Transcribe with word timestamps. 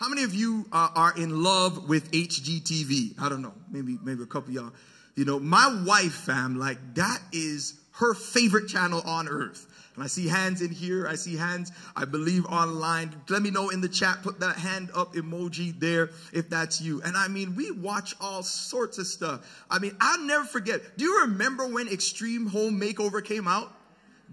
How 0.00 0.08
many 0.08 0.22
of 0.22 0.34
you 0.34 0.64
uh, 0.72 0.88
are 0.94 1.14
in 1.14 1.42
love 1.42 1.86
with 1.86 2.10
HGTV? 2.10 3.20
I 3.20 3.28
don't 3.28 3.42
know. 3.42 3.52
Maybe 3.70 3.98
maybe 4.02 4.22
a 4.22 4.26
couple 4.26 4.50
y'all. 4.50 4.72
You 5.14 5.26
know, 5.26 5.38
my 5.38 5.82
wife, 5.86 6.14
fam, 6.14 6.58
like 6.58 6.78
that 6.94 7.20
is 7.32 7.74
her 7.96 8.14
favorite 8.14 8.66
channel 8.66 9.02
on 9.04 9.28
earth. 9.28 9.66
And 9.94 10.02
I 10.02 10.06
see 10.06 10.26
hands 10.26 10.62
in 10.62 10.70
here. 10.70 11.06
I 11.06 11.16
see 11.16 11.36
hands, 11.36 11.70
I 11.94 12.06
believe, 12.06 12.46
online. 12.46 13.14
Let 13.28 13.42
me 13.42 13.50
know 13.50 13.68
in 13.68 13.82
the 13.82 13.90
chat. 13.90 14.22
Put 14.22 14.40
that 14.40 14.56
hand 14.56 14.88
up 14.94 15.12
emoji 15.12 15.78
there 15.78 16.08
if 16.32 16.48
that's 16.48 16.80
you. 16.80 17.02
And 17.02 17.14
I 17.14 17.28
mean, 17.28 17.54
we 17.54 17.70
watch 17.70 18.14
all 18.22 18.42
sorts 18.42 18.96
of 18.96 19.06
stuff. 19.06 19.64
I 19.70 19.80
mean, 19.80 19.94
I'll 20.00 20.22
never 20.22 20.46
forget. 20.46 20.96
Do 20.96 21.04
you 21.04 21.20
remember 21.22 21.66
when 21.66 21.88
Extreme 21.88 22.46
Home 22.46 22.80
Makeover 22.80 23.22
came 23.22 23.46
out? 23.46 23.70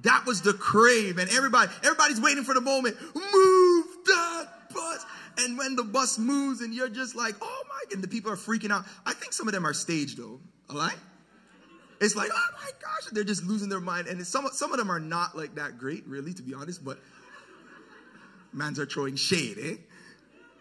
That 0.04 0.26
was 0.26 0.42
the 0.44 0.54
crave, 0.54 1.18
and 1.18 1.30
everybody, 1.32 1.72
everybody's 1.84 2.22
waiting 2.22 2.44
for 2.46 2.54
the 2.54 2.62
moment. 2.62 2.96
Move 3.16 3.86
that 4.06 4.48
bus. 4.74 5.06
And 5.40 5.58
when 5.58 5.76
the 5.76 5.84
bus 5.84 6.18
moves, 6.18 6.62
and 6.62 6.74
you're 6.74 6.90
just 6.90 7.16
like, 7.16 7.36
oh 7.42 7.64
my, 7.70 7.93
and 7.93 8.04
the 8.04 8.07
people 8.07 8.32
are 8.32 8.38
freaking 8.38 8.71
out. 8.71 8.86
I 9.06 9.14
think 9.14 9.34
some 9.34 9.48
of 9.48 9.54
them 9.54 9.66
are 9.66 9.74
staged 9.74 10.18
though. 10.18 10.39
All 10.70 10.78
right? 10.78 10.96
It's 12.00 12.16
like, 12.16 12.30
oh 12.32 12.48
my 12.61 12.70
gosh, 12.82 13.11
they're 13.11 13.24
just 13.24 13.44
losing 13.44 13.70
their 13.70 13.80
mind. 13.80 14.08
And 14.08 14.25
some, 14.25 14.47
some 14.52 14.71
of 14.71 14.78
them 14.78 14.92
are 14.92 15.00
not 15.00 15.38
like 15.38 15.56
that 15.56 15.78
great, 15.78 16.06
really, 16.08 16.34
to 16.34 16.44
be 16.44 16.54
honest, 16.54 16.84
but 16.84 17.00
mans 18.54 18.80
are 18.80 18.86
throwing 18.86 19.16
shade, 19.16 19.58
eh? 19.61 19.75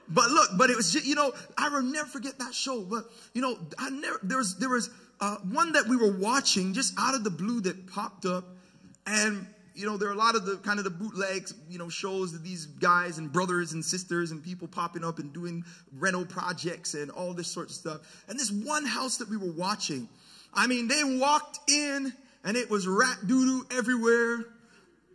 But 0.09 0.31
look, 0.31 0.51
but 0.57 0.71
it 0.71 0.77
was 0.77 0.93
just, 0.93 1.05
you 1.05 1.15
know, 1.15 1.33
I 1.59 1.69
will 1.69 1.83
never 1.83 2.09
forget 2.09 2.39
that 2.39 2.55
show. 2.55 2.83
But, 2.83 3.05
you 3.35 3.43
know, 3.43 3.59
I 3.79 3.91
never, 3.91 4.21
there 4.23 4.39
was, 4.39 4.57
there 4.59 4.69
was 4.69 4.89
uh, 5.21 5.37
one 5.51 5.73
that 5.73 5.87
we 5.89 5.97
were 5.97 6.17
watching 6.17 6.75
just 6.75 6.95
out 6.99 7.15
of 7.15 7.25
the 7.25 7.31
blue 7.31 7.61
that 7.63 7.87
popped 7.89 8.25
up. 8.25 8.45
And, 9.07 9.47
you 9.77 9.85
know, 9.85 9.99
there 9.99 10.09
are 10.09 10.13
a 10.13 10.17
lot 10.17 10.35
of 10.35 10.47
the 10.47 10.57
kind 10.57 10.79
of 10.79 10.85
the 10.85 10.91
bootlegs, 10.91 11.55
you 11.69 11.79
know, 11.79 11.91
shows 11.91 12.33
that 12.33 12.43
these 12.43 12.65
guys 12.65 13.19
and 13.19 13.31
brothers 13.31 13.75
and 13.75 13.85
sisters 13.85 14.31
and 14.31 14.43
people 14.43 14.67
popping 14.67 15.05
up 15.05 15.19
and 15.19 15.33
doing 15.35 15.65
rental 15.93 16.25
projects 16.25 16.95
and 16.95 17.11
all 17.11 17.35
this 17.35 17.49
sort 17.49 17.69
of 17.69 17.75
stuff. 17.75 18.25
And 18.27 18.39
this 18.41 18.51
one 18.51 18.87
house 18.87 19.19
that 19.19 19.29
we 19.29 19.37
were 19.37 19.53
watching, 19.53 20.09
I 20.55 20.67
mean, 20.67 20.89
they 20.89 21.05
walked 21.05 21.71
in 21.71 22.13
and 22.43 22.57
it 22.57 22.71
was 22.71 22.89
rat 22.89 23.19
doo 23.27 23.45
doo 23.45 23.77
everywhere. 23.77 24.47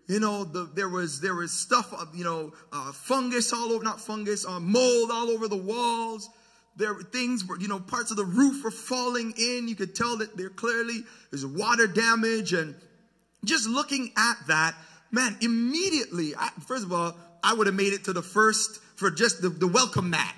You 0.08 0.20
know, 0.20 0.44
the, 0.44 0.70
there 0.76 0.90
was 0.90 1.22
there 1.22 1.36
was 1.36 1.52
stuff, 1.52 1.92
of 1.94 2.16
you 2.16 2.24
know, 2.24 2.54
uh, 2.72 2.92
fungus 2.92 3.52
all 3.54 3.72
over, 3.72 3.84
not 3.84 4.00
fungus, 4.00 4.46
uh, 4.46 4.60
mold 4.60 5.10
all 5.12 5.30
over 5.30 5.48
the 5.48 5.58
walls. 5.58 6.30
There 6.76 6.94
were 6.94 7.04
things, 7.04 7.46
were, 7.46 7.60
you 7.60 7.68
know, 7.68 7.80
parts 7.80 8.12
of 8.12 8.18
the 8.18 8.26
roof 8.26 8.64
were 8.64 8.72
falling 8.72 9.34
in. 9.38 9.68
You 9.68 9.76
could 9.76 9.96
tell 9.96 10.18
that 10.18 10.38
there 10.38 10.50
clearly 10.50 11.04
there's 11.30 11.46
water 11.46 11.88
damage. 11.88 12.54
And 12.54 12.76
just 13.44 13.68
looking 13.68 14.12
at 14.18 14.36
that, 14.48 14.76
man, 15.12 15.38
immediately, 15.42 16.36
I, 16.36 16.50
first 16.68 16.84
of 16.84 16.94
all, 16.94 17.16
I 17.44 17.54
would 17.54 17.68
have 17.68 17.76
made 17.76 17.94
it 17.94 18.06
to 18.06 18.14
the 18.14 18.22
first 18.22 18.80
for 18.96 19.10
just 19.10 19.42
the, 19.42 19.50
the 19.50 19.68
welcome 19.68 20.10
mat. 20.10 20.36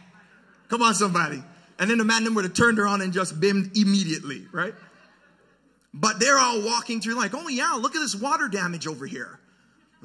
Come 0.69 0.81
on, 0.81 0.93
somebody. 0.93 1.43
And 1.79 1.89
then 1.89 1.97
the 1.97 2.05
man 2.05 2.33
would 2.33 2.45
have 2.45 2.53
turned 2.53 2.79
around 2.79 3.01
and 3.01 3.11
just 3.11 3.39
bimmed 3.39 3.77
immediately, 3.77 4.47
right? 4.51 4.73
But 5.93 6.19
they're 6.19 6.37
all 6.37 6.63
walking 6.63 7.01
through 7.01 7.15
like, 7.15 7.33
oh 7.33 7.47
yeah, 7.49 7.77
look 7.79 7.95
at 7.95 7.99
this 7.99 8.15
water 8.15 8.47
damage 8.47 8.87
over 8.87 9.05
here. 9.05 9.39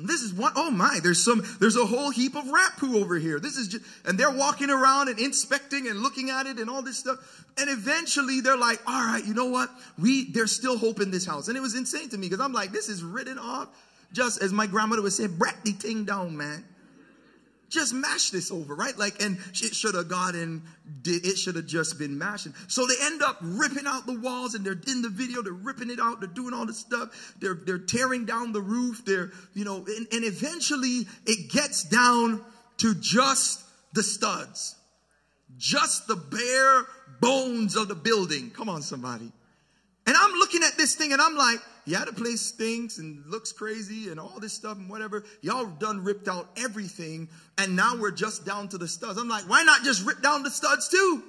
This 0.06 0.22
is 0.22 0.32
what, 0.32 0.52
oh 0.54 0.70
my, 0.70 1.00
there's 1.02 1.22
some, 1.22 1.42
there's 1.58 1.76
a 1.76 1.84
whole 1.84 2.10
heap 2.10 2.36
of 2.36 2.48
rat 2.48 2.72
poo 2.78 2.98
over 2.98 3.16
here. 3.16 3.40
This 3.40 3.56
is 3.56 3.68
just, 3.68 3.84
and 4.04 4.18
they're 4.18 4.30
walking 4.30 4.70
around 4.70 5.08
and 5.08 5.18
inspecting 5.18 5.88
and 5.88 6.00
looking 6.00 6.30
at 6.30 6.46
it 6.46 6.58
and 6.58 6.70
all 6.70 6.82
this 6.82 6.98
stuff. 6.98 7.44
And 7.58 7.68
eventually 7.68 8.40
they're 8.40 8.56
like, 8.56 8.80
all 8.86 9.04
right, 9.04 9.24
you 9.24 9.34
know 9.34 9.46
what? 9.46 9.70
We, 9.98 10.30
there's 10.30 10.52
still 10.52 10.78
hope 10.78 11.00
in 11.00 11.10
this 11.10 11.26
house. 11.26 11.48
And 11.48 11.56
it 11.56 11.60
was 11.60 11.74
insane 11.74 12.08
to 12.10 12.18
me 12.18 12.28
because 12.28 12.44
I'm 12.44 12.52
like, 12.52 12.70
this 12.70 12.88
is 12.88 13.02
written 13.02 13.38
off 13.38 13.68
just 14.12 14.40
as 14.40 14.52
my 14.52 14.66
grandmother 14.66 15.02
would 15.02 15.12
say, 15.12 15.26
brat 15.26 15.56
the 15.64 15.72
thing 15.72 16.04
down, 16.04 16.36
man 16.36 16.64
just 17.68 17.92
mash 17.92 18.30
this 18.30 18.50
over, 18.50 18.74
right? 18.74 18.96
Like, 18.96 19.22
and 19.22 19.38
it 19.54 19.74
should 19.74 19.94
have 19.94 20.08
gotten, 20.08 20.62
it 21.04 21.36
should 21.36 21.56
have 21.56 21.66
just 21.66 21.98
been 21.98 22.16
mashing. 22.18 22.54
So 22.66 22.86
they 22.86 22.94
end 23.02 23.22
up 23.22 23.38
ripping 23.42 23.86
out 23.86 24.06
the 24.06 24.18
walls 24.18 24.54
and 24.54 24.64
they're 24.64 24.80
in 24.86 25.02
the 25.02 25.08
video, 25.08 25.42
they're 25.42 25.52
ripping 25.52 25.90
it 25.90 26.00
out, 26.00 26.20
they're 26.20 26.28
doing 26.28 26.54
all 26.54 26.66
this 26.66 26.78
stuff. 26.78 27.34
They're, 27.40 27.54
they're 27.54 27.78
tearing 27.78 28.24
down 28.24 28.52
the 28.52 28.62
roof. 28.62 29.04
They're, 29.04 29.32
you 29.54 29.64
know, 29.64 29.76
and, 29.76 30.06
and 30.12 30.24
eventually 30.24 31.06
it 31.26 31.50
gets 31.50 31.84
down 31.84 32.44
to 32.78 32.94
just 32.94 33.62
the 33.92 34.02
studs, 34.02 34.76
just 35.56 36.06
the 36.06 36.16
bare 36.16 36.86
bones 37.20 37.76
of 37.76 37.88
the 37.88 37.94
building. 37.94 38.50
Come 38.50 38.68
on, 38.68 38.82
somebody. 38.82 39.32
And 40.08 40.16
I'm 40.16 40.32
looking 40.38 40.62
at 40.62 40.78
this 40.78 40.94
thing 40.94 41.12
and 41.12 41.20
I'm 41.20 41.36
like, 41.36 41.58
yeah, 41.84 42.02
the 42.06 42.14
place 42.14 42.40
stinks 42.40 42.96
and 42.96 43.26
looks 43.26 43.52
crazy 43.52 44.08
and 44.08 44.18
all 44.18 44.40
this 44.40 44.54
stuff 44.54 44.78
and 44.78 44.88
whatever. 44.88 45.22
Y'all 45.42 45.66
done 45.66 46.02
ripped 46.02 46.28
out 46.28 46.48
everything 46.56 47.28
and 47.58 47.76
now 47.76 47.94
we're 47.94 48.10
just 48.10 48.46
down 48.46 48.68
to 48.68 48.78
the 48.78 48.88
studs. 48.88 49.18
I'm 49.18 49.28
like, 49.28 49.46
why 49.50 49.64
not 49.64 49.84
just 49.84 50.06
rip 50.06 50.22
down 50.22 50.44
the 50.44 50.50
studs 50.50 50.88
too? 50.88 51.22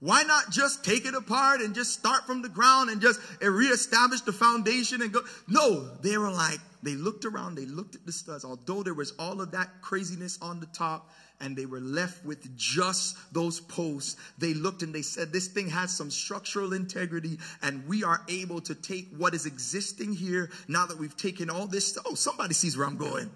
Why 0.00 0.22
not 0.22 0.50
just 0.50 0.84
take 0.84 1.06
it 1.06 1.14
apart 1.14 1.62
and 1.62 1.74
just 1.74 1.92
start 1.92 2.26
from 2.26 2.42
the 2.42 2.50
ground 2.50 2.90
and 2.90 3.00
just 3.00 3.18
reestablish 3.40 4.20
the 4.20 4.32
foundation 4.34 5.00
and 5.00 5.10
go? 5.10 5.22
No, 5.48 5.96
they 6.02 6.18
were 6.18 6.30
like, 6.30 6.58
they 6.82 6.92
looked 6.92 7.24
around, 7.24 7.54
they 7.54 7.64
looked 7.64 7.94
at 7.94 8.04
the 8.04 8.12
studs. 8.12 8.44
Although 8.44 8.82
there 8.82 8.92
was 8.92 9.12
all 9.18 9.40
of 9.40 9.52
that 9.52 9.80
craziness 9.80 10.38
on 10.42 10.60
the 10.60 10.66
top, 10.66 11.08
and 11.42 11.56
they 11.56 11.66
were 11.66 11.80
left 11.80 12.24
with 12.24 12.56
just 12.56 13.16
those 13.34 13.60
posts. 13.60 14.16
They 14.38 14.54
looked 14.54 14.82
and 14.82 14.94
they 14.94 15.02
said, 15.02 15.32
This 15.32 15.48
thing 15.48 15.68
has 15.68 15.94
some 15.94 16.10
structural 16.10 16.72
integrity, 16.72 17.38
and 17.62 17.86
we 17.86 18.04
are 18.04 18.22
able 18.28 18.60
to 18.62 18.74
take 18.74 19.08
what 19.16 19.34
is 19.34 19.44
existing 19.44 20.14
here 20.14 20.50
now 20.68 20.86
that 20.86 20.98
we've 20.98 21.16
taken 21.16 21.50
all 21.50 21.66
this. 21.66 21.98
Oh, 22.06 22.14
somebody 22.14 22.54
sees 22.54 22.78
where 22.78 22.86
I'm 22.86 22.96
going. 22.96 23.30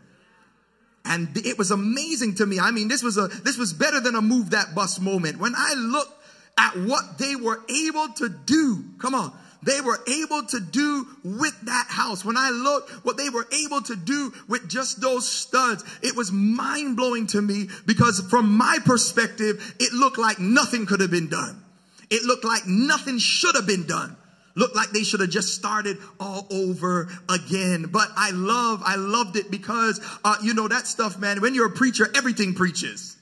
And 1.05 1.37
it 1.37 1.59
was 1.59 1.71
amazing 1.71 2.37
to 2.37 2.47
me. 2.47 2.59
I 2.59 2.71
mean, 2.71 2.89
this 2.89 3.03
was 3.03 3.19
a 3.19 3.29
this 3.29 3.59
was 3.59 3.73
better 3.73 4.01
than 4.01 4.15
a 4.15 4.23
move 4.23 4.51
that 4.51 4.75
bus 4.75 4.99
moment. 5.01 5.39
When 5.39 5.55
I 5.57 5.75
looked 5.75 6.13
at 6.59 6.77
what 6.77 7.19
they 7.19 7.37
were 7.37 7.61
able 7.69 8.09
to 8.15 8.29
do, 8.29 8.85
come 8.99 9.15
on 9.15 9.33
they 9.67 9.81
were 9.81 9.99
able 10.09 10.45
to 10.47 10.61
do 10.61 11.07
with 11.25 11.61
that 11.63 11.87
house. 11.89 12.25
When 12.25 12.37
I 12.37 12.51
looked 12.51 12.91
what 13.05 13.17
they 13.17 13.29
were 13.29 13.47
able 13.53 13.83
to 13.83 13.97
do 13.97 14.33
with 14.49 14.69
just 14.69 15.01
those 15.01 15.29
studs, 15.29 15.85
it 16.03 16.17
was 16.17 16.33
mind 16.33 16.97
blowing 16.97 17.27
to 17.29 17.43
me 17.43 17.69
because 17.85 18.21
from 18.31 18.57
my 18.57 18.79
perspective, 18.85 19.77
it 19.79 19.93
looked 19.93 20.19
like 20.19 20.39
nothing 20.39 20.87
could 20.87 21.01
have 21.01 21.11
been 21.11 21.29
done. 21.29 21.63
It 22.09 22.23
looked 22.23 22.45
like 22.45 22.67
nothing 22.67 23.19
should 23.19 23.57
have 23.57 23.67
been 23.67 23.87
done 23.87 24.17
looked 24.57 24.75
like 24.75 24.89
they 24.91 25.05
should 25.05 25.21
have 25.21 25.31
just 25.31 25.55
started 25.55 25.99
all 26.19 26.47
over 26.51 27.09
again. 27.29 27.85
But 27.93 28.09
I 28.17 28.31
love, 28.31 28.83
I 28.85 28.97
loved 28.97 29.37
it 29.37 29.51
because, 29.51 30.01
uh, 30.25 30.37
you 30.43 30.55
know, 30.55 30.67
that 30.67 30.87
stuff, 30.87 31.19
man, 31.19 31.41
when 31.41 31.55
you're 31.55 31.67
a 31.67 31.71
preacher, 31.71 32.09
everything 32.17 32.55
preaches. 32.55 33.17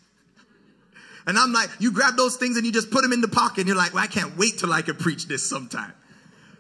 And 1.26 1.38
I'm 1.38 1.52
like, 1.52 1.70
you 1.78 1.90
grab 1.90 2.16
those 2.16 2.36
things 2.36 2.56
and 2.56 2.64
you 2.64 2.72
just 2.72 2.90
put 2.90 3.02
them 3.02 3.12
in 3.12 3.20
the 3.20 3.28
pocket 3.28 3.60
and 3.60 3.68
you're 3.68 3.76
like, 3.76 3.94
well, 3.94 4.04
I 4.04 4.06
can't 4.06 4.36
wait 4.36 4.58
till 4.58 4.72
I 4.72 4.82
can 4.82 4.96
preach 4.96 5.26
this 5.26 5.42
sometime. 5.48 5.92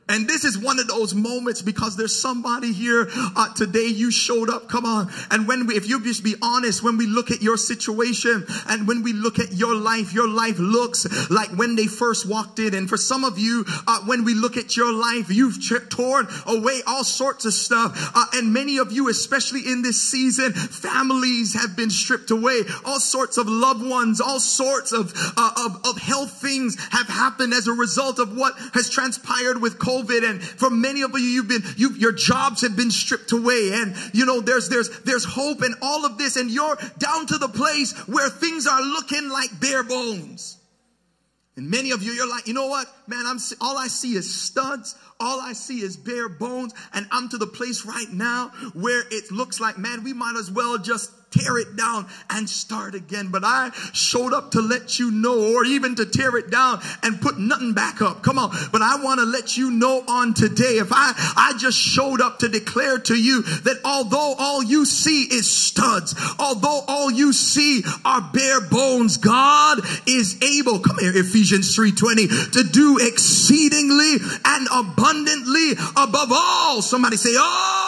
And 0.06 0.28
this 0.28 0.44
is 0.44 0.58
one 0.58 0.78
of 0.78 0.86
those 0.86 1.14
moments 1.14 1.62
because 1.62 1.96
there's 1.96 2.14
somebody 2.14 2.72
here 2.72 3.08
uh, 3.10 3.54
today. 3.54 3.86
You 3.86 4.10
showed 4.10 4.50
up. 4.50 4.68
Come 4.68 4.84
on. 4.84 5.10
And 5.30 5.48
when 5.48 5.66
we, 5.66 5.76
if 5.76 5.88
you 5.88 6.02
just 6.02 6.22
be 6.22 6.34
honest, 6.42 6.82
when 6.82 6.98
we 6.98 7.06
look 7.06 7.30
at 7.30 7.40
your 7.40 7.56
situation 7.56 8.44
and 8.68 8.86
when 8.86 9.02
we 9.02 9.14
look 9.14 9.38
at 9.38 9.52
your 9.52 9.74
life, 9.74 10.12
your 10.12 10.28
life 10.28 10.58
looks 10.58 11.30
like 11.30 11.48
when 11.56 11.74
they 11.74 11.86
first 11.86 12.28
walked 12.28 12.58
in. 12.58 12.74
And 12.74 12.86
for 12.86 12.98
some 12.98 13.24
of 13.24 13.38
you, 13.38 13.64
uh, 13.86 14.00
when 14.04 14.24
we 14.24 14.34
look 14.34 14.58
at 14.58 14.76
your 14.76 14.92
life, 14.92 15.30
you've 15.30 15.58
torn 15.88 16.28
away 16.46 16.82
all 16.86 17.04
sorts 17.04 17.46
of 17.46 17.54
stuff. 17.54 18.12
Uh, 18.14 18.26
and 18.34 18.52
many 18.52 18.76
of 18.76 18.92
you, 18.92 19.08
especially 19.08 19.60
in 19.60 19.80
this 19.80 20.02
season, 20.02 20.52
families 20.52 21.54
have 21.54 21.76
been 21.76 21.90
stripped 21.90 22.30
away. 22.30 22.60
All 22.84 23.00
sorts 23.00 23.38
of 23.38 23.48
loved 23.48 23.84
ones, 23.84 24.20
all 24.20 24.40
sorts 24.40 24.92
of, 24.92 25.14
uh, 25.36 25.50
of, 25.64 25.80
of 25.86 25.98
health 25.98 26.32
things 26.42 26.76
have 26.90 27.08
happened 27.08 27.54
as 27.54 27.66
a 27.66 27.72
result 27.72 28.18
of 28.18 28.36
what 28.36 28.54
has 28.74 28.90
transpired 28.90 29.62
with 29.62 29.78
COVID 29.78 29.93
COVID. 29.94 30.28
And 30.28 30.42
for 30.42 30.70
many 30.70 31.02
of 31.02 31.12
you, 31.12 31.18
you've 31.18 31.48
been, 31.48 31.62
you, 31.76 31.90
your 31.94 32.12
jobs 32.12 32.62
have 32.62 32.76
been 32.76 32.90
stripped 32.90 33.32
away. 33.32 33.70
And 33.74 33.94
you 34.12 34.26
know, 34.26 34.40
there's, 34.40 34.68
there's, 34.68 34.90
there's 35.00 35.24
hope 35.24 35.62
and 35.62 35.74
all 35.82 36.04
of 36.04 36.18
this. 36.18 36.36
And 36.36 36.50
you're 36.50 36.76
down 36.98 37.26
to 37.26 37.38
the 37.38 37.48
place 37.48 37.92
where 38.06 38.28
things 38.28 38.66
are 38.66 38.82
looking 38.82 39.28
like 39.28 39.60
bare 39.60 39.84
bones. 39.84 40.58
And 41.56 41.70
many 41.70 41.92
of 41.92 42.02
you, 42.02 42.12
you're 42.12 42.28
like, 42.28 42.48
you 42.48 42.54
know 42.54 42.66
what, 42.66 42.86
man, 43.06 43.24
I'm, 43.26 43.38
all 43.60 43.76
I 43.76 43.88
see 43.88 44.14
is 44.14 44.32
studs. 44.32 44.94
All 45.20 45.40
I 45.40 45.52
see 45.52 45.80
is 45.80 45.96
bare 45.96 46.28
bones. 46.28 46.74
And 46.92 47.06
I'm 47.10 47.28
to 47.30 47.38
the 47.38 47.46
place 47.46 47.84
right 47.84 48.10
now 48.12 48.48
where 48.74 49.04
it 49.10 49.30
looks 49.30 49.60
like, 49.60 49.78
man, 49.78 50.04
we 50.04 50.12
might 50.12 50.36
as 50.38 50.50
well 50.50 50.78
just 50.78 51.10
tear 51.34 51.58
it 51.58 51.76
down 51.76 52.06
and 52.30 52.48
start 52.48 52.94
again. 52.94 53.28
But 53.28 53.42
I 53.44 53.70
showed 53.92 54.32
up 54.32 54.52
to 54.52 54.60
let 54.60 54.98
you 54.98 55.10
know, 55.10 55.54
or 55.54 55.64
even 55.64 55.94
to 55.96 56.06
tear 56.06 56.36
it 56.36 56.50
down 56.50 56.80
and 57.02 57.20
put 57.20 57.38
nothing 57.38 57.72
back 57.72 58.00
up. 58.00 58.22
Come 58.22 58.38
on. 58.38 58.50
But 58.72 58.82
I 58.82 59.02
want 59.02 59.20
to 59.20 59.26
let 59.26 59.56
you 59.56 59.70
know 59.70 60.04
on 60.06 60.34
today, 60.34 60.78
if 60.78 60.92
I, 60.92 61.12
I 61.36 61.54
just 61.58 61.78
showed 61.78 62.20
up 62.20 62.38
to 62.40 62.48
declare 62.48 62.98
to 62.98 63.14
you 63.14 63.42
that 63.42 63.80
although 63.84 64.34
all 64.38 64.62
you 64.62 64.84
see 64.84 65.22
is 65.22 65.50
studs, 65.50 66.14
although 66.38 66.82
all 66.86 67.10
you 67.10 67.32
see 67.32 67.82
are 68.04 68.20
bare 68.32 68.60
bones, 68.60 69.16
God 69.16 69.80
is 70.06 70.40
able, 70.42 70.78
come 70.78 70.98
here, 70.98 71.12
Ephesians 71.14 71.76
3.20, 71.76 72.52
to 72.52 72.64
do 72.64 72.93
exceedingly 72.98 74.16
and 74.44 74.68
abundantly 74.72 75.72
above 75.96 76.30
all. 76.32 76.82
Somebody 76.82 77.16
say, 77.16 77.34
oh, 77.36 77.83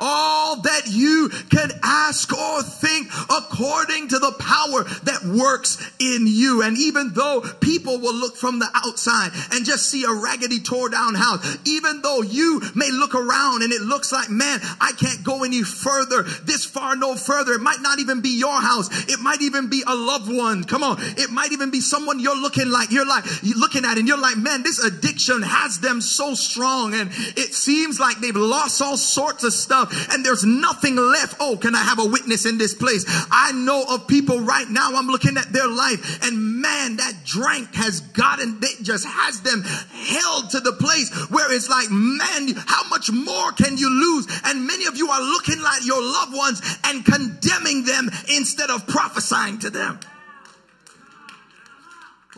all 0.00 0.62
that 0.62 0.82
you 0.88 1.30
can 1.50 1.70
ask 1.82 2.32
or 2.36 2.62
think 2.62 3.08
according 3.30 4.08
to 4.08 4.18
the 4.18 4.32
power 4.32 4.84
that 5.04 5.22
works 5.24 5.78
in 5.98 6.26
you. 6.26 6.62
And 6.62 6.76
even 6.78 7.12
though 7.12 7.42
people 7.60 7.98
will 7.98 8.14
look 8.14 8.36
from 8.36 8.58
the 8.58 8.68
outside 8.74 9.30
and 9.52 9.64
just 9.64 9.90
see 9.90 10.04
a 10.04 10.12
raggedy 10.12 10.60
tore 10.60 10.88
down 10.88 11.14
house, 11.14 11.58
even 11.66 12.00
though 12.02 12.22
you 12.22 12.62
may 12.74 12.90
look 12.90 13.14
around 13.14 13.62
and 13.62 13.72
it 13.72 13.82
looks 13.82 14.12
like, 14.12 14.30
man, 14.30 14.60
I 14.80 14.92
can't 14.98 15.22
go 15.22 15.44
any 15.44 15.62
further, 15.62 16.22
this 16.22 16.64
far, 16.64 16.96
no 16.96 17.14
further. 17.14 17.52
It 17.52 17.60
might 17.60 17.80
not 17.80 17.98
even 17.98 18.20
be 18.20 18.38
your 18.38 18.60
house. 18.60 18.88
It 19.08 19.20
might 19.20 19.42
even 19.42 19.68
be 19.68 19.82
a 19.86 19.94
loved 19.94 20.32
one. 20.32 20.64
Come 20.64 20.82
on. 20.82 20.96
It 21.00 21.30
might 21.30 21.52
even 21.52 21.70
be 21.70 21.80
someone 21.80 22.20
you're 22.20 22.40
looking 22.40 22.70
like, 22.70 22.90
you're 22.90 23.06
like, 23.06 23.24
you're 23.42 23.58
looking 23.58 23.84
at 23.84 23.98
and 23.98 24.08
you're 24.08 24.20
like, 24.20 24.36
man, 24.36 24.62
this 24.62 24.82
addiction 24.82 25.42
has 25.42 25.80
them 25.80 26.00
so 26.00 26.34
strong 26.34 26.94
and 26.94 27.10
it 27.36 27.54
seems 27.54 28.00
like 28.00 28.18
they've 28.20 28.34
lost 28.34 28.80
all 28.80 28.96
sorts 28.96 29.44
of 29.44 29.52
stuff 29.52 29.89
and 30.10 30.24
there's 30.24 30.44
nothing 30.44 30.96
left. 30.96 31.36
Oh, 31.40 31.56
can 31.56 31.74
I 31.74 31.82
have 31.82 31.98
a 31.98 32.06
witness 32.06 32.46
in 32.46 32.58
this 32.58 32.74
place? 32.74 33.04
I 33.30 33.52
know 33.52 33.84
of 33.88 34.06
people 34.06 34.40
right 34.40 34.68
now. 34.68 34.90
I'm 34.94 35.08
looking 35.08 35.36
at 35.36 35.52
their 35.52 35.68
life 35.68 36.22
and 36.22 36.60
man, 36.60 36.96
that 36.96 37.24
drink 37.24 37.74
has 37.74 38.00
gotten, 38.00 38.58
it 38.62 38.82
just 38.82 39.06
has 39.06 39.40
them 39.42 39.62
held 39.62 40.50
to 40.50 40.60
the 40.60 40.72
place 40.72 41.10
where 41.30 41.52
it's 41.52 41.68
like, 41.68 41.90
man, 41.90 42.54
how 42.66 42.88
much 42.88 43.10
more 43.10 43.52
can 43.52 43.76
you 43.76 43.88
lose? 43.90 44.26
And 44.44 44.66
many 44.66 44.86
of 44.86 44.96
you 44.96 45.08
are 45.08 45.20
looking 45.20 45.58
at 45.58 45.84
your 45.84 46.02
loved 46.02 46.36
ones 46.36 46.78
and 46.84 47.04
condemning 47.04 47.84
them 47.84 48.10
instead 48.28 48.70
of 48.70 48.86
prophesying 48.86 49.58
to 49.60 49.70
them. 49.70 50.00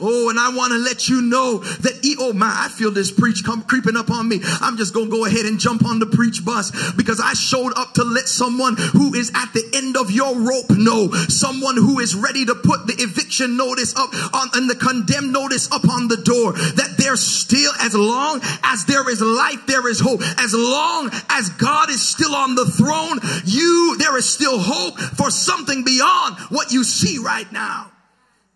Oh, 0.00 0.30
and 0.30 0.38
I 0.38 0.48
want 0.56 0.72
to 0.72 0.78
let 0.78 1.10
you 1.10 1.20
know 1.20 1.58
that, 1.58 2.00
oh 2.18 2.32
my, 2.32 2.48
I 2.48 2.68
feel 2.68 2.90
this 2.90 3.10
preach 3.10 3.44
come 3.44 3.62
creeping 3.62 3.96
up 3.96 4.10
on 4.10 4.26
me. 4.26 4.40
I'm 4.42 4.78
just 4.78 4.94
going 4.94 5.10
to 5.10 5.12
go 5.12 5.26
ahead 5.26 5.44
and 5.44 5.60
jump 5.60 5.84
on 5.84 5.98
the 5.98 6.06
preach 6.06 6.42
bus 6.44 6.72
because 6.92 7.20
I 7.20 7.34
showed 7.34 7.76
up 7.76 7.92
to 7.94 8.04
let 8.04 8.26
someone 8.26 8.76
who 8.76 9.14
is 9.14 9.30
at 9.34 9.52
the 9.52 9.62
end 9.74 9.98
of 9.98 10.10
your 10.10 10.34
rope 10.40 10.70
know, 10.70 11.12
someone 11.28 11.76
who 11.76 12.00
is 12.00 12.14
ready 12.14 12.46
to 12.46 12.54
put 12.54 12.86
the 12.86 12.96
eviction 12.98 13.58
notice 13.58 13.94
up 13.94 14.14
on 14.32 14.48
and 14.54 14.68
the 14.68 14.76
condemn 14.76 15.30
notice 15.30 15.70
up 15.70 15.86
on 15.86 16.08
the 16.08 16.16
door 16.16 16.52
that 16.52 16.94
there's 16.96 17.20
still, 17.20 17.72
as 17.80 17.94
long 17.94 18.40
as 18.64 18.86
there 18.86 19.08
is 19.10 19.20
life, 19.20 19.66
there 19.66 19.86
is 19.88 20.00
hope. 20.00 20.22
As 20.38 20.54
long 20.54 21.10
as 21.28 21.50
God 21.50 21.90
is 21.90 22.00
still 22.00 22.34
on 22.34 22.54
the 22.54 22.64
throne, 22.64 23.20
you, 23.44 23.96
there 23.98 24.16
is 24.16 24.26
still 24.26 24.58
hope 24.58 24.98
for 24.98 25.30
something 25.30 25.84
beyond 25.84 26.38
what 26.48 26.72
you 26.72 26.82
see 26.82 27.18
right 27.18 27.50
now. 27.52 27.92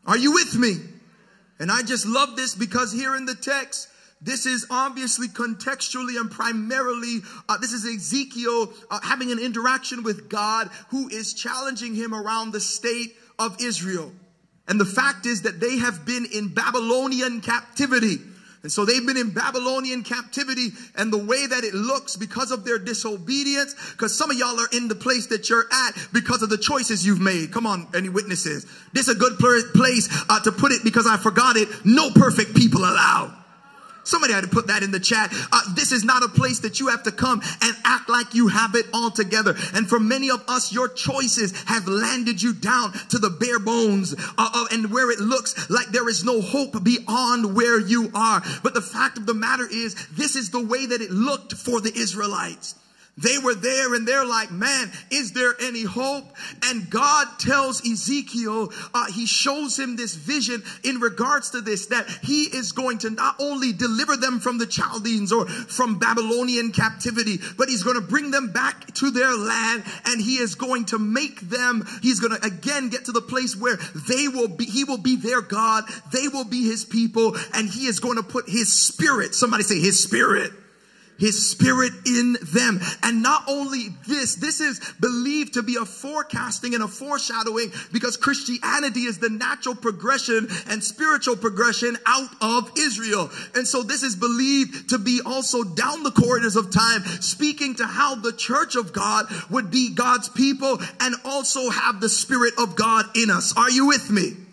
Are 0.06 0.16
you 0.16 0.32
with 0.32 0.56
me? 0.56 0.95
And 1.58 1.70
I 1.70 1.82
just 1.82 2.06
love 2.06 2.36
this 2.36 2.54
because 2.54 2.92
here 2.92 3.16
in 3.16 3.24
the 3.26 3.34
text, 3.34 3.88
this 4.20 4.46
is 4.46 4.66
obviously 4.70 5.28
contextually 5.28 6.18
and 6.18 6.30
primarily, 6.30 7.20
uh, 7.48 7.58
this 7.58 7.72
is 7.72 7.84
Ezekiel 7.84 8.72
uh, 8.90 9.00
having 9.02 9.30
an 9.30 9.38
interaction 9.38 10.02
with 10.02 10.28
God 10.28 10.70
who 10.88 11.08
is 11.08 11.34
challenging 11.34 11.94
him 11.94 12.14
around 12.14 12.52
the 12.52 12.60
state 12.60 13.14
of 13.38 13.56
Israel. 13.60 14.12
And 14.68 14.80
the 14.80 14.86
fact 14.86 15.26
is 15.26 15.42
that 15.42 15.60
they 15.60 15.78
have 15.78 16.04
been 16.04 16.26
in 16.26 16.48
Babylonian 16.48 17.40
captivity. 17.40 18.18
And 18.66 18.72
so 18.72 18.84
they've 18.84 19.06
been 19.06 19.16
in 19.16 19.30
Babylonian 19.30 20.02
captivity 20.02 20.70
and 20.96 21.12
the 21.12 21.24
way 21.24 21.46
that 21.46 21.62
it 21.62 21.72
looks 21.72 22.16
because 22.16 22.50
of 22.50 22.64
their 22.64 22.80
disobedience, 22.80 23.76
because 23.92 24.18
some 24.18 24.28
of 24.28 24.36
y'all 24.36 24.58
are 24.58 24.66
in 24.72 24.88
the 24.88 24.96
place 24.96 25.28
that 25.28 25.48
you're 25.48 25.66
at 25.72 25.92
because 26.12 26.42
of 26.42 26.50
the 26.50 26.58
choices 26.58 27.06
you've 27.06 27.20
made. 27.20 27.52
Come 27.52 27.64
on, 27.64 27.86
any 27.94 28.08
witnesses? 28.08 28.66
This 28.92 29.06
is 29.06 29.14
a 29.14 29.18
good 29.20 29.38
place 29.38 30.08
uh, 30.28 30.40
to 30.40 30.50
put 30.50 30.72
it 30.72 30.82
because 30.82 31.06
I 31.06 31.16
forgot 31.16 31.56
it. 31.56 31.68
No 31.84 32.10
perfect 32.10 32.56
people 32.56 32.80
allowed. 32.80 33.40
Somebody 34.06 34.32
had 34.32 34.44
to 34.44 34.50
put 34.50 34.68
that 34.68 34.84
in 34.84 34.92
the 34.92 35.00
chat. 35.00 35.30
Uh, 35.50 35.60
this 35.74 35.90
is 35.90 36.04
not 36.04 36.22
a 36.22 36.28
place 36.28 36.60
that 36.60 36.78
you 36.78 36.88
have 36.88 37.02
to 37.02 37.12
come 37.12 37.42
and 37.60 37.76
act 37.84 38.08
like 38.08 38.34
you 38.34 38.46
have 38.48 38.76
it 38.76 38.86
all 38.94 39.10
together. 39.10 39.56
And 39.74 39.88
for 39.88 39.98
many 39.98 40.30
of 40.30 40.44
us, 40.48 40.72
your 40.72 40.88
choices 40.88 41.52
have 41.66 41.88
landed 41.88 42.40
you 42.40 42.52
down 42.52 42.92
to 43.10 43.18
the 43.18 43.30
bare 43.30 43.58
bones 43.58 44.14
uh, 44.38 44.66
and 44.70 44.92
where 44.92 45.10
it 45.10 45.18
looks 45.18 45.68
like 45.68 45.88
there 45.88 46.08
is 46.08 46.24
no 46.24 46.40
hope 46.40 46.84
beyond 46.84 47.56
where 47.56 47.80
you 47.80 48.12
are. 48.14 48.42
But 48.62 48.74
the 48.74 48.80
fact 48.80 49.18
of 49.18 49.26
the 49.26 49.34
matter 49.34 49.66
is, 49.68 49.94
this 50.12 50.36
is 50.36 50.50
the 50.50 50.64
way 50.64 50.86
that 50.86 51.00
it 51.00 51.10
looked 51.10 51.54
for 51.54 51.80
the 51.80 51.92
Israelites. 51.92 52.76
They 53.18 53.38
were 53.38 53.54
there 53.54 53.94
and 53.94 54.06
they're 54.06 54.26
like, 54.26 54.50
man, 54.50 54.92
is 55.10 55.32
there 55.32 55.54
any 55.62 55.84
hope? 55.84 56.24
And 56.64 56.90
God 56.90 57.26
tells 57.38 57.80
Ezekiel, 57.86 58.70
uh, 58.92 59.10
he 59.10 59.24
shows 59.24 59.78
him 59.78 59.96
this 59.96 60.14
vision 60.14 60.62
in 60.84 61.00
regards 61.00 61.50
to 61.50 61.62
this, 61.62 61.86
that 61.86 62.06
he 62.22 62.44
is 62.44 62.72
going 62.72 62.98
to 62.98 63.10
not 63.10 63.36
only 63.38 63.72
deliver 63.72 64.18
them 64.18 64.38
from 64.38 64.58
the 64.58 64.66
Chaldeans 64.66 65.32
or 65.32 65.46
from 65.46 65.98
Babylonian 65.98 66.72
captivity, 66.72 67.38
but 67.56 67.70
he's 67.70 67.82
going 67.82 67.96
to 67.98 68.06
bring 68.06 68.32
them 68.32 68.52
back 68.52 68.92
to 68.94 69.10
their 69.10 69.34
land 69.34 69.84
and 70.04 70.20
he 70.20 70.36
is 70.36 70.54
going 70.54 70.84
to 70.86 70.98
make 70.98 71.40
them, 71.40 71.86
he's 72.02 72.20
going 72.20 72.38
to 72.38 72.46
again 72.46 72.90
get 72.90 73.06
to 73.06 73.12
the 73.12 73.22
place 73.22 73.56
where 73.56 73.76
they 74.08 74.28
will 74.28 74.48
be, 74.48 74.66
he 74.66 74.84
will 74.84 74.98
be 74.98 75.16
their 75.16 75.40
God, 75.40 75.84
they 76.12 76.28
will 76.28 76.44
be 76.44 76.64
his 76.68 76.84
people, 76.84 77.34
and 77.54 77.66
he 77.66 77.86
is 77.86 77.98
going 77.98 78.16
to 78.16 78.22
put 78.22 78.46
his 78.46 78.70
spirit, 78.70 79.34
somebody 79.34 79.62
say 79.62 79.80
his 79.80 80.02
spirit 80.02 80.52
his 81.18 81.50
spirit 81.50 81.92
in 82.06 82.36
them. 82.52 82.80
And 83.02 83.22
not 83.22 83.44
only 83.48 83.88
this, 84.06 84.34
this 84.36 84.60
is 84.60 84.80
believed 85.00 85.54
to 85.54 85.62
be 85.62 85.76
a 85.76 85.84
forecasting 85.84 86.74
and 86.74 86.82
a 86.82 86.88
foreshadowing 86.88 87.72
because 87.92 88.16
Christianity 88.16 89.00
is 89.00 89.18
the 89.18 89.30
natural 89.30 89.74
progression 89.74 90.48
and 90.68 90.82
spiritual 90.82 91.36
progression 91.36 91.96
out 92.06 92.30
of 92.40 92.70
Israel. 92.78 93.30
And 93.54 93.66
so 93.66 93.82
this 93.82 94.02
is 94.02 94.16
believed 94.16 94.90
to 94.90 94.98
be 94.98 95.20
also 95.24 95.62
down 95.62 96.02
the 96.02 96.10
corridors 96.10 96.56
of 96.56 96.70
time, 96.70 97.04
speaking 97.20 97.74
to 97.76 97.86
how 97.86 98.14
the 98.14 98.32
church 98.32 98.76
of 98.76 98.92
God 98.92 99.26
would 99.50 99.70
be 99.70 99.94
God's 99.94 100.28
people 100.28 100.78
and 101.00 101.14
also 101.24 101.70
have 101.70 102.00
the 102.00 102.08
spirit 102.08 102.54
of 102.58 102.76
God 102.76 103.06
in 103.16 103.30
us. 103.30 103.56
Are 103.56 103.70
you 103.70 103.86
with 103.86 104.10
me? 104.10 104.45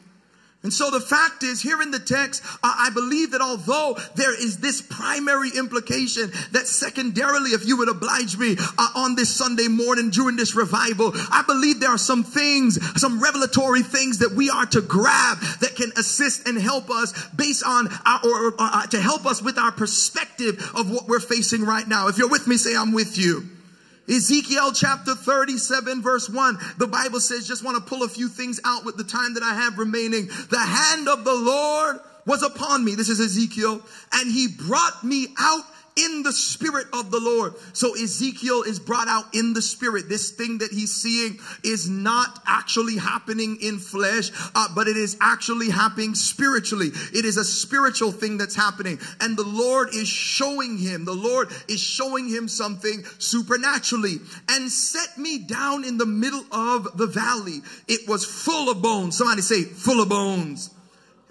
And 0.63 0.71
so 0.71 0.89
the 0.89 1.01
fact 1.01 1.43
is, 1.43 1.61
here 1.61 1.81
in 1.81 1.91
the 1.91 1.99
text, 1.99 2.41
I 2.63 2.89
believe 2.93 3.31
that 3.31 3.41
although 3.41 3.97
there 4.15 4.33
is 4.33 4.57
this 4.57 4.81
primary 4.81 5.49
implication, 5.57 6.31
that 6.53 6.67
secondarily, 6.67 7.51
if 7.51 7.67
you 7.67 7.77
would 7.77 7.89
oblige 7.89 8.37
me 8.37 8.55
uh, 8.77 8.87
on 8.95 9.15
this 9.15 9.29
Sunday 9.35 9.67
morning 9.67 10.09
during 10.09 10.37
this 10.37 10.55
revival, 10.55 11.11
I 11.13 11.43
believe 11.45 11.81
there 11.81 11.89
are 11.89 11.97
some 11.97 12.23
things, 12.23 12.79
some 12.99 13.21
revelatory 13.21 13.81
things 13.81 14.19
that 14.19 14.31
we 14.31 14.49
are 14.49 14.65
to 14.67 14.81
grab 14.81 15.39
that 15.59 15.75
can 15.75 15.91
assist 15.97 16.47
and 16.47 16.57
help 16.57 16.89
us 16.89 17.11
based 17.35 17.65
on 17.65 17.89
our, 18.05 18.21
or, 18.23 18.47
or 18.47 18.55
uh, 18.57 18.87
to 18.87 19.01
help 19.01 19.25
us 19.25 19.41
with 19.41 19.57
our 19.57 19.73
perspective 19.73 20.71
of 20.75 20.89
what 20.89 21.09
we're 21.09 21.19
facing 21.19 21.65
right 21.65 21.87
now. 21.87 22.07
If 22.07 22.17
you're 22.17 22.29
with 22.29 22.47
me, 22.47 22.55
say, 22.55 22.73
I'm 22.73 22.93
with 22.93 23.17
you. 23.17 23.49
Ezekiel 24.07 24.73
chapter 24.73 25.15
37 25.15 26.01
verse 26.01 26.29
1, 26.29 26.57
the 26.77 26.87
Bible 26.87 27.19
says, 27.19 27.47
just 27.47 27.63
want 27.63 27.77
to 27.77 27.83
pull 27.83 28.03
a 28.03 28.09
few 28.09 28.27
things 28.27 28.59
out 28.65 28.83
with 28.83 28.97
the 28.97 29.03
time 29.03 29.35
that 29.35 29.43
I 29.43 29.53
have 29.53 29.77
remaining. 29.77 30.27
The 30.49 30.59
hand 30.59 31.07
of 31.07 31.23
the 31.23 31.33
Lord 31.33 31.97
was 32.25 32.43
upon 32.43 32.83
me. 32.83 32.95
This 32.95 33.09
is 33.09 33.19
Ezekiel. 33.19 33.81
And 34.13 34.31
he 34.31 34.47
brought 34.47 35.03
me 35.03 35.27
out 35.39 35.63
in 35.95 36.23
the 36.23 36.31
spirit 36.31 36.87
of 36.93 37.11
the 37.11 37.19
Lord. 37.19 37.53
So 37.73 37.95
Ezekiel 37.95 38.63
is 38.63 38.79
brought 38.79 39.07
out 39.07 39.25
in 39.33 39.53
the 39.53 39.61
spirit. 39.61 40.09
This 40.09 40.31
thing 40.31 40.59
that 40.59 40.71
he's 40.71 40.93
seeing 40.93 41.39
is 41.63 41.89
not 41.89 42.39
actually 42.47 42.97
happening 42.97 43.57
in 43.61 43.79
flesh, 43.79 44.31
uh, 44.55 44.67
but 44.75 44.87
it 44.87 44.97
is 44.97 45.17
actually 45.21 45.69
happening 45.69 46.15
spiritually. 46.15 46.91
It 47.13 47.25
is 47.25 47.37
a 47.37 47.45
spiritual 47.45 48.11
thing 48.11 48.37
that's 48.37 48.55
happening. 48.55 48.99
And 49.21 49.37
the 49.37 49.45
Lord 49.45 49.89
is 49.93 50.07
showing 50.07 50.77
him, 50.77 51.05
the 51.05 51.13
Lord 51.13 51.49
is 51.67 51.79
showing 51.79 52.27
him 52.27 52.47
something 52.47 53.03
supernaturally 53.19 54.17
and 54.49 54.69
set 54.71 55.17
me 55.17 55.39
down 55.39 55.83
in 55.83 55.97
the 55.97 56.05
middle 56.05 56.45
of 56.51 56.97
the 56.97 57.07
valley. 57.07 57.61
It 57.87 58.07
was 58.07 58.25
full 58.25 58.69
of 58.69 58.81
bones. 58.81 59.17
Somebody 59.17 59.41
say 59.41 59.63
full 59.63 60.01
of 60.01 60.09
bones 60.09 60.72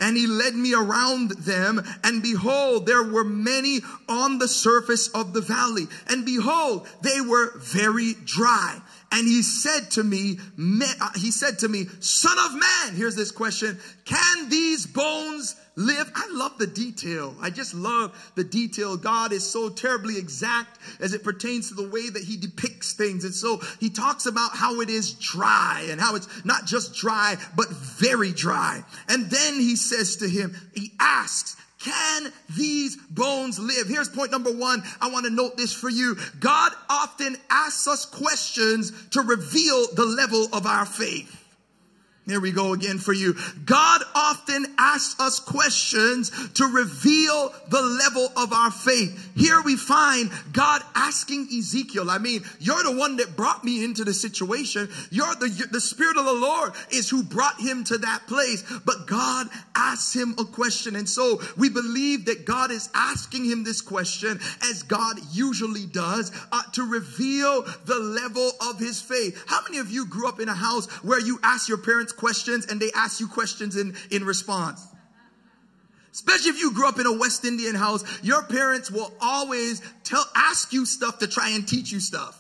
and 0.03 0.17
he 0.17 0.27
led 0.27 0.55
me 0.57 0.75
around 0.75 1.31
them 1.31 1.81
and 2.03 2.23
behold 2.23 2.87
there 2.87 3.05
were 3.05 3.25
many 3.25 3.81
on 4.09 4.39
the 4.39 4.49
surface 4.49 5.07
of 5.09 5.33
the 5.33 5.41
valley. 5.41 5.87
And 6.09 6.27
behold 6.27 6.89
they 7.03 7.21
were 7.21 7.57
very 7.59 8.15
dry. 8.25 8.81
And 9.13 9.29
he 9.29 9.43
said 9.43 9.93
to 9.93 10.03
me 10.03 10.41
he 11.15 11.31
said 11.31 11.61
to 11.61 11.69
me 11.69 11.87
son 12.01 12.37
of 12.47 12.53
man 12.53 12.97
here's 12.97 13.15
this 13.15 13.31
question 13.31 13.79
can 14.05 14.49
these 14.49 14.87
bones 14.87 15.55
live. 15.77 16.11
I 16.15 16.29
love 16.33 16.59
the 16.59 16.67
detail. 16.67 17.35
I 17.41 17.51
just 17.51 17.75
love 17.75 18.33
the 18.35 18.45
detail. 18.45 18.97
God 18.97 19.33
is 19.33 19.49
so 19.49 19.69
terribly 19.69 20.19
exact 20.19 20.79
as 21.01 21.15
it 21.15 21.25
pertains 21.25 21.69
to 21.69 21.75
the 21.75 21.89
way 21.89 22.11
that 22.11 22.23
he 22.23 22.37
depicts 22.37 22.93
things. 22.93 23.25
And 23.25 23.35
so 23.35 23.61
he 23.81 23.91
talks 23.91 24.27
about 24.27 24.57
how 24.57 24.81
it 24.81 24.91
is 24.91 25.13
dry 25.15 25.87
and 25.91 26.01
how 26.01 26.15
it's 26.15 26.45
not 26.45 26.67
just 26.67 26.95
dry, 26.95 27.37
but 27.57 27.71
very 27.71 28.33
dry. 28.33 28.85
And 29.09 29.31
then 29.31 29.55
he 29.55 29.77
says 29.77 30.17
to 30.17 30.29
him, 30.29 30.57
he 30.75 30.93
asks, 31.01 31.57
can 31.83 32.33
these 32.57 32.97
bones 32.97 33.59
live? 33.59 33.89
Here's 33.89 34.09
point 34.09 34.31
number 34.31 34.53
one. 34.53 34.85
I 35.01 35.11
want 35.11 35.27
to 35.27 35.33
note 35.33 35.57
this 35.57 35.73
for 35.73 35.89
you. 35.89 36.17
God 36.39 36.73
often 36.89 37.37
asks 37.51 37.89
us 37.89 38.05
questions 38.05 38.93
to 39.11 39.21
reveal 39.21 39.87
the 39.95 40.07
level 40.07 40.47
of 40.53 40.65
our 40.65 40.87
faith. 40.87 41.42
Here 42.25 42.41
we 42.41 42.53
go 42.53 42.73
again 42.73 42.99
for 42.99 43.13
you. 43.13 43.35
God 43.65 44.03
often 44.15 44.65
asks 44.79 45.19
us 45.19 45.41
questions 45.41 46.31
to 46.55 46.67
reveal 46.67 47.53
the 47.69 47.83
level 47.83 48.29
of 48.37 48.53
our 48.53 48.71
faith. 48.71 49.33
Here 49.35 49.61
we 49.63 49.75
find 49.75 50.31
God 50.53 50.83
asking 50.95 51.49
Ezekiel, 51.53 52.09
I 52.09 52.19
mean, 52.19 52.45
you're 52.61 52.85
the 52.85 52.97
one 52.97 53.17
that 53.17 53.37
brought 53.37 53.65
me 53.65 53.85
into 53.85 54.05
the 54.05 54.15
situation. 54.15 54.89
You're 55.11 55.35
the, 55.35 55.69
the 55.73 55.81
Spirit 55.81 56.17
of 56.17 56.25
the 56.25 56.33
Lord 56.33 56.75
is 56.93 57.11
who 57.11 57.25
brought 57.25 57.61
him 57.61 57.83
to 57.85 57.99
that 57.99 58.29
place. 58.29 58.63
But 58.85 59.09
God 59.09 59.49
asks 59.75 60.15
him 60.15 60.37
a 60.39 60.45
question. 60.45 60.95
And 60.95 61.09
so 61.09 61.41
we 61.57 61.71
believe 61.71 62.27
that 62.27 62.45
God 62.45 62.71
is 62.71 62.89
asking 62.95 63.47
him 63.47 63.65
this 63.65 63.81
question 63.81 64.39
as 64.63 64.85
God 64.85 65.17
usually 65.33 65.87
does 65.87 66.31
uh, 66.53 66.63
to 66.75 66.85
reveal 66.85 67.63
the 67.85 67.99
level 67.99 68.53
of 68.61 68.79
his 68.79 69.03
faith. 69.03 69.43
How 69.49 69.61
many 69.65 69.79
of 69.79 69.91
you 69.91 70.07
grew 70.07 70.29
up 70.29 70.39
in 70.39 70.49
a 70.49 70.55
house 70.55 70.87
where 71.03 71.21
you 71.21 71.41
ask 71.43 71.69
your 71.69 71.79
parents 71.79 72.12
questions 72.17 72.67
and 72.67 72.81
they 72.81 72.91
ask 72.95 73.21
you 73.21 73.29
questions 73.29 73.77
in, 73.77 73.95
in 74.11 74.25
response. 74.25 74.87
Especially 76.13 76.51
if 76.51 76.61
you 76.61 76.75
grew 76.75 76.87
up 76.87 76.99
in 76.99 77.07
a 77.07 77.19
West 77.19 77.45
Indian 77.45 77.75
house, 77.75 78.05
your 78.23 78.43
parents 78.43 78.91
will 78.91 79.13
always 79.21 79.81
tell, 80.05 80.25
ask 80.37 80.73
you 80.73 80.85
stuff 80.85 81.19
to 81.21 81.27
try 81.27 81.51
and 81.51 81.67
teach 81.67 81.91
you 81.91 82.01
stuff. 82.01 82.39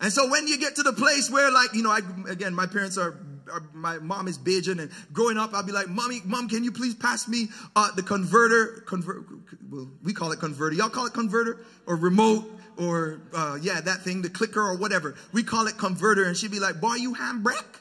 And 0.00 0.12
so 0.12 0.30
when 0.30 0.46
you 0.46 0.58
get 0.58 0.76
to 0.76 0.84
the 0.84 0.92
place 0.92 1.28
where 1.28 1.50
like, 1.50 1.74
you 1.74 1.82
know, 1.82 1.90
I, 1.90 2.00
again, 2.30 2.54
my 2.54 2.66
parents 2.66 2.96
are, 2.96 3.18
are 3.50 3.64
my 3.74 3.98
mom 3.98 4.28
is 4.28 4.38
Bajan 4.38 4.80
and 4.80 4.90
growing 5.12 5.38
up, 5.38 5.54
I'll 5.54 5.64
be 5.64 5.72
like, 5.72 5.88
mommy, 5.88 6.20
mom, 6.24 6.48
can 6.48 6.62
you 6.62 6.70
please 6.70 6.94
pass 6.94 7.26
me 7.26 7.48
uh, 7.74 7.90
the 7.96 8.02
converter? 8.04 8.84
Convert, 8.86 9.24
well, 9.68 9.90
we 10.04 10.12
call 10.12 10.30
it 10.30 10.38
converter. 10.38 10.76
Y'all 10.76 10.88
call 10.88 11.06
it 11.06 11.14
converter 11.14 11.64
or 11.86 11.96
remote 11.96 12.48
or, 12.76 13.22
uh, 13.34 13.58
yeah, 13.60 13.80
that 13.80 14.02
thing, 14.02 14.22
the 14.22 14.30
clicker 14.30 14.60
or 14.60 14.78
whatever. 14.78 15.16
We 15.32 15.42
call 15.42 15.66
it 15.66 15.76
converter. 15.78 16.26
And 16.26 16.36
she'd 16.36 16.52
be 16.52 16.60
like, 16.60 16.80
boy, 16.80 16.94
you 16.94 17.16
handbrake? 17.16 17.80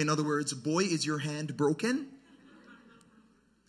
In 0.00 0.08
other 0.08 0.24
words, 0.24 0.52
boy, 0.54 0.84
is 0.84 1.04
your 1.04 1.18
hand 1.18 1.56
broken? 1.56 2.08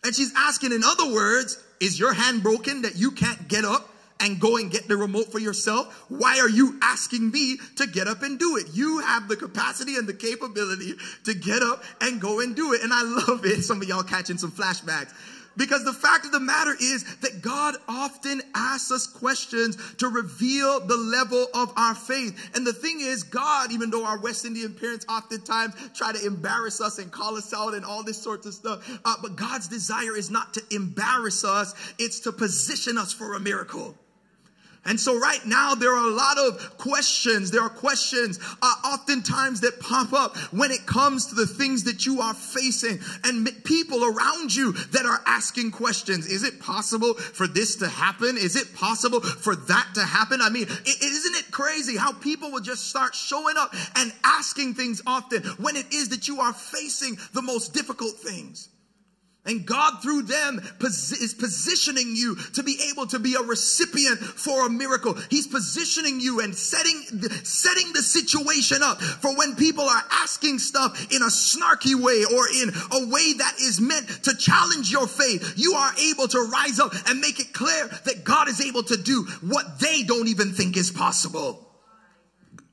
And 0.04 0.14
she's 0.14 0.32
asking, 0.36 0.72
in 0.72 0.82
other 0.84 1.12
words, 1.12 1.62
is 1.80 2.00
your 2.00 2.12
hand 2.12 2.42
broken 2.42 2.82
that 2.82 2.96
you 2.96 3.12
can't 3.12 3.46
get 3.48 3.64
up 3.64 3.88
and 4.18 4.40
go 4.40 4.56
and 4.56 4.70
get 4.70 4.88
the 4.88 4.96
remote 4.96 5.30
for 5.30 5.38
yourself? 5.38 6.06
Why 6.08 6.38
are 6.38 6.48
you 6.48 6.78
asking 6.82 7.30
me 7.30 7.58
to 7.76 7.86
get 7.86 8.08
up 8.08 8.22
and 8.22 8.38
do 8.38 8.56
it? 8.56 8.66
You 8.72 9.00
have 9.00 9.28
the 9.28 9.36
capacity 9.36 9.96
and 9.96 10.08
the 10.08 10.14
capability 10.14 10.94
to 11.24 11.34
get 11.34 11.62
up 11.62 11.84
and 12.00 12.20
go 12.20 12.40
and 12.40 12.56
do 12.56 12.72
it. 12.72 12.82
And 12.82 12.92
I 12.92 13.02
love 13.02 13.44
it. 13.44 13.62
Some 13.62 13.82
of 13.82 13.88
y'all 13.88 14.02
catching 14.02 14.38
some 14.38 14.50
flashbacks. 14.50 15.12
Because 15.56 15.84
the 15.84 15.92
fact 15.92 16.24
of 16.24 16.32
the 16.32 16.40
matter 16.40 16.74
is 16.80 17.04
that 17.16 17.42
God 17.42 17.76
often 17.88 18.42
asks 18.54 18.90
us 18.90 19.06
questions 19.06 19.76
to 19.98 20.08
reveal 20.08 20.80
the 20.80 20.96
level 20.96 21.46
of 21.54 21.72
our 21.76 21.94
faith. 21.94 22.38
And 22.54 22.66
the 22.66 22.72
thing 22.72 23.00
is, 23.00 23.22
God, 23.22 23.72
even 23.72 23.90
though 23.90 24.04
our 24.04 24.18
West 24.18 24.44
Indian 24.44 24.74
parents 24.74 25.04
oftentimes 25.08 25.74
try 25.94 26.12
to 26.12 26.26
embarrass 26.26 26.80
us 26.80 26.98
and 26.98 27.10
call 27.10 27.36
us 27.36 27.52
out 27.52 27.74
and 27.74 27.84
all 27.84 28.02
this 28.02 28.20
sorts 28.20 28.46
of 28.46 28.54
stuff, 28.54 28.88
uh, 29.04 29.16
but 29.20 29.36
God's 29.36 29.68
desire 29.68 30.16
is 30.16 30.30
not 30.30 30.54
to 30.54 30.62
embarrass 30.70 31.44
us, 31.44 31.74
it's 31.98 32.20
to 32.20 32.32
position 32.32 32.98
us 32.98 33.12
for 33.12 33.34
a 33.34 33.40
miracle. 33.40 33.96
And 34.84 34.98
so 34.98 35.18
right 35.18 35.44
now 35.46 35.74
there 35.76 35.92
are 35.92 36.08
a 36.08 36.14
lot 36.14 36.38
of 36.38 36.76
questions. 36.76 37.52
There 37.52 37.62
are 37.62 37.70
questions 37.70 38.40
uh, 38.60 38.74
oftentimes 38.84 39.60
that 39.60 39.78
pop 39.78 40.12
up 40.12 40.36
when 40.52 40.72
it 40.72 40.86
comes 40.86 41.26
to 41.26 41.36
the 41.36 41.46
things 41.46 41.84
that 41.84 42.04
you 42.04 42.20
are 42.20 42.34
facing 42.34 42.98
and 43.22 43.48
people 43.64 44.04
around 44.04 44.54
you 44.54 44.72
that 44.72 45.06
are 45.06 45.20
asking 45.24 45.70
questions. 45.70 46.26
Is 46.26 46.42
it 46.42 46.58
possible 46.58 47.14
for 47.14 47.46
this 47.46 47.76
to 47.76 47.88
happen? 47.88 48.36
Is 48.36 48.56
it 48.56 48.74
possible 48.74 49.20
for 49.20 49.54
that 49.54 49.88
to 49.94 50.02
happen? 50.02 50.40
I 50.42 50.50
mean, 50.50 50.64
isn't 50.64 51.36
it 51.36 51.52
crazy 51.52 51.96
how 51.96 52.12
people 52.12 52.50
will 52.50 52.60
just 52.60 52.88
start 52.88 53.14
showing 53.14 53.56
up 53.56 53.72
and 53.94 54.12
asking 54.24 54.74
things 54.74 55.00
often 55.06 55.44
when 55.58 55.76
it 55.76 55.92
is 55.92 56.08
that 56.08 56.26
you 56.26 56.40
are 56.40 56.52
facing 56.52 57.18
the 57.32 57.42
most 57.42 57.72
difficult 57.72 58.14
things? 58.16 58.68
And 59.44 59.66
God 59.66 60.02
through 60.02 60.22
them 60.22 60.60
is 60.80 61.34
positioning 61.36 62.14
you 62.14 62.36
to 62.54 62.62
be 62.62 62.78
able 62.92 63.08
to 63.08 63.18
be 63.18 63.34
a 63.34 63.42
recipient 63.42 64.20
for 64.20 64.66
a 64.66 64.70
miracle. 64.70 65.14
He's 65.30 65.48
positioning 65.48 66.20
you 66.20 66.40
and 66.40 66.54
setting, 66.54 67.02
setting 67.42 67.92
the 67.92 68.02
situation 68.02 68.84
up 68.84 69.02
for 69.02 69.36
when 69.36 69.56
people 69.56 69.84
are 69.84 70.04
asking 70.12 70.60
stuff 70.60 71.12
in 71.12 71.22
a 71.22 71.26
snarky 71.26 71.96
way 71.96 72.24
or 72.24 72.48
in 72.48 72.70
a 72.92 73.12
way 73.12 73.32
that 73.32 73.54
is 73.60 73.80
meant 73.80 74.08
to 74.24 74.36
challenge 74.36 74.92
your 74.92 75.08
faith. 75.08 75.54
You 75.56 75.72
are 75.74 75.92
able 75.98 76.28
to 76.28 76.48
rise 76.52 76.78
up 76.78 76.92
and 77.08 77.18
make 77.18 77.40
it 77.40 77.52
clear 77.52 77.88
that 78.04 78.22
God 78.22 78.48
is 78.48 78.60
able 78.60 78.84
to 78.84 78.96
do 78.96 79.26
what 79.40 79.80
they 79.80 80.04
don't 80.04 80.28
even 80.28 80.52
think 80.52 80.76
is 80.76 80.92
possible. 80.92 81.68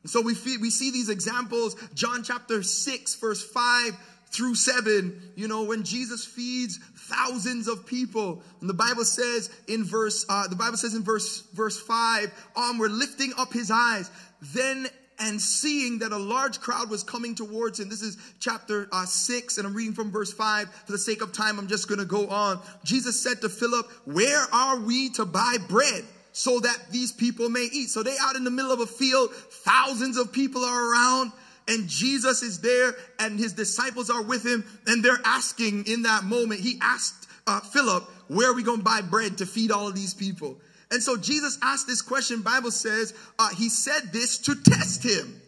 So 0.06 0.22
we, 0.22 0.36
we 0.62 0.70
see 0.70 0.92
these 0.92 1.10
examples, 1.10 1.76
John 1.96 2.24
chapter 2.24 2.62
6, 2.62 3.16
verse 3.16 3.44
5 3.44 3.98
through 4.32 4.56
7, 4.56 5.32
you 5.36 5.48
know, 5.48 5.64
when 5.64 5.84
Jesus 5.84 6.24
feeds 6.24 6.78
thousands 6.78 7.68
of 7.68 7.86
people. 7.86 8.44
And 8.62 8.70
the 8.70 8.76
Bible 8.76 9.06
says 9.06 9.50
in 9.68 9.84
verse, 9.84 10.26
uh, 10.30 10.48
the 10.48 10.56
Bible 10.56 10.78
says 10.78 10.94
in 10.94 11.04
verse, 11.04 11.42
verse 11.54 11.80
5, 11.80 12.32
um, 12.56 12.78
we're 12.78 12.90
lifting 12.90 13.34
up 13.38 13.52
his 13.52 13.72
eyes. 13.72 14.12
Then 14.54 14.88
and 15.20 15.42
seeing 15.42 16.00
that 16.00 16.12
a 16.12 16.18
large 16.18 16.62
crowd 16.62 16.90
was 16.90 17.04
coming 17.04 17.36
towards 17.36 17.80
him. 17.80 17.90
This 17.90 18.02
is 18.02 18.18
chapter 18.40 18.88
uh, 18.92 19.06
6, 19.06 19.58
and 19.58 19.68
I'm 19.68 19.74
reading 19.74 19.94
from 19.94 20.12
verse 20.12 20.32
5. 20.32 20.70
For 20.86 20.92
the 20.92 20.98
sake 20.98 21.22
of 21.22 21.34
time, 21.34 21.60
I'm 21.60 21.68
just 21.68 21.90
going 21.90 22.00
to 22.00 22.06
go 22.06 22.28
on. 22.30 22.62
Jesus 22.86 23.22
said 23.22 23.42
to 23.42 23.50
Philip, 23.50 23.92
Where 24.06 24.46
are 24.54 24.80
we 24.80 25.10
to 25.12 25.26
buy 25.26 25.58
bread 25.68 26.06
so 26.32 26.60
that 26.62 26.78
these 26.92 27.12
people 27.12 27.50
may 27.50 27.68
eat? 27.74 27.90
So 27.90 28.02
they 28.02 28.16
out 28.22 28.38
in 28.38 28.46
the 28.46 28.52
middle 28.52 28.72
of 28.72 28.80
a 28.80 28.86
field, 28.86 29.34
thousands 29.34 30.18
of 30.18 30.32
people 30.32 30.64
are 30.64 30.92
around 30.92 31.34
and 31.70 31.88
Jesus 31.88 32.42
is 32.42 32.60
there 32.60 32.96
and 33.20 33.40
his 33.40 33.54
disciples 33.54 34.10
are 34.10 34.24
with 34.24 34.46
him 34.46 34.66
and 34.88 35.06
they're 35.06 35.22
asking 35.24 35.86
in 35.86 36.02
that 36.02 36.24
moment, 36.24 36.60
he 36.60 36.78
asked 36.82 37.28
uh, 37.48 37.60
Philip, 37.62 38.04
where 38.28 38.52
are 38.52 38.54
we 38.54 38.64
going 38.64 38.80
to 38.80 38.84
buy 38.84 39.02
bread 39.02 39.38
to 39.38 39.46
feed 39.46 39.72
all 39.72 39.88
of 39.88 39.96
these 39.96 40.14
people? 40.14 40.60
And 40.92 41.02
so 41.02 41.16
Jesus 41.16 41.58
asked 41.62 41.88
this 41.88 42.02
question. 42.02 42.42
Bible 42.42 42.72
says 42.72 43.14
uh, 43.38 43.50
he 43.50 43.70
said 43.70 44.12
this 44.12 44.40
to 44.40 44.56
test 44.56 45.04
him. 45.04 45.40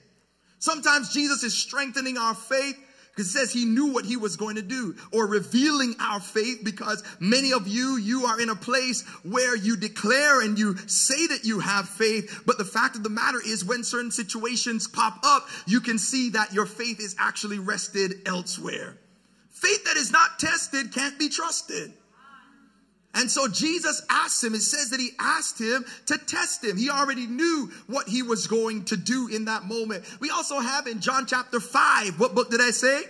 Sometimes 0.60 1.12
Jesus 1.12 1.44
is 1.44 1.56
strengthening 1.56 2.18
our 2.18 2.36
faith 2.36 2.78
because 3.22 3.36
it 3.36 3.40
says 3.40 3.54
he 3.54 3.66
knew 3.66 3.94
what 3.94 4.06
he 4.06 4.18
was 4.18 4.36
going 4.36 4.56
to 4.56 4.63
do 4.63 4.96
or 5.12 5.28
revealing 5.28 5.94
our 6.00 6.20
faith 6.20 6.62
because 6.63 7.04
many 7.20 7.54
of 7.54 7.68
you, 7.68 7.98
you 7.98 8.25
are 8.25 8.42
in 8.42 8.50
a 8.50 8.56
place 8.56 9.04
where 9.24 9.56
you 9.56 9.78
declare 9.78 10.42
and 10.42 10.58
you 10.58 10.75
say 10.88 11.28
that 11.28 11.46
you 11.46 11.60
have 11.60 11.88
faith. 11.88 12.42
But 12.48 12.58
the 12.58 12.66
fact 12.66 12.96
of 12.96 13.04
the 13.04 13.10
matter 13.10 13.40
is 13.46 13.63
when 13.63 13.84
certain 13.84 14.10
situations 14.10 14.88
pop 14.88 15.20
up, 15.24 15.48
you 15.68 15.82
can 15.82 16.00
see 16.00 16.32
that 16.32 16.51
your 16.51 16.66
faith 16.66 17.00
is 17.00 17.16
actually 17.20 17.60
rested 17.60 18.13
elsewhere. 18.25 18.98
Faith 19.51 19.86
that 19.86 19.98
is 19.98 20.12
not 20.12 20.40
tested 20.40 20.92
can't 20.92 21.20
be 21.20 21.30
trusted. 21.30 21.94
And 23.13 23.30
so 23.30 23.48
Jesus 23.48 24.01
asked 24.10 24.44
him, 24.44 24.56
it 24.56 24.62
says 24.62 24.89
that 24.91 25.00
he 25.00 25.12
asked 25.20 25.60
him 25.60 25.86
to 26.06 26.18
test 26.18 26.63
him. 26.63 26.77
He 26.77 26.89
already 26.89 27.27
knew 27.27 27.70
what 27.88 28.08
he 28.08 28.24
was 28.24 28.48
going 28.48 28.86
to 28.86 28.98
do 28.98 29.27
in 29.27 29.46
that 29.46 29.65
moment. 29.65 30.06
We 30.20 30.30
also 30.30 30.60
have 30.60 30.88
in 30.88 31.01
John 31.01 31.25
chapter 31.25 31.60
5, 31.60 32.20
what 32.20 32.36
book 32.36 32.50
did 32.50 32.62
I 32.62 32.72
say? 32.72 33.03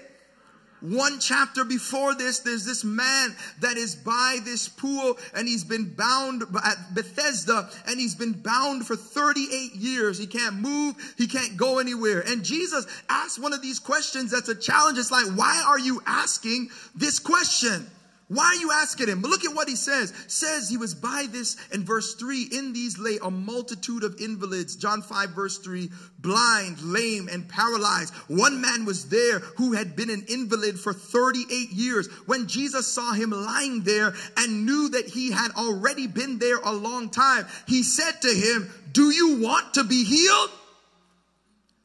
One 0.81 1.19
chapter 1.19 1.63
before 1.63 2.15
this, 2.15 2.39
there's 2.39 2.65
this 2.65 2.83
man 2.83 3.35
that 3.59 3.77
is 3.77 3.95
by 3.95 4.39
this 4.43 4.67
pool 4.67 5.19
and 5.35 5.47
he's 5.47 5.63
been 5.63 5.93
bound 5.93 6.41
at 6.65 6.95
Bethesda 6.95 7.69
and 7.85 7.99
he's 7.99 8.15
been 8.15 8.33
bound 8.33 8.87
for 8.87 8.95
38 8.95 9.75
years. 9.75 10.17
He 10.17 10.25
can't 10.25 10.55
move. 10.55 10.95
He 11.19 11.27
can't 11.27 11.55
go 11.55 11.77
anywhere. 11.77 12.21
And 12.25 12.43
Jesus 12.43 12.87
asked 13.09 13.39
one 13.39 13.53
of 13.53 13.61
these 13.61 13.77
questions 13.77 14.31
that's 14.31 14.49
a 14.49 14.55
challenge. 14.55 14.97
It's 14.97 15.11
like, 15.11 15.27
why 15.37 15.63
are 15.67 15.77
you 15.77 16.01
asking 16.07 16.71
this 16.95 17.19
question? 17.19 17.85
Why 18.31 18.45
are 18.45 18.55
you 18.55 18.71
asking 18.71 19.09
him? 19.09 19.21
But 19.21 19.29
look 19.29 19.43
at 19.43 19.53
what 19.53 19.67
he 19.67 19.75
says. 19.75 20.13
Says 20.27 20.69
he 20.69 20.77
was 20.77 20.95
by 20.95 21.25
this 21.29 21.57
in 21.73 21.83
verse 21.83 22.15
3. 22.15 22.43
In 22.53 22.71
these 22.71 22.97
lay 22.97 23.19
a 23.21 23.29
multitude 23.29 24.05
of 24.05 24.21
invalids. 24.21 24.77
John 24.77 25.01
5 25.01 25.31
verse 25.31 25.57
3. 25.57 25.91
Blind, 26.19 26.81
lame, 26.81 27.27
and 27.27 27.49
paralyzed. 27.49 28.13
One 28.29 28.61
man 28.61 28.85
was 28.85 29.09
there 29.09 29.39
who 29.39 29.73
had 29.73 29.97
been 29.97 30.09
an 30.09 30.23
invalid 30.29 30.79
for 30.79 30.93
38 30.93 31.71
years. 31.71 32.07
When 32.25 32.47
Jesus 32.47 32.87
saw 32.87 33.11
him 33.11 33.31
lying 33.31 33.81
there 33.81 34.13
and 34.37 34.65
knew 34.65 34.87
that 34.91 35.09
he 35.09 35.31
had 35.31 35.51
already 35.57 36.07
been 36.07 36.39
there 36.39 36.59
a 36.59 36.71
long 36.71 37.09
time, 37.09 37.45
he 37.67 37.83
said 37.83 38.21
to 38.21 38.29
him, 38.29 38.71
do 38.93 39.09
you 39.09 39.41
want 39.41 39.73
to 39.73 39.83
be 39.83 40.05
healed? 40.05 40.51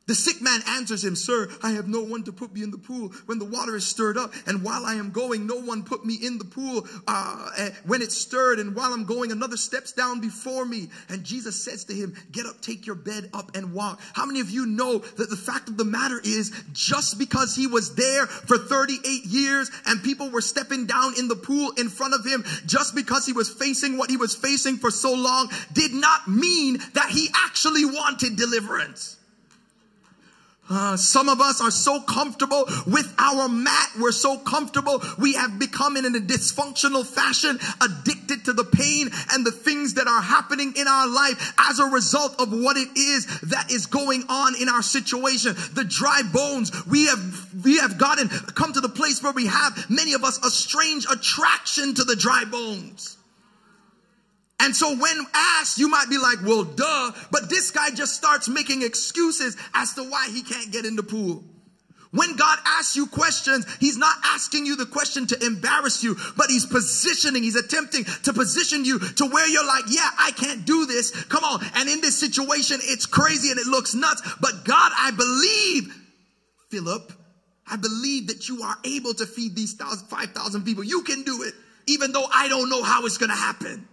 The 0.06 0.14
sick 0.14 0.40
man 0.40 0.60
answers 0.68 1.04
him, 1.04 1.16
Sir, 1.16 1.48
I 1.64 1.72
have 1.72 1.88
no 1.88 2.00
one 2.00 2.22
to 2.24 2.32
put 2.32 2.54
me 2.54 2.62
in 2.62 2.70
the 2.70 2.78
pool 2.78 3.08
when 3.26 3.40
the 3.40 3.44
water 3.44 3.74
is 3.74 3.84
stirred 3.84 4.16
up. 4.16 4.32
And 4.46 4.62
while 4.62 4.86
I 4.86 4.94
am 4.94 5.10
going, 5.10 5.48
no 5.48 5.56
one 5.56 5.82
put 5.82 6.04
me 6.04 6.14
in 6.14 6.38
the 6.38 6.44
pool 6.44 6.86
uh, 7.08 7.50
eh, 7.58 7.70
when 7.84 8.02
it's 8.02 8.16
stirred. 8.16 8.60
And 8.60 8.76
while 8.76 8.92
I'm 8.92 9.04
going, 9.04 9.32
another 9.32 9.56
steps 9.56 9.90
down 9.90 10.20
before 10.20 10.64
me. 10.64 10.90
And 11.08 11.24
Jesus 11.24 11.60
says 11.60 11.84
to 11.86 11.92
him, 11.92 12.14
Get 12.30 12.46
up, 12.46 12.60
take 12.60 12.86
your 12.86 12.94
bed 12.94 13.30
up, 13.34 13.56
and 13.56 13.72
walk. 13.74 14.00
How 14.12 14.24
many 14.26 14.38
of 14.38 14.48
you 14.48 14.64
know 14.66 14.98
that 14.98 15.28
the 15.28 15.36
fact 15.36 15.68
of 15.68 15.76
the 15.76 15.84
matter 15.84 16.20
is, 16.22 16.52
just 16.72 17.18
because 17.18 17.56
he 17.56 17.66
was 17.66 17.96
there 17.96 18.26
for 18.26 18.58
38 18.58 19.24
years 19.24 19.72
and 19.86 20.04
people 20.04 20.30
were 20.30 20.40
stepping 20.40 20.86
down 20.86 21.14
in 21.18 21.26
the 21.26 21.34
pool 21.34 21.72
in 21.78 21.88
front 21.88 22.14
of 22.14 22.24
him, 22.24 22.44
just 22.64 22.94
because 22.94 23.26
he 23.26 23.32
was 23.32 23.50
facing 23.50 23.98
what 23.98 24.08
he 24.08 24.16
was 24.16 24.36
facing 24.36 24.76
for 24.76 24.92
so 24.92 25.12
long, 25.12 25.50
did 25.72 25.92
not 25.92 26.28
mean 26.28 26.78
that 26.94 27.10
he 27.10 27.28
actually 27.34 27.84
wanted 27.84 28.36
deliverance. 28.36 29.15
Uh, 30.68 30.96
some 30.96 31.28
of 31.28 31.40
us 31.40 31.60
are 31.60 31.70
so 31.70 32.00
comfortable 32.00 32.64
with 32.86 33.14
our 33.18 33.48
mat. 33.48 33.90
We're 34.00 34.12
so 34.12 34.36
comfortable. 34.38 35.02
We 35.18 35.34
have 35.34 35.58
become 35.58 35.96
in 35.96 36.04
a 36.04 36.18
dysfunctional 36.18 37.06
fashion 37.06 37.58
addicted 37.80 38.44
to 38.46 38.52
the 38.52 38.64
pain 38.64 39.10
and 39.32 39.46
the 39.46 39.52
things 39.52 39.94
that 39.94 40.08
are 40.08 40.22
happening 40.22 40.74
in 40.76 40.88
our 40.88 41.06
life 41.06 41.54
as 41.58 41.78
a 41.78 41.86
result 41.86 42.40
of 42.40 42.52
what 42.52 42.76
it 42.76 42.96
is 42.96 43.26
that 43.42 43.70
is 43.70 43.86
going 43.86 44.24
on 44.28 44.60
in 44.60 44.68
our 44.68 44.82
situation. 44.82 45.54
The 45.74 45.84
dry 45.84 46.22
bones. 46.32 46.72
We 46.86 47.06
have, 47.06 47.64
we 47.64 47.78
have 47.78 47.98
gotten, 47.98 48.28
come 48.28 48.72
to 48.72 48.80
the 48.80 48.88
place 48.88 49.22
where 49.22 49.32
we 49.32 49.46
have 49.46 49.88
many 49.88 50.14
of 50.14 50.24
us 50.24 50.44
a 50.44 50.50
strange 50.50 51.06
attraction 51.10 51.94
to 51.94 52.04
the 52.04 52.16
dry 52.16 52.44
bones. 52.44 53.15
And 54.60 54.74
so 54.74 54.96
when 54.96 55.26
asked, 55.34 55.78
you 55.78 55.88
might 55.88 56.08
be 56.08 56.18
like, 56.18 56.38
well, 56.42 56.64
duh, 56.64 57.12
but 57.30 57.50
this 57.50 57.70
guy 57.70 57.90
just 57.90 58.14
starts 58.14 58.48
making 58.48 58.82
excuses 58.82 59.56
as 59.74 59.92
to 59.94 60.02
why 60.02 60.28
he 60.32 60.42
can't 60.42 60.72
get 60.72 60.84
in 60.84 60.96
the 60.96 61.02
pool. 61.02 61.44
When 62.16 62.36
God 62.36 62.58
asks 62.64 62.96
you 62.96 63.06
questions, 63.06 63.66
He's 63.78 63.98
not 63.98 64.16
asking 64.24 64.64
you 64.64 64.76
the 64.76 64.86
question 64.86 65.26
to 65.26 65.44
embarrass 65.44 66.02
you, 66.02 66.16
but 66.36 66.46
He's 66.48 66.64
positioning, 66.64 67.42
He's 67.42 67.56
attempting 67.56 68.04
to 68.22 68.32
position 68.32 68.84
you 68.84 68.98
to 68.98 69.26
where 69.26 69.46
you're 69.46 69.66
like, 69.66 69.84
yeah, 69.88 70.08
I 70.18 70.30
can't 70.30 70.64
do 70.64 70.86
this. 70.86 71.10
Come 71.24 71.44
on. 71.44 71.60
And 71.74 71.88
in 71.88 72.00
this 72.00 72.18
situation, 72.18 72.78
it's 72.82 73.04
crazy 73.04 73.50
and 73.50 73.58
it 73.58 73.66
looks 73.66 73.94
nuts, 73.94 74.22
but 74.40 74.64
God, 74.64 74.92
I 74.96 75.10
believe, 75.10 75.94
Philip, 76.70 77.12
I 77.68 77.76
believe 77.76 78.28
that 78.28 78.48
you 78.48 78.62
are 78.62 78.76
able 78.84 79.12
to 79.14 79.26
feed 79.26 79.54
these 79.54 79.74
5,000 79.74 80.64
people. 80.64 80.84
You 80.84 81.02
can 81.02 81.22
do 81.22 81.42
it, 81.42 81.54
even 81.86 82.12
though 82.12 82.26
I 82.32 82.48
don't 82.48 82.70
know 82.70 82.82
how 82.82 83.04
it's 83.04 83.18
going 83.18 83.30
to 83.30 83.36
happen. 83.36 83.86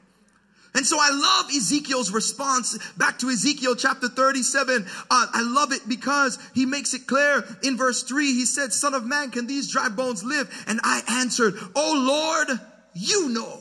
And 0.76 0.86
so 0.86 0.98
I 1.00 1.12
love 1.12 1.52
Ezekiel's 1.56 2.12
response 2.12 2.78
back 2.98 3.20
to 3.20 3.30
Ezekiel 3.30 3.76
chapter 3.76 4.08
37. 4.08 4.86
Uh, 5.10 5.28
I 5.32 5.42
love 5.44 5.72
it 5.72 5.88
because 5.88 6.40
he 6.56 6.66
makes 6.66 6.94
it 6.94 7.06
clear 7.06 7.44
in 7.62 7.78
verse 7.78 8.02
3. 8.04 8.26
He 8.34 8.46
said, 8.46 8.74
Son 8.74 8.94
of 8.94 9.06
man, 9.06 9.30
can 9.30 9.46
these 9.46 9.72
dry 9.72 9.90
bones 9.90 10.24
live? 10.24 10.52
And 10.68 10.80
I 10.84 11.04
answered, 11.08 11.56
Oh 11.76 12.44
Lord, 12.48 12.60
you 12.96 13.30
know. 13.30 13.60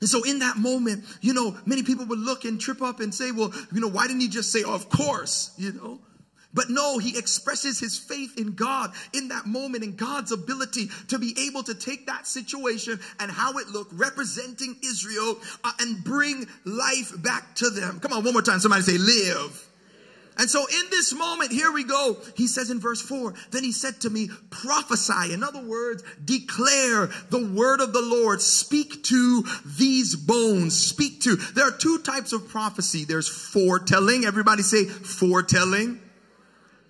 And 0.00 0.08
so 0.08 0.24
in 0.24 0.40
that 0.40 0.56
moment, 0.56 1.04
you 1.20 1.32
know, 1.32 1.56
many 1.64 1.84
people 1.84 2.06
would 2.06 2.18
look 2.18 2.44
and 2.44 2.60
trip 2.60 2.82
up 2.82 2.98
and 2.98 3.14
say, 3.14 3.30
Well, 3.30 3.52
you 3.72 3.80
know, 3.80 3.88
why 3.88 4.08
didn't 4.08 4.20
he 4.20 4.28
just 4.28 4.50
say, 4.50 4.64
Of 4.64 4.88
course, 4.88 5.52
you 5.56 5.72
know? 5.72 6.00
But 6.54 6.68
no, 6.68 6.98
he 6.98 7.18
expresses 7.18 7.80
his 7.80 7.98
faith 7.98 8.38
in 8.38 8.54
God 8.54 8.92
in 9.12 9.28
that 9.28 9.46
moment 9.46 9.84
and 9.84 9.96
God's 9.96 10.32
ability 10.32 10.90
to 11.08 11.18
be 11.18 11.34
able 11.48 11.62
to 11.64 11.74
take 11.74 12.06
that 12.06 12.26
situation 12.26 13.00
and 13.18 13.30
how 13.30 13.58
it 13.58 13.68
looked, 13.68 13.92
representing 13.94 14.76
Israel, 14.84 15.38
uh, 15.64 15.72
and 15.80 16.04
bring 16.04 16.46
life 16.64 17.12
back 17.22 17.54
to 17.56 17.70
them. 17.70 18.00
Come 18.00 18.12
on, 18.12 18.24
one 18.24 18.34
more 18.34 18.42
time. 18.42 18.60
Somebody 18.60 18.82
say, 18.82 18.98
live. 18.98 19.68
And 20.38 20.48
so 20.48 20.60
in 20.66 20.90
this 20.90 21.12
moment, 21.12 21.52
here 21.52 21.70
we 21.70 21.84
go. 21.84 22.16
He 22.36 22.46
says 22.46 22.70
in 22.70 22.80
verse 22.80 23.02
4, 23.02 23.34
then 23.50 23.64
he 23.64 23.72
said 23.72 24.00
to 24.00 24.10
me, 24.10 24.30
prophesy. 24.48 25.32
In 25.32 25.42
other 25.42 25.62
words, 25.62 26.02
declare 26.24 27.10
the 27.28 27.52
word 27.54 27.80
of 27.80 27.92
the 27.92 28.00
Lord. 28.00 28.40
Speak 28.40 29.02
to 29.04 29.44
these 29.78 30.16
bones. 30.16 30.78
Speak 30.78 31.20
to. 31.22 31.36
There 31.36 31.66
are 31.66 31.76
two 31.76 31.98
types 31.98 32.32
of 32.32 32.48
prophecy. 32.48 33.04
There's 33.04 33.28
foretelling. 33.28 34.24
Everybody 34.24 34.62
say 34.62 34.86
foretelling 34.86 36.00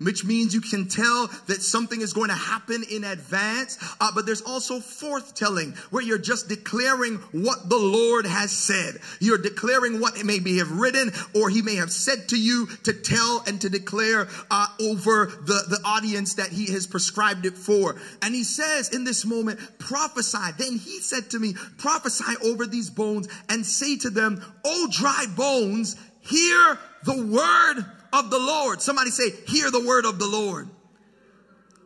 which 0.05 0.25
means 0.25 0.55
you 0.55 0.61
can 0.61 0.89
tell 0.89 1.29
that 1.47 1.63
something 1.63 2.01
is 2.01 2.13
going 2.13 2.29
to 2.29 2.35
happen 2.35 2.85
in 2.91 3.05
advance. 3.05 3.79
Uh, 4.01 4.11
but 4.15 4.27
there's 4.27 4.43
also 4.43 4.79
forthtelling, 4.79 5.77
where 5.91 6.03
you're 6.03 6.19
just 6.19 6.49
declaring 6.49 7.17
what 7.33 7.69
the 7.69 7.77
Lord 7.77 8.27
has 8.27 8.51
said. 8.51 8.99
You're 9.21 9.39
declaring 9.39 10.01
what 10.01 10.17
it 10.17 10.27
may 10.27 10.39
be 10.39 10.59
have 10.59 10.73
written, 10.73 11.13
or 11.35 11.51
He 11.51 11.63
may 11.63 11.77
have 11.77 11.93
said 11.93 12.29
to 12.29 12.39
you 12.39 12.67
to 12.85 12.93
tell 12.93 13.43
and 13.47 13.61
to 13.61 13.69
declare 13.69 14.29
uh, 14.51 14.67
over 14.81 15.27
the, 15.27 15.65
the 15.69 15.81
audience 15.85 16.35
that 16.35 16.49
He 16.49 16.73
has 16.73 16.87
prescribed 16.87 17.47
it 17.47 17.57
for. 17.57 17.97
And 18.23 18.35
He 18.35 18.45
says 18.45 18.95
in 18.95 19.05
this 19.05 19.25
moment, 19.25 19.61
prophesy. 19.79 20.53
Then 20.59 20.79
He 20.79 21.01
said 21.01 21.31
to 21.31 21.39
me, 21.39 21.55
prophesy 21.79 22.35
over 22.45 22.67
these 22.67 22.91
bones 22.91 23.29
and 23.49 23.65
say 23.65 23.97
to 23.99 24.11
them, 24.11 24.45
O 24.65 24.89
dry 24.91 25.27
bones, 25.37 25.97
hear 26.21 26.79
the 27.05 27.27
word 27.27 27.85
of 28.13 28.31
the 28.31 28.39
Lord. 28.39 28.83
Somebody 28.83 29.11
say, 29.11 29.31
hear 29.47 29.71
the 29.71 29.85
word 29.85 30.05
of 30.05 30.19
the 30.19 30.27
Lord. 30.27 30.69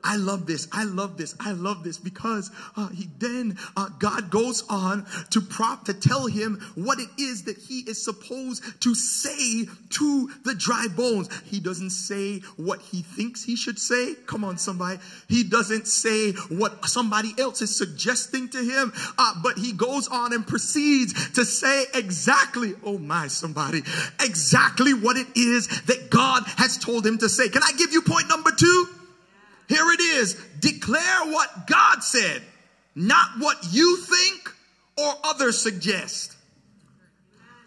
I 0.07 0.15
love 0.17 0.47
this. 0.47 0.69
I 0.71 0.85
love 0.85 1.19
this. 1.19 1.35
I 1.41 1.51
love 1.51 1.83
this 1.83 1.99
because 1.99 2.53
uh, 2.77 2.89
he 2.91 3.09
then 3.19 3.59
uh, 3.77 3.89
God 3.99 4.31
goes 4.31 4.63
on 4.71 5.05
to 5.31 5.41
prop 5.41 5.87
to 5.87 5.95
tell 5.95 6.27
him 6.27 6.61
what 6.77 7.01
it 7.01 7.09
is 7.19 7.43
that 7.45 7.59
he 7.59 7.81
is 7.81 8.03
supposed 8.05 8.63
to 8.83 8.95
say 8.95 9.67
to 9.91 10.31
the 10.45 10.55
dry 10.55 10.87
bones. 10.95 11.29
He 11.45 11.59
doesn't 11.59 11.91
say 11.91 12.39
what 12.57 12.81
he 12.83 13.03
thinks 13.03 13.43
he 13.43 13.57
should 13.57 13.81
say. 13.81 14.15
Come 14.27 14.45
on, 14.45 14.59
somebody. 14.59 15.01
He 15.29 15.43
doesn't 15.43 15.89
say 15.89 16.33
what 16.51 16.85
somebody 16.85 17.35
else 17.37 17.61
is 17.61 17.75
suggesting 17.75 18.49
to 18.51 18.59
him, 18.59 18.93
uh, 19.19 19.35
but 19.43 19.59
he 19.59 19.73
goes 19.73 20.07
on 20.07 20.33
and 20.33 20.47
proceeds 20.47 21.33
to 21.33 21.45
say 21.45 21.85
exactly. 21.95 22.75
Oh 22.85 22.99
my, 22.99 23.27
somebody, 23.27 23.83
exactly 24.23 24.95
what 24.95 25.17
it 25.17 25.27
is 25.35 25.67
that 25.87 26.11
God 26.11 26.45
has 26.59 26.79
told 26.79 27.05
him 27.05 27.19
to 27.19 27.29
say. 27.29 27.49
Can 27.49 27.65
I 27.65 27.73
give 27.77 27.93
you 27.93 28.03
point 28.03 28.29
number 28.29 28.53
two? 28.53 28.87
Here 29.69 29.91
it 29.93 30.01
is. 30.01 30.35
Declare 30.61 31.27
what 31.33 31.67
God 31.67 32.03
said, 32.03 32.43
not 32.95 33.31
what 33.39 33.59
you 33.71 33.99
think 33.99 34.53
or 34.97 35.13
others 35.25 35.61
suggest. 35.61 36.37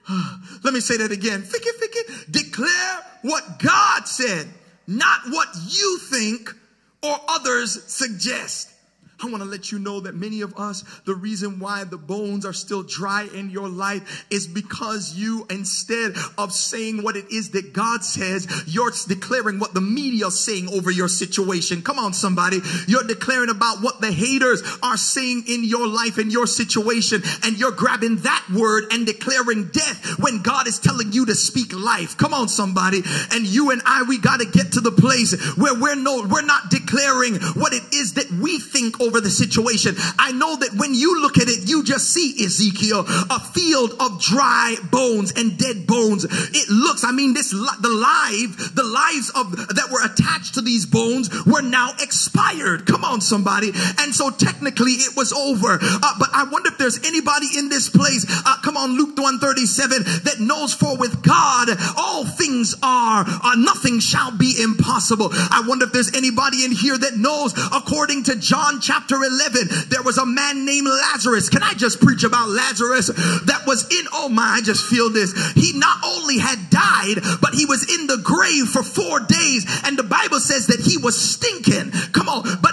Let 0.63 0.73
me 0.73 0.79
say 0.79 0.97
that 0.97 1.12
again. 1.12 1.43
Ficky, 1.43 1.71
ficky. 1.79 2.31
Declare 2.31 2.99
what 3.21 3.59
God 3.59 4.07
said, 4.07 4.47
not 4.88 5.21
what 5.29 5.47
you 5.67 5.99
think 5.99 6.49
or 7.03 7.15
others 7.27 7.83
suggest. 7.83 8.71
I 9.21 9.27
want 9.27 9.43
to 9.43 9.49
let 9.49 9.71
you 9.71 9.79
know 9.79 9.99
that 10.01 10.15
many 10.15 10.41
of 10.41 10.53
us, 10.58 10.84
the 11.05 11.13
reason 11.13 11.60
why 11.60 11.84
the 11.84 11.97
bones 11.97 12.45
are 12.45 12.53
still 12.53 12.84
dry 12.84 13.27
in 13.34 13.49
your 13.49 13.67
life 13.67 14.25
is 14.29 14.47
because 14.47 15.13
you, 15.13 15.45
instead 15.49 16.13
of 16.38 16.53
saying 16.53 17.03
what 17.03 17.17
it 17.17 17.29
is 17.29 17.51
that 17.51 17.73
God 17.73 18.05
says, 18.05 18.47
you're 18.65 18.91
declaring 19.08 19.60
what 19.60 19.73
the 19.73 19.82
media 19.82 20.27
is 20.27 20.39
saying 20.39 20.69
over 20.69 20.89
your 20.89 21.10
situation. 21.10 21.82
Come 21.82 21.99
on, 21.99 22.13
somebody. 22.13 22.60
You're 22.88 23.03
declaring 23.03 23.49
about 23.49 23.82
what 23.82 23.99
the 23.99 24.12
haters 24.12 24.63
are 24.82 24.95
saying 24.95 25.43
in 25.49 25.65
your 25.65 25.88
life 25.88 26.17
and 26.17 26.32
your 26.32 26.47
situation. 26.47 27.21
And 27.43 27.58
you're 27.58 27.71
grabbing 27.71 28.17
that 28.17 28.45
word 28.53 28.86
and 28.91 29.05
declaring 29.05 29.67
death 29.67 30.17
when 30.19 30.41
God 30.41 30.67
is 30.67 30.79
telling 30.79 31.12
you 31.12 31.25
to 31.25 31.36
speak 31.36 31.73
life. 31.73 32.17
Come 32.17 32.34
on, 32.34 32.47
somebody. 32.47 33.01
And 33.32 33.45
you 33.45 33.71
and 33.71 33.82
I, 33.86 34.03
we 34.03 34.17
got 34.17 34.39
to 34.39 34.45
get 34.45 34.73
to 34.73 34.82
the 34.82 34.91
place 34.91 35.36
where 35.58 35.73
we're 35.73 35.95
no, 35.95 36.25
we're 36.25 36.41
not 36.41 36.69
declaring 36.69 37.36
what 37.55 37.73
it 37.73 37.84
is 37.93 38.13
that 38.13 38.32
we 38.32 38.60
think 38.60 39.01
over 39.01 39.09
the 39.17 39.30
situation. 39.30 39.95
I 40.17 40.32
know 40.32 40.56
that 40.56 40.74
when 40.78 40.93
you 40.93 41.22
look 41.22 41.38
at 41.38 41.50
it, 41.50 41.69
you 41.69 41.84
just 41.84 42.13
see 42.13 42.36
Ezekiel, 42.43 43.06
a 43.08 43.39
field 43.39 43.95
of 44.00 44.22
dry 44.22 44.76
bones 44.91 45.34
and 45.36 45.58
dead 45.58 45.88
bones. 45.88 46.26
It 46.30 46.69
looks, 46.69 47.04
I 47.04 47.12
mean, 47.12 47.34
this, 47.34 47.52
the 47.52 47.89
live, 47.89 48.76
the 48.76 48.84
lives 48.84 49.32
of, 49.36 49.52
that 49.76 49.89
were 49.91 50.04
attached 50.06 50.56
to 50.56 50.62
these 50.62 50.86
bones 50.86 51.30
were 51.45 51.62
now 51.62 51.91
expired. 52.00 52.86
Come 52.86 53.04
on, 53.04 53.22
somebody. 53.22 53.72
And 54.00 54.13
so 54.13 54.30
technically 54.30 54.93
it 54.93 55.15
was 55.15 55.34
over. 55.34 55.80
Uh, 55.82 56.13
but 56.19 56.30
I 56.34 56.48
wonder 56.52 56.69
if 56.69 56.78
there's 56.78 57.06
anybody 57.06 57.48
in 57.58 57.69
this 57.69 57.89
place, 57.89 58.26
uh, 58.45 58.58
come 58.63 58.78
on, 58.78 58.98
Luke 58.98 59.17
137, 59.17 60.04
that 60.24 60.39
knows 60.39 60.74
for 60.74 60.98
with 60.98 61.24
God, 61.24 61.69
all 61.98 62.26
things 62.26 62.76
are, 62.84 63.26
uh, 63.28 63.56
nothing 63.56 64.00
shall 64.00 64.36
be 64.36 64.62
impossible. 64.62 65.30
I 65.32 65.63
wonder 65.67 65.86
if 65.86 65.93
there's 65.93 66.15
anybody 66.15 66.65
in 66.65 66.72
here 66.72 66.98
that 66.98 67.17
knows 67.17 67.54
according 67.72 68.24
to 68.24 68.36
John 68.36 68.82
chapter 68.82 68.98
chapter 68.99 69.15
11, 69.15 69.88
there 69.89 70.03
was 70.03 70.17
a 70.17 70.25
man 70.25 70.65
named 70.65 70.88
Lazarus. 70.88 71.49
Can 71.49 71.63
I 71.63 71.73
just 71.73 72.01
preach 72.01 72.23
about 72.23 72.49
Lazarus 72.49 73.07
that 73.07 73.63
was 73.65 73.88
in, 73.88 74.05
oh 74.12 74.27
my, 74.27 74.59
I 74.59 74.62
just 74.62 74.85
feel 74.85 75.09
this. 75.09 75.31
He 75.53 75.71
not 75.77 76.03
only 76.03 76.38
had 76.38 76.69
died, 76.69 77.23
but 77.41 77.53
he 77.53 77.65
was 77.65 77.88
in 77.88 78.07
the 78.07 78.17
grave 78.17 78.67
for 78.67 78.83
four 78.83 79.21
days. 79.21 79.65
And 79.85 79.97
the 79.97 80.03
Bible 80.03 80.39
says 80.39 80.67
that 80.67 80.81
he 80.81 80.97
was 80.97 81.15
stinking. 81.15 81.91
Come 82.12 82.27
on. 82.27 82.43
But 82.62 82.68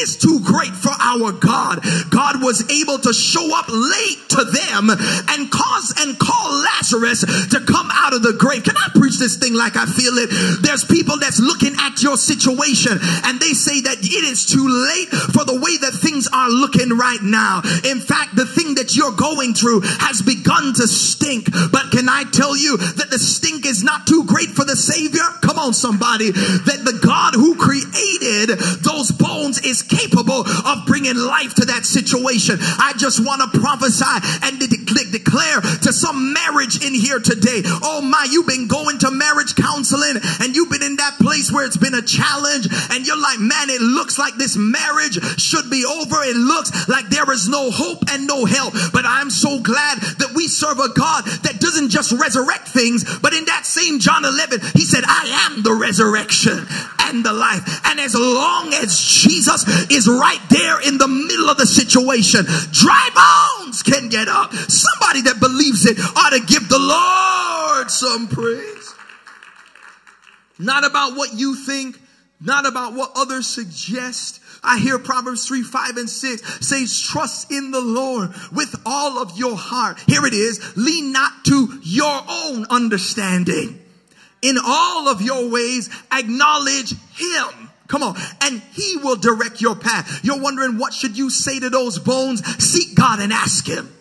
is 0.00 0.16
too 0.16 0.40
great 0.40 0.72
for 0.72 0.92
our 0.98 1.32
God. 1.32 1.84
God 2.10 2.42
was 2.42 2.64
able 2.70 2.98
to 2.98 3.12
show 3.12 3.46
up 3.56 3.68
late 3.68 4.28
to 4.30 4.44
them 4.44 4.90
and 4.90 5.50
cause 5.50 5.94
and 5.98 6.18
call 6.18 6.50
Lazarus 6.64 7.20
to 7.50 7.60
come 7.60 7.88
out 7.92 8.14
of 8.14 8.22
the 8.22 8.32
grave. 8.32 8.64
Can 8.64 8.76
I 8.76 8.88
preach 8.94 9.18
this 9.18 9.36
thing 9.36 9.54
like 9.54 9.76
I 9.76 9.86
feel 9.86 10.16
it? 10.16 10.30
There's 10.62 10.84
people 10.84 11.18
that's 11.18 11.38
looking 11.38 11.74
at 11.78 12.02
your 12.02 12.16
situation 12.16 12.98
and 13.24 13.40
they 13.40 13.52
say 13.52 13.80
that 13.82 13.98
it 14.00 14.24
is 14.24 14.46
too 14.46 14.66
late 14.66 15.08
for 15.32 15.44
the 15.44 15.58
way 15.60 15.76
that 15.78 15.92
things 15.92 16.28
are 16.32 16.48
looking 16.48 16.96
right 16.96 17.22
now. 17.22 17.60
In 17.84 18.00
fact, 18.00 18.36
the 18.36 18.46
thing 18.46 18.74
that 18.76 18.96
you're 18.96 19.12
going 19.12 19.54
through 19.54 19.82
has 20.00 20.22
begun 20.22 20.72
to 20.74 20.86
stink. 20.88 21.50
But 21.70 21.90
can 21.90 22.08
I 22.08 22.24
tell 22.32 22.56
you 22.56 22.76
that 22.76 23.10
the 23.10 23.18
stink 23.18 23.66
is 23.66 23.84
not 23.84 24.06
too 24.06 24.24
great 24.24 24.50
for 24.50 24.64
the 24.64 24.76
Savior? 24.76 25.26
Come 25.42 25.58
on, 25.58 25.74
somebody. 25.74 26.30
That 26.30 26.82
the 26.84 26.98
God 27.04 27.34
who 27.34 27.56
created 27.56 28.56
those 28.80 29.12
bones 29.12 29.60
is 29.60 29.82
capable 29.90 30.46
of 30.46 30.86
bringing 30.86 31.16
life 31.16 31.54
to 31.54 31.66
that 31.66 31.84
situation. 31.84 32.56
I 32.60 32.94
just 32.96 33.18
want 33.20 33.42
to 33.42 33.58
prophesy 33.58 34.16
and 34.46 34.58
de- 34.58 34.68
de- 34.68 35.10
declare 35.10 35.60
to 35.60 35.92
some 35.92 36.32
marriage 36.32 36.84
in 36.84 36.94
here 36.94 37.18
today. 37.18 37.62
Oh 37.82 38.00
my, 38.00 38.26
you've 38.30 38.46
been 38.46 38.68
going 38.68 38.98
to 38.98 39.10
marriage 39.10 39.54
counseling 39.56 40.16
and 40.40 40.54
you've 40.54 40.70
been 40.70 40.82
in 40.82 40.96
that 40.96 41.18
place 41.18 41.50
where 41.50 41.66
it's 41.66 41.76
been 41.76 41.94
a 41.94 42.02
challenge 42.02 42.68
and 42.90 43.06
you're 43.06 43.20
like, 43.20 43.40
man, 43.40 43.70
it 43.70 43.80
looks 43.80 44.18
like 44.18 44.34
this 44.36 44.56
marriage 44.56 45.18
should 45.40 45.68
be 45.68 45.84
over. 45.84 46.22
It 46.22 46.36
looks 46.36 46.88
like 46.88 47.08
there 47.08 47.30
is 47.32 47.48
no 47.48 47.70
hope 47.70 48.04
and 48.10 48.26
no 48.26 48.44
help. 48.44 48.74
But 48.92 49.04
I'm 49.06 49.30
so 49.30 49.60
glad 49.60 49.98
that 50.22 50.32
we 50.34 50.46
serve 50.48 50.78
a 50.78 50.92
God 50.94 51.24
that 51.42 51.60
doesn't 51.60 51.90
just 51.90 52.12
resurrect 52.12 52.68
things, 52.68 53.04
but 53.18 53.34
in 53.34 53.44
that 53.46 53.66
same 53.66 53.98
John 53.98 54.24
11, 54.24 54.60
he 54.74 54.84
said, 54.84 55.04
I 55.06 55.50
am 55.50 55.62
the 55.62 55.74
resurrection 55.74 56.66
and 57.00 57.24
the 57.24 57.32
life. 57.32 57.80
And 57.86 57.98
as 57.98 58.14
long 58.14 58.72
as 58.74 58.98
Jesus 58.98 59.79
is 59.90 60.08
right 60.08 60.40
there 60.50 60.80
in 60.80 60.98
the 60.98 61.08
middle 61.08 61.48
of 61.48 61.56
the 61.56 61.66
situation, 61.66 62.44
dry 62.72 63.08
bones 63.14 63.82
can 63.82 64.08
get 64.08 64.28
up. 64.28 64.52
Somebody 64.52 65.22
that 65.22 65.40
believes 65.40 65.86
it 65.86 65.98
ought 66.16 66.30
to 66.30 66.40
give 66.40 66.68
the 66.68 66.78
Lord 66.78 67.90
some 67.90 68.28
praise. 68.28 68.94
Not 70.58 70.84
about 70.84 71.16
what 71.16 71.32
you 71.34 71.54
think, 71.54 71.98
not 72.40 72.66
about 72.66 72.94
what 72.94 73.12
others 73.16 73.46
suggest. 73.46 74.40
I 74.62 74.78
hear 74.78 74.98
Proverbs 74.98 75.46
3, 75.48 75.62
5, 75.62 75.96
and 75.96 76.10
6 76.10 76.66
says, 76.66 77.00
trust 77.00 77.50
in 77.50 77.70
the 77.70 77.80
Lord 77.80 78.30
with 78.52 78.74
all 78.84 79.18
of 79.18 79.38
your 79.38 79.56
heart. 79.56 79.98
Here 80.06 80.26
it 80.26 80.34
is. 80.34 80.76
Lean 80.76 81.12
not 81.12 81.44
to 81.46 81.80
your 81.82 82.20
own 82.28 82.66
understanding. 82.68 83.80
In 84.42 84.56
all 84.62 85.08
of 85.08 85.22
your 85.22 85.50
ways, 85.50 85.88
acknowledge 86.12 86.92
him. 87.14 87.59
Come 87.90 88.04
on. 88.04 88.16
And 88.40 88.62
he 88.72 88.96
will 88.98 89.16
direct 89.16 89.60
your 89.60 89.74
path. 89.74 90.24
You're 90.24 90.40
wondering 90.40 90.78
what 90.78 90.94
should 90.94 91.18
you 91.18 91.28
say 91.28 91.58
to 91.58 91.68
those 91.68 91.98
bones? 91.98 92.46
Seek 92.62 92.94
God 92.94 93.18
and 93.18 93.32
ask 93.32 93.66
him. 93.66 93.92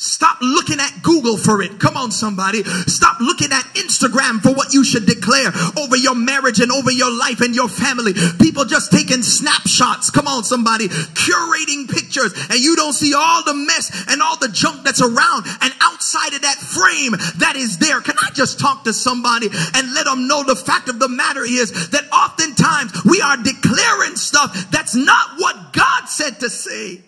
Stop 0.00 0.38
looking 0.40 0.80
at 0.80 1.02
Google 1.02 1.36
for 1.36 1.60
it. 1.60 1.78
Come 1.78 1.94
on, 1.94 2.10
somebody. 2.10 2.64
Stop 2.64 3.20
looking 3.20 3.52
at 3.52 3.64
Instagram 3.76 4.40
for 4.40 4.54
what 4.54 4.72
you 4.72 4.82
should 4.82 5.04
declare 5.04 5.52
over 5.76 5.94
your 5.94 6.14
marriage 6.14 6.58
and 6.58 6.72
over 6.72 6.90
your 6.90 7.14
life 7.14 7.42
and 7.42 7.54
your 7.54 7.68
family. 7.68 8.14
People 8.40 8.64
just 8.64 8.90
taking 8.90 9.22
snapshots. 9.22 10.08
Come 10.08 10.26
on, 10.26 10.42
somebody. 10.42 10.88
Curating 10.88 11.86
pictures 11.86 12.32
and 12.48 12.58
you 12.58 12.76
don't 12.76 12.94
see 12.94 13.12
all 13.12 13.44
the 13.44 13.52
mess 13.52 14.06
and 14.08 14.22
all 14.22 14.38
the 14.38 14.48
junk 14.48 14.84
that's 14.84 15.02
around 15.02 15.44
and 15.60 15.74
outside 15.82 16.32
of 16.32 16.40
that 16.40 16.56
frame 16.56 17.12
that 17.36 17.56
is 17.56 17.76
there. 17.76 18.00
Can 18.00 18.16
I 18.16 18.30
just 18.32 18.58
talk 18.58 18.84
to 18.84 18.94
somebody 18.94 19.48
and 19.52 19.92
let 19.92 20.06
them 20.06 20.26
know 20.26 20.42
the 20.44 20.56
fact 20.56 20.88
of 20.88 20.98
the 20.98 21.10
matter 21.10 21.44
is 21.44 21.90
that 21.90 22.10
oftentimes 22.10 23.04
we 23.04 23.20
are 23.20 23.36
declaring 23.36 24.16
stuff 24.16 24.70
that's 24.70 24.94
not 24.94 25.36
what 25.36 25.74
God 25.74 26.06
said 26.06 26.40
to 26.40 26.48
say 26.48 27.02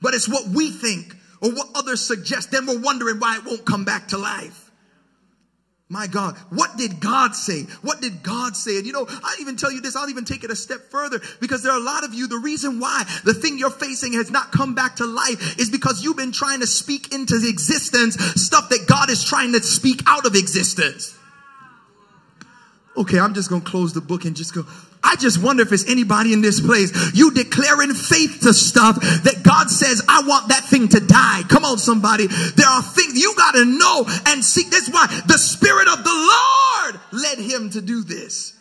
but 0.00 0.14
it's 0.14 0.28
what 0.28 0.46
we 0.48 0.70
think 0.70 1.14
or 1.40 1.50
what 1.52 1.68
others 1.74 2.00
suggest. 2.00 2.50
Then 2.50 2.66
we're 2.66 2.80
wondering 2.80 3.18
why 3.18 3.36
it 3.36 3.44
won't 3.44 3.64
come 3.64 3.84
back 3.84 4.08
to 4.08 4.18
life. 4.18 4.68
My 5.90 6.06
God, 6.06 6.36
what 6.50 6.76
did 6.76 7.00
God 7.00 7.34
say? 7.34 7.62
What 7.80 8.02
did 8.02 8.22
God 8.22 8.54
say? 8.54 8.76
And 8.76 8.86
you 8.86 8.92
know, 8.92 9.06
I'll 9.08 9.40
even 9.40 9.56
tell 9.56 9.72
you 9.72 9.80
this, 9.80 9.96
I'll 9.96 10.10
even 10.10 10.26
take 10.26 10.44
it 10.44 10.50
a 10.50 10.56
step 10.56 10.90
further 10.90 11.18
because 11.40 11.62
there 11.62 11.72
are 11.72 11.80
a 11.80 11.82
lot 11.82 12.04
of 12.04 12.12
you, 12.12 12.26
the 12.28 12.36
reason 12.36 12.78
why 12.78 13.04
the 13.24 13.32
thing 13.32 13.58
you're 13.58 13.70
facing 13.70 14.12
has 14.12 14.30
not 14.30 14.52
come 14.52 14.74
back 14.74 14.96
to 14.96 15.06
life 15.06 15.58
is 15.58 15.70
because 15.70 16.04
you've 16.04 16.18
been 16.18 16.32
trying 16.32 16.60
to 16.60 16.66
speak 16.66 17.14
into 17.14 17.36
existence 17.36 18.16
stuff 18.34 18.68
that 18.68 18.86
God 18.86 19.08
is 19.08 19.24
trying 19.24 19.52
to 19.52 19.62
speak 19.62 20.02
out 20.06 20.26
of 20.26 20.34
existence. 20.34 21.16
Okay, 22.94 23.18
I'm 23.18 23.32
just 23.32 23.48
going 23.48 23.62
to 23.62 23.70
close 23.70 23.94
the 23.94 24.02
book 24.02 24.26
and 24.26 24.36
just 24.36 24.54
go, 24.54 24.66
I 25.02 25.16
just 25.16 25.42
wonder 25.42 25.62
if 25.62 25.72
it's 25.72 25.88
anybody 25.88 26.32
in 26.32 26.40
this 26.40 26.60
place. 26.60 27.14
You 27.14 27.30
declaring 27.32 27.94
faith 27.94 28.40
to 28.42 28.52
stuff 28.52 28.96
that 29.00 29.42
God 29.42 29.70
says, 29.70 30.02
I 30.08 30.22
want 30.26 30.48
that 30.48 30.64
thing 30.64 30.88
to 30.88 31.00
die. 31.00 31.42
Come 31.48 31.64
on, 31.64 31.78
somebody. 31.78 32.26
There 32.26 32.68
are 32.68 32.82
things 32.82 33.18
you 33.18 33.34
got 33.36 33.52
to 33.52 33.64
know 33.64 34.04
and 34.26 34.44
seek. 34.44 34.70
That's 34.70 34.90
why 34.90 35.06
the 35.26 35.38
Spirit 35.38 35.88
of 35.88 36.04
the 36.04 36.10
Lord 36.10 37.00
led 37.12 37.38
him 37.38 37.70
to 37.70 37.80
do 37.80 38.02
this. 38.02 38.54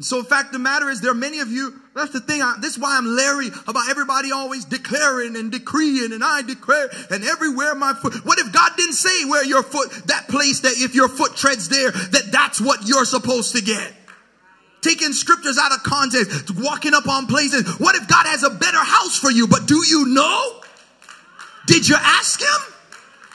So, 0.00 0.18
in 0.18 0.26
fact, 0.26 0.52
the 0.52 0.58
matter 0.58 0.90
is, 0.90 1.00
there 1.00 1.12
are 1.12 1.14
many 1.14 1.40
of 1.40 1.48
you. 1.48 1.80
That's 1.94 2.12
the 2.12 2.20
thing. 2.20 2.42
I, 2.42 2.56
this 2.60 2.76
is 2.76 2.78
why 2.78 2.98
I'm 2.98 3.06
Larry 3.06 3.48
about 3.66 3.88
everybody 3.88 4.30
always 4.30 4.66
declaring 4.66 5.36
and 5.36 5.50
decreeing, 5.50 6.12
and 6.12 6.22
I 6.22 6.42
declare, 6.42 6.90
and 7.10 7.24
everywhere 7.24 7.74
my 7.74 7.94
foot. 7.94 8.14
What 8.26 8.38
if 8.38 8.52
God 8.52 8.72
didn't 8.76 8.92
say 8.92 9.24
where 9.24 9.42
your 9.42 9.62
foot, 9.62 9.90
that 10.06 10.28
place 10.28 10.60
that 10.60 10.74
if 10.76 10.94
your 10.94 11.08
foot 11.08 11.34
treads 11.34 11.70
there, 11.70 11.92
that 11.92 12.28
that's 12.30 12.60
what 12.60 12.86
you're 12.86 13.06
supposed 13.06 13.56
to 13.56 13.62
get? 13.62 13.90
Taking 14.86 15.12
scriptures 15.12 15.58
out 15.58 15.72
of 15.72 15.82
context, 15.82 16.52
walking 16.54 16.94
up 16.94 17.08
on 17.08 17.26
places. 17.26 17.66
What 17.80 17.96
if 17.96 18.06
God 18.06 18.26
has 18.26 18.44
a 18.44 18.50
better 18.50 18.78
house 18.78 19.18
for 19.18 19.32
you? 19.32 19.48
But 19.48 19.66
do 19.66 19.84
you 19.84 20.06
know? 20.06 20.60
Did 21.66 21.88
you 21.88 21.96
ask 21.98 22.40
him? 22.40 22.74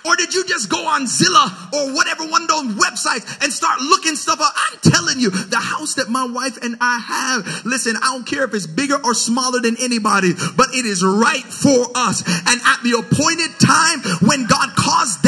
Or 0.05 0.15
did 0.15 0.33
you 0.33 0.45
just 0.45 0.69
go 0.69 0.87
on 0.87 1.05
Zillow 1.05 1.73
or 1.73 1.93
whatever 1.93 2.25
one 2.25 2.43
of 2.43 2.47
those 2.47 2.73
websites 2.73 3.43
and 3.43 3.53
start 3.53 3.81
looking 3.81 4.15
stuff 4.15 4.39
up? 4.41 4.53
I'm 4.55 4.79
telling 4.79 5.19
you, 5.19 5.29
the 5.29 5.57
house 5.57 5.95
that 5.95 6.09
my 6.09 6.25
wife 6.25 6.57
and 6.63 6.75
I 6.81 6.97
have, 6.99 7.65
listen, 7.65 7.95
I 7.97 8.13
don't 8.13 8.25
care 8.25 8.43
if 8.43 8.53
it's 8.53 8.65
bigger 8.65 8.97
or 9.03 9.13
smaller 9.13 9.59
than 9.59 9.77
anybody, 9.79 10.33
but 10.55 10.73
it 10.73 10.85
is 10.85 11.03
right 11.03 11.43
for 11.43 11.85
us. 11.93 12.23
And 12.47 12.61
at 12.65 12.81
the 12.81 12.97
appointed 12.97 13.59
time 13.59 14.01
when 14.27 14.47
God 14.47 14.73
caused 14.75 15.20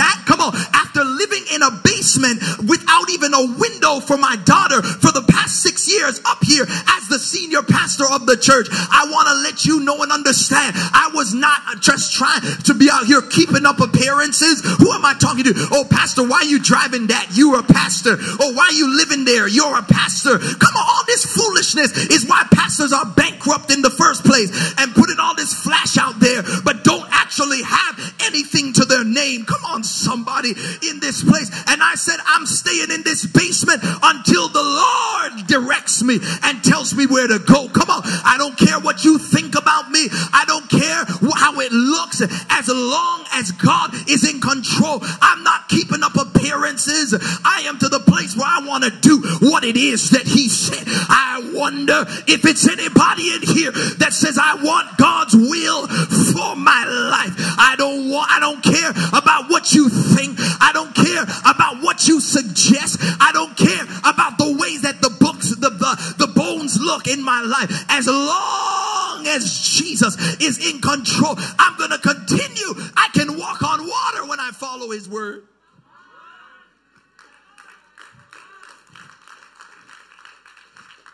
living 1.23 1.45
in 1.55 1.63
a 1.63 1.71
basement 1.83 2.43
without 2.67 3.07
even 3.09 3.33
a 3.33 3.55
window 3.55 3.99
for 3.99 4.17
my 4.17 4.35
daughter 4.43 4.81
for 4.83 5.11
the 5.11 5.23
past 5.29 5.63
six 5.63 5.87
years 5.87 6.19
up 6.25 6.43
here 6.43 6.63
as 6.63 7.07
the 7.07 7.19
senior 7.19 7.63
pastor 7.63 8.03
of 8.11 8.25
the 8.25 8.35
church, 8.35 8.67
I 8.71 9.07
want 9.07 9.27
to 9.31 9.35
let 9.43 9.65
you 9.65 9.79
know 9.81 10.01
and 10.03 10.11
understand 10.11 10.75
I 10.75 11.11
was 11.13 11.33
not 11.33 11.79
just 11.79 12.13
trying 12.13 12.41
to 12.41 12.73
be 12.73 12.89
out 12.91 13.05
here 13.05 13.21
keeping 13.21 13.65
up 13.65 13.79
appearances. 13.79 14.61
Who 14.79 14.91
am 14.91 15.05
I 15.05 15.13
talking 15.15 15.45
to? 15.45 15.53
Oh, 15.71 15.85
pastor, 15.89 16.27
why 16.27 16.43
are 16.43 16.51
you 16.51 16.59
driving 16.59 17.07
that? 17.07 17.31
You're 17.31 17.59
a 17.59 17.63
pastor. 17.63 18.17
Oh, 18.19 18.53
why 18.53 18.67
are 18.67 18.77
you 18.77 18.95
living 18.95 19.23
there? 19.23 19.47
You're 19.47 19.77
a 19.77 19.83
pastor. 19.83 20.37
Come 20.37 20.75
on, 20.75 20.83
all 20.83 21.03
this 21.07 21.25
foolishness 21.25 22.11
is 22.11 22.27
why 22.27 22.43
pastors 22.51 22.91
are 22.91 23.05
bankrupt 23.05 23.71
in 23.71 23.81
the 23.81 23.89
first 23.89 24.25
place 24.25 24.51
and 24.77 24.93
putting 24.93 25.19
all 25.19 25.35
this 25.35 25.53
flash 25.53 25.97
out 25.97 26.19
there, 26.19 26.43
but 26.63 26.83
don't 26.83 27.07
actually 27.11 27.61
have 27.63 28.12
anything 28.25 28.73
to 28.73 28.85
their 28.85 29.03
name. 29.03 29.45
Come 29.45 29.63
on, 29.65 29.83
somebody 29.83 30.51
in 30.89 30.99
this 30.99 31.23
place. 31.23 31.49
And 31.67 31.81
I 31.81 31.95
said, 31.95 32.19
I'm 32.25 32.45
staying 32.45 32.91
in 32.91 33.03
this 33.03 33.25
basement 33.25 33.81
until 33.83 34.49
the 34.49 34.63
Lord 34.63 35.47
directs 35.47 36.03
me 36.03 36.19
and 36.43 36.63
tells 36.63 36.93
me 36.93 37.05
where 37.05 37.27
to 37.27 37.39
go. 37.39 37.69
Come 37.69 37.89
on. 37.89 38.01
I 38.05 38.35
don't 38.37 38.57
care 38.57 38.79
what 38.79 39.03
you 39.03 39.17
think 39.17 39.55
about 39.55 39.89
me. 39.89 40.07
I 40.33 40.45
don't 40.47 40.69
care 40.69 41.05
how 41.35 41.59
it 41.59 41.71
looks 41.71 42.21
as 42.49 42.67
long 42.69 43.25
as 43.33 43.51
God 43.51 43.93
is 44.09 44.27
in 44.27 44.41
control. 44.41 44.99
I'm 45.21 45.43
not 45.43 45.69
keeping 45.69 46.03
up 46.03 46.15
appearances. 46.15 47.13
I 47.45 47.63
am 47.65 47.79
to 47.79 47.89
the 47.89 47.99
place 47.99 48.35
where 48.35 48.47
I 48.47 48.65
want 48.65 48.83
to 48.83 48.91
do 49.01 49.19
what 49.47 49.63
it 49.63 49.77
is 49.77 50.09
that 50.11 50.27
he 50.27 50.49
said. 50.49 50.83
I 50.87 51.51
wonder 51.53 52.05
if 52.27 52.45
it's 52.45 52.67
anybody 52.67 53.33
in 53.33 53.41
here 53.41 53.71
that 53.99 54.13
says, 54.13 54.37
I 54.41 54.55
want 54.55 54.97
God's 54.97 55.35
will 55.35 55.87
for 55.87 56.55
my 56.55 56.85
life. 56.85 57.33
I 57.57 57.75
don't 57.77 58.09
want, 58.13 58.31
I 58.31 58.39
don't 58.39 58.61
care 58.61 58.91
about 59.11 59.49
what 59.49 59.73
you 59.73 59.89
think. 59.89 60.37
I 60.61 60.71
don't 60.73 60.93
care 60.93 61.23
about 61.23 61.81
what 61.81 62.07
you 62.07 62.21
suggest. 62.21 62.99
I 63.19 63.31
don't 63.33 63.57
care 63.57 63.83
about 64.05 64.37
the 64.37 64.55
ways 64.59 64.83
that 64.83 65.01
the 65.01 65.09
books, 65.09 65.49
the, 65.49 65.69
the, 65.69 66.25
the 66.25 66.27
bones 66.27 66.79
look 66.79 67.07
in 67.07 67.23
my 67.23 67.41
life. 67.41 67.85
As 67.89 68.07
long 68.07 69.25
as 69.27 69.59
Jesus 69.59 70.15
is 70.39 70.59
in 70.63 70.79
control, 70.81 71.35
I'm 71.57 71.77
going 71.77 71.91
to 71.91 71.97
continue. 71.97 72.73
I 72.95 73.09
can 73.13 73.37
walk 73.37 73.63
on 73.63 73.79
water 73.87 74.27
when 74.27 74.39
I 74.39 74.51
follow 74.53 74.91
his 74.91 75.09
word. 75.09 75.43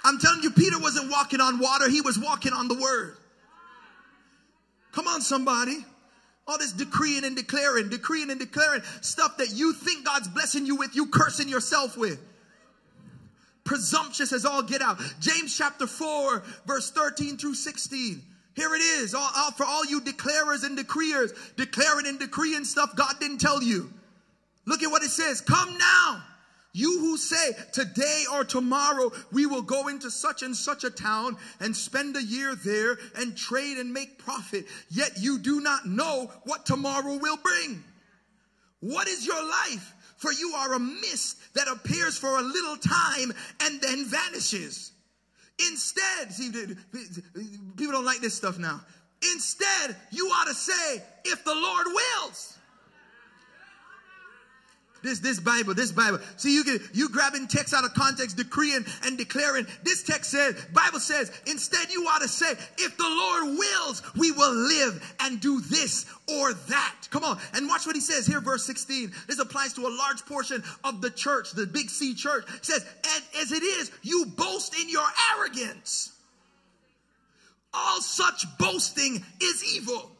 I'm 0.03 0.17
telling 0.17 0.41
you, 0.41 0.51
Peter 0.51 0.79
wasn't 0.79 1.11
walking 1.11 1.41
on 1.41 1.59
water, 1.59 1.89
he 1.89 2.01
was 2.01 2.17
walking 2.17 2.53
on 2.53 2.67
the 2.67 2.75
word. 2.75 3.17
Come 4.91 5.07
on, 5.07 5.21
somebody. 5.21 5.85
All 6.49 6.57
this 6.57 6.71
decreeing 6.71 7.25
and 7.25 7.35
declaring, 7.35 7.89
decreeing 7.89 8.31
and 8.31 8.39
declaring 8.39 8.81
stuff 9.01 9.37
that 9.37 9.53
you 9.53 9.71
think 9.71 10.03
God's 10.03 10.27
blessing 10.27 10.65
you 10.65 10.77
with, 10.77 10.95
you 10.95 11.05
cursing 11.05 11.47
yourself 11.47 11.95
with. 11.95 12.19
Presumptuous 13.63 14.33
as 14.33 14.45
all 14.45 14.63
get 14.63 14.81
out. 14.81 14.99
James 15.19 15.55
chapter 15.55 15.85
4, 15.85 16.41
verse 16.65 16.89
13 16.89 17.37
through 17.37 17.53
16. 17.53 18.23
Here 18.55 18.73
it 18.73 18.79
is. 18.79 19.13
All, 19.13 19.29
all, 19.37 19.51
for 19.51 19.63
all 19.63 19.85
you 19.85 20.01
declarers 20.01 20.63
and 20.63 20.75
decreers, 20.75 21.33
declaring 21.55 22.07
and 22.07 22.17
decreeing 22.17 22.65
stuff 22.65 22.95
God 22.95 23.13
didn't 23.19 23.37
tell 23.37 23.61
you. 23.61 23.93
Look 24.65 24.81
at 24.81 24.89
what 24.89 25.03
it 25.03 25.11
says. 25.11 25.41
Come 25.41 25.77
now. 25.77 26.23
You 26.71 26.99
who 26.99 27.17
say 27.17 27.53
today 27.73 28.25
or 28.31 28.43
tomorrow 28.43 29.11
we 29.31 29.47
will 29.47 29.63
go 29.63 29.87
into 29.87 30.11
such 30.11 30.43
and 30.43 30.55
such 30.55 30.83
a 30.83 30.91
town 30.91 31.35
and 31.59 31.75
spend 31.75 32.15
a 32.15 32.23
year 32.23 32.55
there 32.55 32.97
and 33.15 33.35
trade 33.35 33.77
and 33.77 33.91
make 33.91 34.19
profit, 34.19 34.65
yet 34.89 35.13
you 35.17 35.39
do 35.39 35.61
not 35.61 35.87
know 35.87 36.31
what 36.43 36.65
tomorrow 36.65 37.17
will 37.17 37.37
bring. 37.37 37.83
What 38.81 39.07
is 39.07 39.25
your 39.25 39.43
life? 39.43 39.93
For 40.17 40.31
you 40.31 40.51
are 40.51 40.73
a 40.73 40.79
mist 40.79 41.37
that 41.55 41.67
appears 41.67 42.17
for 42.17 42.37
a 42.37 42.43
little 42.43 42.75
time 42.77 43.33
and 43.61 43.81
then 43.81 44.05
vanishes. 44.05 44.91
instead, 45.71 46.31
see, 46.31 46.51
people 47.77 47.93
don't 47.93 48.05
like 48.05 48.19
this 48.19 48.35
stuff 48.35 48.57
now. 48.57 48.81
Instead, 49.33 49.95
you 50.11 50.27
ought 50.27 50.47
to 50.47 50.53
say, 50.53 51.03
if 51.25 51.43
the 51.43 51.53
Lord 51.53 51.87
wills. 51.87 52.58
This, 55.01 55.19
this 55.19 55.39
Bible, 55.39 55.73
this 55.73 55.91
Bible. 55.91 56.19
See, 56.37 56.53
you 56.53 56.63
get, 56.63 56.81
you 56.93 57.09
grabbing 57.09 57.47
text 57.47 57.73
out 57.73 57.85
of 57.85 57.93
context, 57.93 58.37
decreeing 58.37 58.85
and 59.05 59.17
declaring. 59.17 59.65
This 59.83 60.03
text 60.03 60.31
says, 60.31 60.55
Bible 60.73 60.99
says, 60.99 61.31
instead 61.47 61.91
you 61.91 62.03
ought 62.03 62.21
to 62.21 62.27
say, 62.27 62.51
if 62.77 62.97
the 62.97 63.03
Lord 63.03 63.57
wills, 63.57 64.01
we 64.17 64.31
will 64.31 64.53
live 64.53 65.15
and 65.21 65.39
do 65.39 65.61
this 65.61 66.05
or 66.27 66.53
that. 66.53 66.95
Come 67.11 67.23
on. 67.23 67.39
And 67.53 67.67
watch 67.67 67.85
what 67.85 67.95
he 67.95 68.01
says 68.01 68.27
here, 68.27 68.41
verse 68.41 68.65
16. 68.65 69.11
This 69.27 69.39
applies 69.39 69.73
to 69.73 69.81
a 69.87 69.89
large 69.89 70.25
portion 70.25 70.63
of 70.83 71.01
the 71.01 71.09
church, 71.09 71.51
the 71.51 71.65
big 71.65 71.89
C 71.89 72.13
church. 72.13 72.45
It 72.55 72.65
says, 72.65 72.85
and 73.15 73.23
as 73.41 73.51
it 73.51 73.63
is, 73.63 73.91
you 74.01 74.25
boast 74.25 74.75
in 74.79 74.89
your 74.89 75.07
arrogance. 75.35 76.13
All 77.73 78.01
such 78.01 78.45
boasting 78.57 79.23
is 79.41 79.75
evil. 79.75 80.11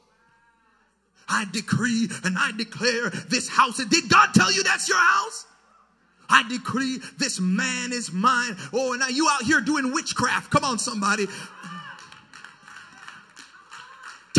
I 1.29 1.45
decree 1.51 2.09
and 2.23 2.37
I 2.37 2.51
declare 2.51 3.09
this 3.09 3.47
house. 3.47 3.77
Did 3.77 4.09
God 4.09 4.33
tell 4.33 4.51
you 4.51 4.63
that's 4.63 4.89
your 4.89 4.97
house? 4.97 5.45
I 6.29 6.47
decree 6.47 6.99
this 7.17 7.39
man 7.39 7.91
is 7.91 8.11
mine. 8.11 8.55
Oh, 8.71 8.93
now 8.93 9.07
you 9.07 9.27
out 9.29 9.43
here 9.43 9.61
doing 9.61 9.93
witchcraft. 9.93 10.51
Come 10.51 10.63
on, 10.63 10.77
somebody. 10.77 11.25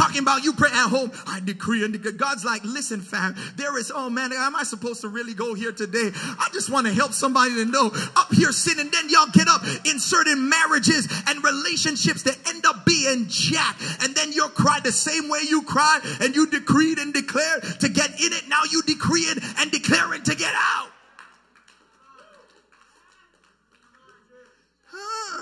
Talking 0.00 0.20
about 0.22 0.44
you 0.44 0.54
pray 0.54 0.70
at 0.70 0.88
home. 0.88 1.12
I 1.26 1.40
decree 1.40 1.84
and 1.84 1.92
declare. 1.92 2.14
God's 2.14 2.42
like, 2.42 2.64
listen, 2.64 3.02
fam, 3.02 3.36
there 3.56 3.76
is, 3.76 3.92
oh 3.94 4.08
man, 4.08 4.32
am 4.32 4.56
I 4.56 4.62
supposed 4.62 5.02
to 5.02 5.08
really 5.08 5.34
go 5.34 5.52
here 5.52 5.72
today? 5.72 6.10
I 6.14 6.48
just 6.54 6.70
want 6.70 6.86
to 6.86 6.92
help 6.94 7.12
somebody 7.12 7.54
to 7.56 7.66
know 7.66 7.90
up 8.16 8.32
here 8.32 8.50
sitting, 8.50 8.90
then 8.90 9.10
y'all 9.10 9.28
get 9.30 9.46
up 9.46 9.62
in 9.84 9.98
certain 9.98 10.48
marriages 10.48 11.06
and 11.26 11.44
relationships 11.44 12.22
that 12.22 12.38
end 12.48 12.64
up 12.64 12.86
being 12.86 13.26
jack. 13.28 13.76
And 14.00 14.14
then 14.14 14.32
you'll 14.32 14.48
cry 14.48 14.80
the 14.82 14.90
same 14.90 15.28
way 15.28 15.40
you 15.46 15.64
cry 15.64 16.00
and 16.22 16.34
you 16.34 16.46
decreed 16.46 16.96
and 16.96 17.12
declared 17.12 17.62
to 17.80 17.90
get 17.90 18.08
in 18.08 18.32
it. 18.32 18.48
Now 18.48 18.62
you 18.72 18.80
decree 18.80 19.20
it 19.20 19.44
and 19.58 19.70
declare 19.70 20.14
it 20.14 20.24
to 20.24 20.34
get 20.34 20.54
out. 20.56 20.88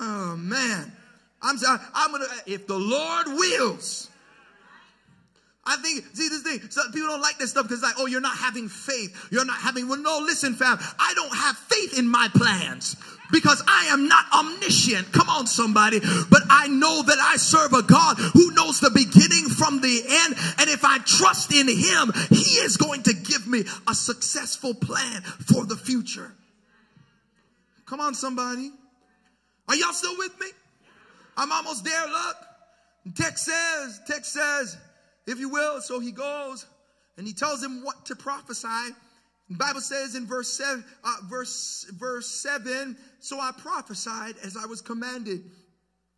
Oh 0.00 0.36
man. 0.36 0.90
I'm, 1.42 1.56
I'm 1.94 2.10
gonna, 2.10 2.24
if 2.46 2.66
the 2.66 2.76
Lord 2.76 3.28
wills, 3.28 4.08
I 5.68 5.76
think, 5.76 6.04
see 6.14 6.30
this 6.30 6.42
thing, 6.42 6.60
some 6.70 6.90
people 6.92 7.08
don't 7.08 7.20
like 7.20 7.38
this 7.38 7.50
stuff 7.50 7.68
because 7.68 7.82
like, 7.82 7.96
oh, 7.98 8.06
you're 8.06 8.22
not 8.22 8.38
having 8.38 8.68
faith. 8.68 9.28
You're 9.30 9.44
not 9.44 9.58
having, 9.58 9.86
well, 9.86 10.00
no, 10.00 10.18
listen, 10.20 10.54
fam, 10.54 10.78
I 10.98 11.12
don't 11.14 11.36
have 11.36 11.58
faith 11.58 11.98
in 11.98 12.08
my 12.08 12.28
plans 12.34 12.96
because 13.30 13.62
I 13.68 13.88
am 13.90 14.08
not 14.08 14.24
omniscient. 14.32 15.12
Come 15.12 15.28
on, 15.28 15.46
somebody. 15.46 16.00
But 16.00 16.42
I 16.48 16.68
know 16.68 17.02
that 17.02 17.18
I 17.20 17.36
serve 17.36 17.74
a 17.74 17.82
God 17.82 18.16
who 18.16 18.50
knows 18.52 18.80
the 18.80 18.90
beginning 18.90 19.50
from 19.50 19.82
the 19.82 20.02
end. 20.08 20.36
And 20.58 20.70
if 20.70 20.86
I 20.86 20.98
trust 20.98 21.52
in 21.52 21.68
him, 21.68 22.12
he 22.30 22.60
is 22.64 22.78
going 22.78 23.02
to 23.02 23.12
give 23.12 23.46
me 23.46 23.64
a 23.86 23.94
successful 23.94 24.72
plan 24.72 25.20
for 25.22 25.66
the 25.66 25.76
future. 25.76 26.32
Come 27.84 28.00
on, 28.00 28.14
somebody. 28.14 28.70
Are 29.68 29.76
y'all 29.76 29.92
still 29.92 30.16
with 30.16 30.38
me? 30.40 30.46
I'm 31.36 31.52
almost 31.52 31.84
there, 31.84 32.06
look. 32.06 32.36
Text 33.14 33.44
says, 33.44 34.00
text 34.06 34.32
says, 34.32 34.76
if 35.28 35.38
you 35.38 35.48
will. 35.48 35.80
So 35.80 36.00
he 36.00 36.10
goes 36.10 36.66
and 37.16 37.26
he 37.26 37.32
tells 37.32 37.62
him 37.62 37.84
what 37.84 38.06
to 38.06 38.16
prophesy. 38.16 38.94
The 39.50 39.56
Bible 39.56 39.80
says 39.80 40.14
in 40.14 40.26
verse 40.26 40.48
seven, 40.48 40.84
uh, 41.04 41.16
verse 41.24 41.86
verse 41.98 42.26
seven. 42.26 42.96
So 43.20 43.40
I 43.40 43.52
prophesied 43.56 44.34
as 44.44 44.56
I 44.56 44.66
was 44.66 44.82
commanded, 44.82 45.42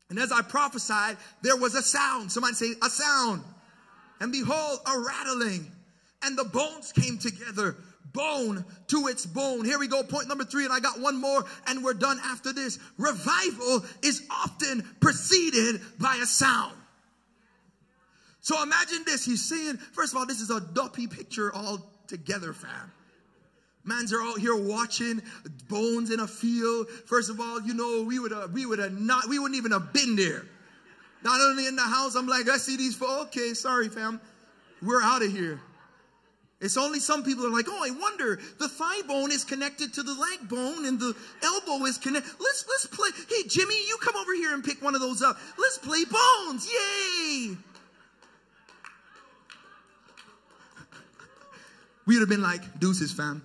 and 0.08 0.18
as 0.18 0.32
I 0.32 0.42
prophesied, 0.42 1.16
there 1.42 1.56
was 1.56 1.74
a 1.74 1.82
sound. 1.82 2.32
Somebody 2.32 2.54
say 2.54 2.72
a 2.82 2.90
sound, 2.90 3.42
and 4.20 4.32
behold, 4.32 4.80
a 4.84 4.98
rattling, 4.98 5.70
and 6.22 6.36
the 6.36 6.44
bones 6.44 6.92
came 6.92 7.18
together, 7.18 7.76
bone 8.12 8.64
to 8.88 9.06
its 9.06 9.26
bone. 9.26 9.64
Here 9.64 9.78
we 9.78 9.86
go, 9.86 10.02
point 10.02 10.26
number 10.26 10.44
three, 10.44 10.64
and 10.64 10.72
I 10.72 10.80
got 10.80 10.98
one 10.98 11.20
more, 11.20 11.44
and 11.68 11.84
we're 11.84 11.94
done 11.94 12.18
after 12.24 12.52
this. 12.52 12.80
Revival 12.98 13.84
is 14.02 14.26
often 14.28 14.82
preceded 15.00 15.80
by 16.00 16.18
a 16.20 16.26
sound. 16.26 16.74
So 18.40 18.62
imagine 18.62 19.03
this. 19.05 19.24
He's 19.24 19.44
saying, 19.44 19.76
first 19.76 20.12
of 20.12 20.18
all, 20.18 20.26
this 20.26 20.40
is 20.40 20.50
a 20.50 20.61
duppy 20.61 21.07
picture 21.07 21.53
all 21.55 21.90
together, 22.07 22.53
fam. 22.53 22.92
Mans 23.85 24.12
are 24.12 24.22
out 24.22 24.38
here 24.38 24.55
watching 24.57 25.22
bones 25.68 26.11
in 26.11 26.20
a 26.20 26.26
field. 26.26 26.88
First 27.07 27.31
of 27.31 27.40
all, 27.40 27.61
you 27.62 27.74
know, 27.74 28.03
we 28.03 28.18
would 28.18 28.33
have, 28.33 28.53
we 28.53 28.66
would 28.66 28.79
have 28.79 28.98
not, 28.98 29.29
we 29.29 29.38
wouldn't 29.38 29.57
even 29.57 29.72
have 29.72 29.92
been 29.92 30.16
there. 30.16 30.44
Not 31.22 31.40
only 31.40 31.66
in 31.66 31.76
the 31.76 31.83
house, 31.83 32.14
I'm 32.14 32.26
like, 32.26 32.48
I 32.48 32.57
see 32.57 32.76
these 32.76 32.94
folks. 32.94 33.37
Okay, 33.37 33.55
sorry, 33.55 33.88
fam. 33.88 34.20
We're 34.83 35.03
out 35.03 35.22
of 35.22 35.31
here. 35.31 35.61
It's 36.61 36.76
only 36.76 37.00
some 37.00 37.22
people 37.22 37.46
are 37.46 37.50
like, 37.50 37.66
oh, 37.68 37.83
I 37.83 37.90
wonder, 37.90 38.38
the 38.59 38.68
thigh 38.68 39.00
bone 39.09 39.33
is 39.33 39.44
connected 39.44 39.94
to 39.94 40.03
the 40.03 40.12
leg 40.12 40.48
bone 40.48 40.85
and 40.85 41.00
the 41.00 41.14
elbow 41.42 41.87
is 41.87 41.96
connected. 41.96 42.31
Let's 42.38 42.66
let's 42.68 42.87
play. 42.87 43.09
Hey, 43.29 43.48
Jimmy, 43.48 43.74
you 43.88 43.96
come 44.03 44.16
over 44.16 44.35
here 44.35 44.53
and 44.53 44.62
pick 44.62 44.83
one 44.83 44.94
of 44.94 45.00
those 45.00 45.22
up. 45.22 45.38
Let's 45.59 45.79
play 45.79 46.05
bones. 46.05 46.68
Yay! 46.70 47.57
We 52.10 52.16
would 52.16 52.22
have 52.22 52.28
been 52.28 52.42
like, 52.42 52.80
deuces, 52.80 53.12
fam. 53.12 53.40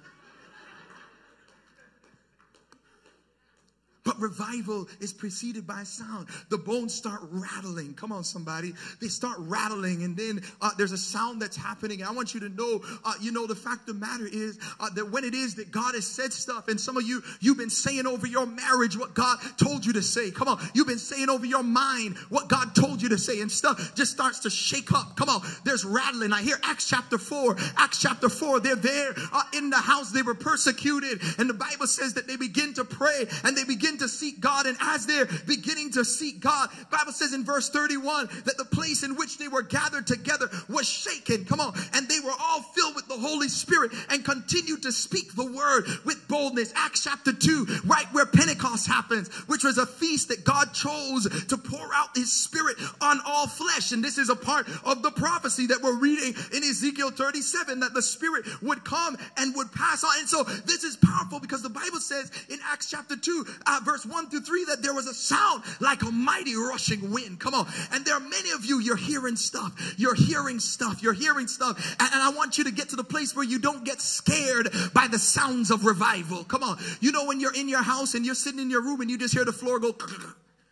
But 4.16 4.22
revival 4.22 4.88
is 5.00 5.14
preceded 5.14 5.66
by 5.66 5.84
sound. 5.84 6.28
The 6.50 6.58
bones 6.58 6.94
start 6.94 7.22
rattling. 7.32 7.94
Come 7.94 8.12
on, 8.12 8.24
somebody. 8.24 8.74
They 9.02 9.08
start 9.08 9.38
rattling, 9.40 10.04
and 10.04 10.16
then 10.16 10.42
uh, 10.62 10.72
there's 10.78 10.92
a 10.92 10.98
sound 10.98 11.42
that's 11.42 11.58
happening. 11.58 12.04
I 12.04 12.12
want 12.12 12.34
you 12.34 12.40
to 12.42 12.50
know, 12.50 12.82
uh, 13.04 13.14
you 13.22 13.32
know, 13.32 13.48
the 13.48 13.56
fact 13.56 13.90
of 13.90 14.00
the 14.00 14.06
matter 14.06 14.28
is 14.28 14.60
uh, 14.80 14.90
that 14.92 15.12
when 15.12 15.24
it 15.24 15.34
is 15.34 15.56
that 15.56 15.72
God 15.72 15.96
has 15.96 16.06
said 16.06 16.34
stuff, 16.34 16.68
and 16.68 16.80
some 16.80 16.98
of 16.98 17.04
you, 17.04 17.22
you've 17.40 17.58
been 17.58 17.70
saying 17.70 18.06
over 18.06 18.28
your 18.28 18.46
marriage 18.46 18.98
what 18.98 19.14
God 19.14 19.38
told 19.58 19.86
you 19.86 19.94
to 19.94 20.02
say. 20.02 20.32
Come 20.32 20.48
on. 20.48 20.60
You've 20.74 20.88
been 20.88 21.00
saying 21.00 21.30
over 21.30 21.46
your 21.46 21.64
mind 21.64 22.18
what 22.30 22.48
God 22.48 22.76
told 22.76 23.02
you 23.02 23.10
to 23.10 23.18
say, 23.18 23.42
and 23.42 23.52
stuff 23.52 23.96
just 23.96 24.12
starts 24.12 24.40
to 24.40 24.50
shake 24.50 24.92
up. 24.92 25.16
Come 25.16 25.30
on. 25.30 25.42
There's 25.64 25.86
rattling. 25.86 26.34
I 26.34 26.42
hear 26.42 26.58
Acts 26.64 26.88
chapter 26.88 27.18
4. 27.18 27.56
Acts 27.78 28.02
chapter 28.02 28.30
4. 28.30 28.60
They're 28.60 28.76
there 28.76 29.14
uh, 29.34 29.44
in 29.54 29.70
the 29.70 29.78
house. 29.78 30.12
They 30.12 30.22
were 30.22 30.36
persecuted, 30.36 31.22
and 31.38 31.50
the 31.50 31.54
Bible 31.54 31.88
says 31.88 32.14
that 32.16 32.28
they 32.28 32.36
begin 32.38 32.74
to 32.76 32.84
pray 32.86 33.26
and 33.44 33.56
they 33.56 33.64
begin 33.64 33.76
begin 33.76 34.05
to 34.06 34.10
seek 34.10 34.40
God. 34.40 34.68
And 34.68 34.78
as 34.80 35.06
they're 35.06 35.28
beginning 35.48 35.92
to 35.94 36.06
seek 36.06 36.40
God, 36.40 36.70
Bible 36.92 37.12
says 37.12 37.34
in 37.34 37.44
verse 37.44 37.70
31 37.70 38.28
that 38.46 38.58
the 38.58 38.66
place 38.66 39.04
in 39.04 39.16
which 39.16 39.38
they 39.38 39.48
were 39.48 39.64
gathered 39.64 40.06
together 40.06 40.50
was 40.70 40.88
shaken. 40.88 41.46
Come 41.46 41.60
on. 41.60 41.74
And 41.94 42.08
they 42.08 42.20
were 42.20 42.34
all 42.40 42.62
filled 42.62 42.96
with 42.96 43.08
the 43.08 43.18
Holy 43.18 43.50
Spirit 43.50 43.92
and 44.10 44.24
continued 44.24 44.84
to 44.84 44.92
speak 44.92 45.36
the 45.36 45.52
word 45.52 45.86
with 46.06 46.28
boldness. 46.28 46.72
Acts 46.76 47.04
chapter 47.04 47.34
2, 47.34 47.82
right 47.86 48.06
where 48.12 48.26
Pentecost 48.26 48.88
happens, 48.88 49.30
which 49.48 49.64
was 49.64 49.78
a 49.78 49.86
feast 49.86 50.30
that 50.30 50.44
God 50.44 50.74
chose 50.74 51.28
to 51.48 51.58
pour 51.58 51.94
out 51.94 52.10
his 52.16 52.32
spirit 52.32 52.78
on 53.02 53.20
all 53.26 53.48
flesh. 53.48 53.92
And 53.92 54.04
this 54.04 54.18
is 54.18 54.30
a 54.30 54.36
part 54.36 54.68
of 54.84 55.02
the 55.02 55.12
prophecy 55.12 55.68
that 55.68 55.82
we're 55.82 55.98
reading 55.98 56.36
in 56.54 56.64
Ezekiel 56.64 57.12
37 57.12 57.80
that 57.80 57.94
the 57.94 58.02
spirit 58.02 58.46
would 58.62 58.84
come 58.84 59.18
and 59.38 59.56
would 59.56 59.72
pass 59.72 60.04
on. 60.04 60.12
And 60.20 60.30
so 60.30 60.44
this 60.44 60.84
is 60.84 60.98
powerful 60.98 61.40
because 61.40 61.62
the 61.62 61.70
Bible 61.70 62.00
says 62.00 62.32
in 62.50 62.60
Acts 62.72 62.90
chapter 62.90 63.16
2, 63.16 63.46
uh, 63.66 63.80
verse 63.96 64.06
1 64.06 64.30
through 64.30 64.42
3 64.42 64.66
that 64.66 64.82
there 64.82 64.94
was 64.94 65.08
a 65.08 65.14
sound 65.14 65.64
like 65.80 66.02
a 66.02 66.12
mighty 66.12 66.54
rushing 66.56 67.12
wind. 67.12 67.40
Come 67.40 67.54
on. 67.54 67.66
And 67.94 68.04
there 68.04 68.16
are 68.16 68.20
many 68.20 68.52
of 68.52 68.66
you, 68.66 68.80
you're 68.80 68.98
hearing 68.98 69.38
stuff. 69.38 69.96
You're 69.98 70.16
hearing 70.16 70.60
stuff. 70.60 71.02
You're 71.02 71.14
hearing 71.14 71.48
stuff. 71.48 71.96
And, 72.00 72.10
and 72.14 72.22
I 72.22 72.30
want 72.36 72.58
you 72.58 72.66
to 72.66 72.72
get 72.72 72.90
to 72.90 72.98
the 72.98 73.06
place 73.06 73.34
where 73.36 73.46
you 73.46 73.58
don't 73.58 73.86
get 73.86 74.02
scared 74.02 74.70
by 74.94 75.08
the 75.08 75.18
sounds 75.18 75.72
of 75.72 75.86
revival. 75.86 76.44
Come 76.44 76.64
on. 76.64 76.78
You 77.00 77.14
know, 77.14 77.26
when 77.26 77.40
you're 77.40 77.56
in 77.56 77.70
your 77.70 77.84
house 77.84 78.16
and 78.16 78.26
you're 78.26 78.36
sitting 78.36 78.60
in 78.60 78.70
your 78.70 78.82
room 78.82 79.00
and 79.00 79.10
you 79.10 79.18
just 79.18 79.34
hear 79.34 79.46
the 79.46 79.54
floor 79.54 79.80
go, 79.80 79.96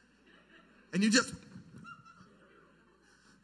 and 0.93 1.01
you 1.01 1.09
just, 1.09 1.33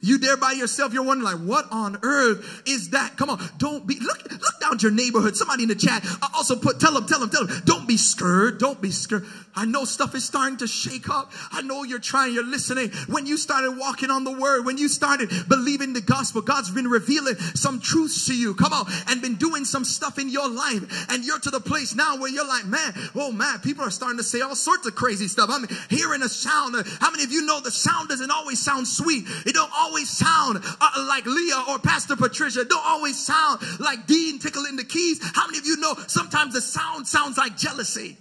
you 0.01 0.17
there 0.17 0.37
by 0.37 0.53
yourself, 0.53 0.93
you're 0.93 1.03
wondering 1.03 1.39
like, 1.39 1.47
what 1.47 1.65
on 1.71 1.97
earth 2.03 2.63
is 2.65 2.91
that? 2.91 3.17
Come 3.17 3.29
on, 3.29 3.39
don't 3.57 3.85
be, 3.85 3.99
look, 3.99 4.31
look 4.31 4.59
down 4.61 4.77
your 4.79 4.91
neighborhood. 4.91 5.35
Somebody 5.35 5.63
in 5.63 5.69
the 5.69 5.75
chat 5.75 6.03
I 6.21 6.29
also 6.35 6.55
put, 6.55 6.79
tell 6.79 6.93
them, 6.93 7.05
tell 7.05 7.19
them, 7.19 7.29
tell 7.29 7.45
them, 7.45 7.61
don't 7.65 7.87
be 7.87 7.97
scared. 7.97 8.59
Don't 8.59 8.81
be 8.81 8.91
scared. 8.91 9.25
I 9.55 9.65
know 9.65 9.83
stuff 9.83 10.15
is 10.15 10.23
starting 10.23 10.57
to 10.59 10.67
shake 10.67 11.09
up. 11.09 11.31
I 11.51 11.61
know 11.61 11.83
you're 11.83 11.99
trying, 11.99 12.33
you're 12.33 12.45
listening. 12.45 12.91
When 13.07 13.25
you 13.25 13.35
started 13.35 13.71
walking 13.71 14.09
on 14.09 14.23
the 14.23 14.31
word, 14.31 14.65
when 14.65 14.77
you 14.77 14.87
started 14.87 15.29
believing 15.49 15.91
the 15.91 16.01
gospel, 16.01 16.41
God's 16.41 16.71
been 16.71 16.87
revealing 16.87 17.35
some 17.35 17.81
truths 17.81 18.25
to 18.27 18.35
you. 18.35 18.53
Come 18.53 18.71
on, 18.71 18.85
and 19.07 19.21
been 19.21 19.35
doing 19.35 19.65
some 19.65 19.83
stuff 19.83 20.17
in 20.17 20.29
your 20.29 20.49
life. 20.49 21.07
And 21.09 21.25
you're 21.25 21.39
to 21.39 21.49
the 21.49 21.59
place 21.59 21.95
now 21.95 22.17
where 22.17 22.29
you're 22.29 22.47
like, 22.47 22.65
man, 22.65 22.93
oh 23.15 23.31
man, 23.31 23.59
people 23.59 23.83
are 23.83 23.91
starting 23.91 24.17
to 24.17 24.23
say 24.23 24.39
all 24.41 24.55
sorts 24.55 24.87
of 24.87 24.95
crazy 24.95 25.27
stuff. 25.27 25.49
I'm 25.51 25.67
hearing 25.89 26.21
a 26.21 26.29
sound. 26.29 26.75
How 27.01 27.11
many 27.11 27.23
of 27.23 27.31
you 27.31 27.45
know 27.45 27.59
the 27.59 27.71
sound 27.71 28.09
doesn't 28.09 28.31
always 28.31 28.59
sound 28.59 28.87
sweet? 28.87 29.25
It 29.45 29.55
don't 29.55 29.71
always 29.75 29.88
always 29.89 30.09
sound 30.09 30.59
uh, 30.79 31.05
like 31.07 31.25
Leah 31.25 31.63
or 31.67 31.79
Pastor 31.79 32.15
Patricia. 32.15 32.63
Don't 32.63 32.85
always 32.85 33.17
sound 33.17 33.59
like 33.79 34.05
Dean 34.05 34.37
tickling 34.37 34.75
the 34.75 34.83
keys. 34.83 35.19
How 35.33 35.47
many 35.47 35.57
of 35.57 35.65
you 35.65 35.77
know 35.77 35.95
sometimes 36.05 36.53
the 36.53 36.61
sound 36.61 37.07
sounds 37.07 37.37
like 37.37 37.57
jealousy? 37.57 38.17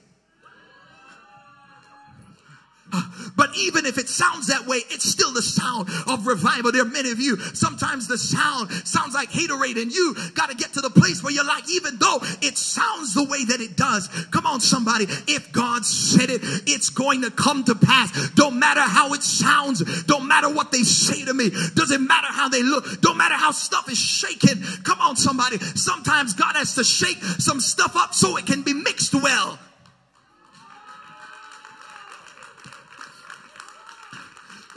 But 3.37 3.51
even 3.57 3.87
if 3.87 3.99
it 3.99 4.09
sounds 4.09 4.49
that 4.49 4.67
way, 4.67 4.79
it's 4.91 5.05
still 5.05 5.33
the 5.33 5.43
sound 5.43 5.89
of 6.07 6.27
revival. 6.27 6.73
There 6.73 6.83
are 6.83 6.89
many 6.89 7.11
of 7.11 7.21
you, 7.21 7.37
sometimes 7.55 8.09
the 8.09 8.19
sound 8.19 8.71
sounds 8.87 9.15
like 9.15 9.31
haterade 9.31 9.81
and 9.81 9.93
you 9.93 10.15
got 10.35 10.51
to 10.51 10.57
get 10.57 10.73
to 10.75 10.81
the 10.81 10.91
place 10.91 11.23
where 11.23 11.33
you're 11.33 11.45
like, 11.45 11.65
even 11.71 11.99
though 11.99 12.19
it 12.43 12.59
sounds 12.59 13.15
the 13.15 13.25
way 13.25 13.45
that 13.45 13.61
it 13.61 13.77
does, 13.77 14.09
come 14.31 14.47
on 14.47 14.61
somebody, 14.61 15.05
if 15.29 15.53
God 15.53 15.85
said 15.85 16.31
it, 16.31 16.41
it's 16.67 16.91
going 16.91 17.23
to 17.23 17.31
come 17.31 17.65
to 17.65 17.75
pass. 17.75 18.31
Don't 18.31 18.59
matter 18.59 18.81
how 18.81 19.13
it 19.15 19.23
sounds, 19.23 20.05
don't 20.05 20.27
matter 20.27 20.49
what 20.53 20.73
they 20.73 20.83
say 20.83 21.25
to 21.25 21.35
me, 21.35 21.51
doesn't 21.75 22.07
matter 22.07 22.29
how 22.31 22.49
they 22.49 22.63
look, 22.63 23.01
don't 23.01 23.17
matter 23.17 23.37
how 23.37 23.51
stuff 23.51 23.91
is 23.91 23.99
shaken. 23.99 24.63
Come 24.83 25.01
on 25.01 25.17
somebody, 25.17 25.59
sometimes 25.59 26.35
God 26.35 26.57
has 26.57 26.75
to 26.75 26.85
shake 26.85 27.23
some 27.23 27.61
stuff 27.61 27.97
up 27.97 28.15
so 28.15 28.37
it 28.37 28.47
can 28.47 28.63
be 28.63 28.73
mixed 28.73 29.15
well. 29.15 29.59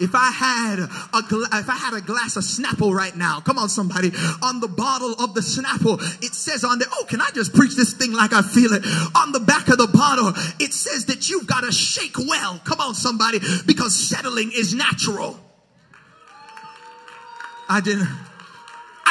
If 0.01 0.15
I 0.15 0.31
had 0.31 0.79
a 0.79 1.21
gla- 1.21 1.47
if 1.53 1.69
I 1.69 1.75
had 1.75 1.93
a 1.93 2.01
glass 2.01 2.35
of 2.35 2.43
Snapple 2.43 2.93
right 2.93 3.15
now, 3.15 3.39
come 3.39 3.59
on 3.59 3.69
somebody, 3.69 4.11
on 4.41 4.59
the 4.59 4.67
bottle 4.67 5.13
of 5.13 5.35
the 5.35 5.41
Snapple, 5.41 6.01
it 6.23 6.33
says 6.33 6.63
on 6.63 6.79
there, 6.79 6.87
oh, 6.91 7.05
can 7.07 7.21
I 7.21 7.29
just 7.33 7.53
preach 7.53 7.75
this 7.75 7.93
thing 7.93 8.11
like 8.11 8.33
I 8.33 8.41
feel 8.41 8.73
it? 8.73 8.83
On 9.15 9.31
the 9.31 9.39
back 9.39 9.67
of 9.67 9.77
the 9.77 9.87
bottle, 9.87 10.33
it 10.59 10.73
says 10.73 11.05
that 11.05 11.29
you've 11.29 11.45
got 11.47 11.61
to 11.61 11.71
shake 11.71 12.17
well. 12.17 12.59
Come 12.63 12.81
on 12.81 12.95
somebody, 12.95 13.39
because 13.65 13.95
settling 13.95 14.51
is 14.51 14.73
natural. 14.73 15.39
I 17.69 17.79
didn't 17.79 18.07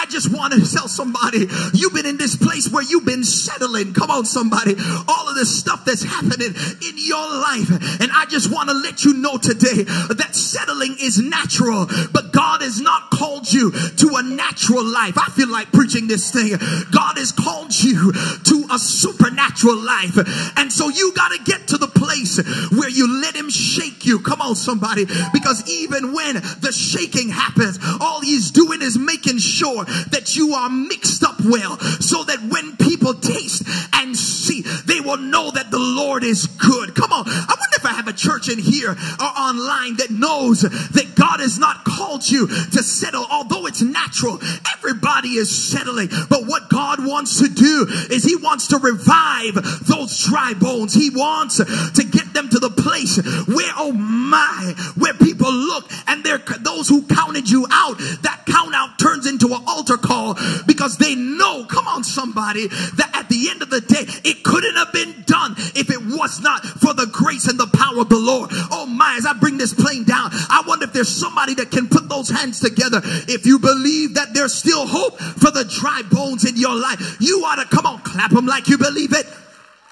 I 0.00 0.06
just 0.06 0.32
want 0.32 0.54
to 0.54 0.60
tell 0.64 0.88
somebody, 0.88 1.46
you've 1.74 1.92
been 1.92 2.06
in 2.06 2.16
this 2.16 2.34
place 2.34 2.72
where 2.72 2.82
you've 2.82 3.04
been 3.04 3.22
settling. 3.22 3.92
Come 3.92 4.10
on, 4.10 4.24
somebody. 4.24 4.74
All 5.06 5.28
of 5.28 5.34
this 5.34 5.52
stuff 5.60 5.84
that's 5.84 6.02
happening 6.02 6.56
in 6.56 6.94
your 6.96 7.20
life. 7.20 7.68
And 8.00 8.10
I 8.10 8.24
just 8.24 8.50
want 8.50 8.70
to 8.70 8.74
let 8.74 9.04
you 9.04 9.12
know 9.12 9.36
today 9.36 9.84
that 9.84 10.30
settling 10.32 10.96
is 10.98 11.18
natural, 11.18 11.86
but 12.12 12.32
God 12.32 12.62
has 12.62 12.80
not 12.80 13.10
called 13.10 13.52
you 13.52 13.72
to 13.72 14.16
a 14.16 14.22
natural 14.22 14.84
life. 14.84 15.18
I 15.18 15.28
feel 15.36 15.52
like 15.52 15.70
preaching 15.70 16.08
this 16.08 16.32
thing. 16.32 16.56
God 16.90 17.18
has 17.18 17.30
called 17.32 17.76
you 17.76 18.12
to 18.12 18.66
a 18.72 18.78
supernatural 18.78 19.76
life. 19.76 20.16
And 20.56 20.72
so 20.72 20.88
you 20.88 21.12
got 21.12 21.32
to 21.32 21.44
get 21.44 21.68
to 21.68 21.76
the 21.76 21.88
place 21.88 22.40
you 22.90 23.20
let 23.20 23.34
him 23.34 23.50
shake 23.50 24.04
you. 24.04 24.20
Come 24.20 24.40
on, 24.40 24.54
somebody. 24.54 25.06
Because 25.32 25.68
even 25.68 26.12
when 26.12 26.36
the 26.36 26.72
shaking 26.72 27.28
happens, 27.28 27.78
all 28.00 28.20
he's 28.20 28.50
doing 28.50 28.82
is 28.82 28.98
making 28.98 29.38
sure 29.38 29.84
that 29.84 30.36
you 30.36 30.54
are 30.54 30.68
mixed 30.68 31.24
up 31.24 31.40
well 31.44 31.78
so 31.78 32.24
that 32.24 32.40
when 32.48 32.76
people 32.76 33.14
taste 33.14 33.62
and 33.94 34.16
see, 34.16 34.62
they 34.62 35.00
will 35.00 35.18
know 35.18 35.50
that 35.50 35.70
the 35.70 35.78
Lord 35.78 36.24
is 36.24 36.46
good. 36.46 36.94
Come 36.94 37.12
on. 37.12 37.24
I 37.26 37.56
I 37.60 37.69
have 38.00 38.08
a 38.08 38.16
church 38.16 38.48
in 38.48 38.58
here 38.58 38.90
or 38.90 39.30
online 39.36 39.96
that 39.96 40.08
knows 40.10 40.62
that 40.62 41.12
God 41.14 41.40
has 41.40 41.58
not 41.58 41.84
called 41.84 42.26
you 42.28 42.46
to 42.46 42.82
settle, 42.82 43.26
although 43.30 43.66
it's 43.66 43.82
natural. 43.82 44.40
Everybody 44.72 45.36
is 45.36 45.50
settling. 45.50 46.08
But 46.30 46.46
what 46.46 46.70
God 46.70 47.04
wants 47.04 47.40
to 47.40 47.48
do 47.48 47.86
is 48.10 48.24
He 48.24 48.36
wants 48.36 48.68
to 48.68 48.78
revive 48.78 49.84
those 49.86 50.24
dry 50.24 50.54
bones. 50.54 50.94
He 50.94 51.10
wants 51.10 51.58
to 51.58 52.04
get 52.04 52.32
them 52.32 52.48
to 52.48 52.58
the 52.58 52.70
place 52.70 53.18
where, 53.46 53.72
oh 53.76 53.92
my, 53.92 54.74
where 54.96 55.14
people 55.14 55.52
look 55.52 55.90
and 56.06 56.24
they're 56.24 56.38
those 56.60 56.88
who 56.88 57.02
counted 57.06 57.50
you 57.50 57.66
out, 57.70 57.98
that 58.22 58.39
out 58.80 58.98
turns 58.98 59.26
into 59.26 59.48
an 59.48 59.62
altar 59.66 59.96
call 59.96 60.36
because 60.66 60.98
they 60.98 61.14
know, 61.14 61.64
come 61.64 61.86
on, 61.88 62.04
somebody, 62.04 62.68
that 62.68 63.10
at 63.14 63.28
the 63.28 63.50
end 63.50 63.62
of 63.62 63.70
the 63.70 63.80
day, 63.80 64.04
it 64.24 64.42
couldn't 64.42 64.76
have 64.76 64.92
been 64.92 65.24
done 65.26 65.54
if 65.74 65.90
it 65.90 66.00
was 66.00 66.40
not 66.40 66.64
for 66.64 66.94
the 66.94 67.06
grace 67.06 67.46
and 67.48 67.58
the 67.58 67.66
power 67.66 68.00
of 68.00 68.08
the 68.08 68.18
Lord. 68.18 68.50
Oh 68.70 68.86
my, 68.86 69.16
as 69.18 69.26
I 69.26 69.32
bring 69.34 69.58
this 69.58 69.74
plane 69.74 70.04
down, 70.04 70.30
I 70.32 70.62
wonder 70.66 70.84
if 70.84 70.92
there's 70.92 71.08
somebody 71.08 71.54
that 71.54 71.70
can 71.70 71.88
put 71.88 72.08
those 72.08 72.28
hands 72.28 72.60
together. 72.60 73.00
If 73.04 73.46
you 73.46 73.58
believe 73.58 74.14
that 74.14 74.34
there's 74.34 74.54
still 74.54 74.86
hope 74.86 75.18
for 75.18 75.50
the 75.50 75.64
dry 75.64 76.02
bones 76.10 76.44
in 76.44 76.56
your 76.56 76.74
life, 76.74 77.16
you 77.20 77.42
ought 77.44 77.62
to 77.62 77.64
come 77.64 77.86
on, 77.86 78.00
clap 78.00 78.30
them 78.30 78.46
like 78.46 78.68
you 78.68 78.78
believe 78.78 79.12
it. 79.12 79.26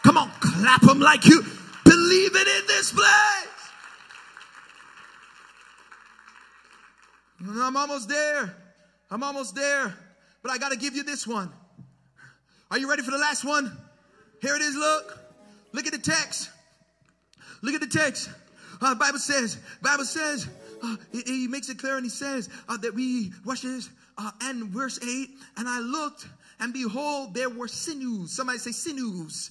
Come 0.03 0.17
on, 0.17 0.31
clap 0.41 0.83
them 0.83 1.01
like 1.01 1.27
you 1.27 1.43
believe 1.85 2.37
it 2.37 2.49
in 2.49 2.67
this 2.67 2.93
place. 2.93 3.58
I'm 7.41 7.77
almost 7.77 8.09
there. 8.09 8.55
I'm 9.11 9.23
almost 9.23 9.55
there. 9.55 9.95
But 10.43 10.53
I 10.53 10.59
got 10.59 10.71
to 10.71 10.79
give 10.79 10.95
you 10.95 11.03
this 11.03 11.27
one. 11.27 11.53
Are 12.71 12.79
you 12.79 12.89
ready 12.89 13.03
for 13.03 13.11
the 13.11 13.19
last 13.19 13.45
one? 13.45 13.77
Here 14.41 14.55
it 14.55 14.63
is. 14.63 14.75
Look. 14.75 15.19
Look 15.73 15.87
at 15.87 15.93
the 15.93 15.99
text. 15.99 16.51
Look 17.63 17.75
at 17.75 17.81
the 17.81 17.87
text. 17.87 18.31
Uh, 18.81 18.95
Bible 18.95 19.19
says, 19.19 19.59
Bible 19.83 20.05
says, 20.05 20.49
uh, 20.83 20.97
he, 21.11 21.23
he, 21.23 21.49
makes 21.49 21.69
it 21.69 21.79
clear 21.79 21.97
and 21.97 22.05
he 22.05 22.11
says 22.11 22.49
uh, 22.69 22.77
that 22.77 22.95
we, 22.95 23.33
watch 23.45 23.63
this, 23.63 23.91
uh, 24.17 24.31
and 24.43 24.69
verse 24.69 25.01
8, 25.03 25.31
and 25.57 25.69
I 25.69 25.81
looked 25.81 26.29
and 26.61 26.73
behold, 26.73 27.35
there 27.35 27.49
were 27.49 27.69
sinews. 27.69 28.33
Somebody 28.33 28.59
say 28.59 28.73
sinews 28.73 29.51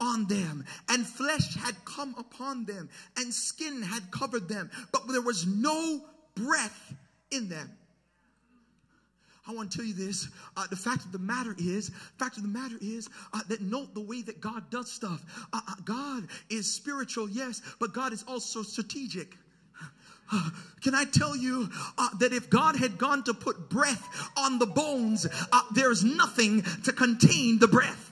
on 0.00 0.26
them, 0.26 0.64
and 0.88 1.06
flesh 1.06 1.54
had 1.56 1.74
come 1.84 2.14
upon 2.18 2.64
them, 2.64 2.88
and 3.16 3.34
skin 3.34 3.82
had 3.82 4.10
covered 4.10 4.48
them, 4.48 4.70
but 4.92 5.08
there 5.08 5.20
was 5.20 5.46
no 5.46 6.00
breath 6.34 6.94
in 7.30 7.48
them. 7.48 7.70
I 9.48 9.52
want 9.52 9.72
to 9.72 9.78
tell 9.78 9.86
you 9.86 9.94
this. 9.94 10.28
Uh, 10.56 10.66
the 10.68 10.76
fact 10.76 11.06
of 11.06 11.12
the 11.12 11.18
matter 11.18 11.54
is, 11.58 11.90
fact 12.18 12.36
of 12.36 12.42
the 12.42 12.50
matter 12.50 12.76
is 12.82 13.08
uh, 13.32 13.40
that 13.48 13.62
note 13.62 13.94
the 13.94 14.00
way 14.00 14.20
that 14.22 14.40
God 14.40 14.70
does 14.70 14.92
stuff. 14.92 15.24
Uh, 15.52 15.60
uh 15.66 15.74
God 15.84 16.28
is 16.50 16.70
spiritual, 16.70 17.30
yes, 17.30 17.62
but 17.80 17.94
God 17.94 18.12
is 18.12 18.22
also 18.28 18.62
strategic. 18.62 19.34
Uh, 20.30 20.50
can 20.82 20.94
I 20.94 21.04
tell 21.04 21.34
you 21.34 21.70
uh, 21.96 22.08
that 22.18 22.34
if 22.34 22.50
God 22.50 22.76
had 22.76 22.98
gone 22.98 23.24
to 23.24 23.32
put 23.32 23.70
breath 23.70 24.30
on 24.36 24.58
the 24.58 24.66
bones, 24.66 25.26
there's 25.74 26.04
nothing 26.04 26.62
to 26.84 26.92
contain 26.92 27.58
the 27.58 27.68
breath. 27.68 28.07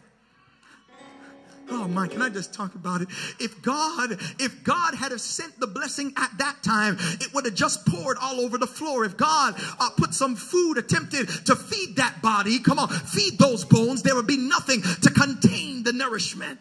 Oh 1.68 1.88
my, 1.88 2.06
can 2.06 2.22
I 2.22 2.28
just 2.28 2.54
talk 2.54 2.74
about 2.74 3.00
it? 3.00 3.08
If 3.40 3.60
God, 3.60 4.12
if 4.38 4.62
God 4.62 4.94
had 4.94 5.10
have 5.10 5.20
sent 5.20 5.58
the 5.58 5.66
blessing 5.66 6.12
at 6.16 6.30
that 6.38 6.62
time, 6.62 6.96
it 7.20 7.34
would 7.34 7.44
have 7.44 7.54
just 7.54 7.84
poured 7.86 8.16
all 8.20 8.40
over 8.40 8.56
the 8.56 8.66
floor. 8.66 9.04
If 9.04 9.16
God 9.16 9.54
uh, 9.80 9.90
put 9.96 10.14
some 10.14 10.36
food, 10.36 10.78
attempted 10.78 11.28
to 11.46 11.56
feed 11.56 11.96
that 11.96 12.22
body, 12.22 12.60
come 12.60 12.78
on, 12.78 12.88
feed 12.88 13.38
those 13.38 13.64
bones, 13.64 14.02
there 14.02 14.14
would 14.14 14.26
be 14.26 14.36
nothing 14.36 14.82
to 14.82 15.10
contain 15.10 15.82
the 15.82 15.92
nourishment. 15.92 16.60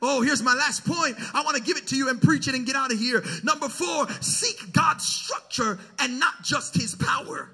Oh, 0.00 0.22
here's 0.22 0.42
my 0.42 0.54
last 0.54 0.86
point. 0.86 1.16
I 1.34 1.42
want 1.42 1.56
to 1.56 1.62
give 1.62 1.76
it 1.76 1.86
to 1.88 1.96
you 1.96 2.08
and 2.08 2.20
preach 2.20 2.48
it 2.48 2.54
and 2.54 2.66
get 2.66 2.76
out 2.76 2.92
of 2.92 2.98
here. 2.98 3.22
Number 3.42 3.68
four, 3.68 4.08
seek 4.20 4.72
God's 4.72 5.04
structure 5.04 5.78
and 5.98 6.20
not 6.20 6.42
just 6.42 6.74
his 6.74 6.94
power. 6.94 7.50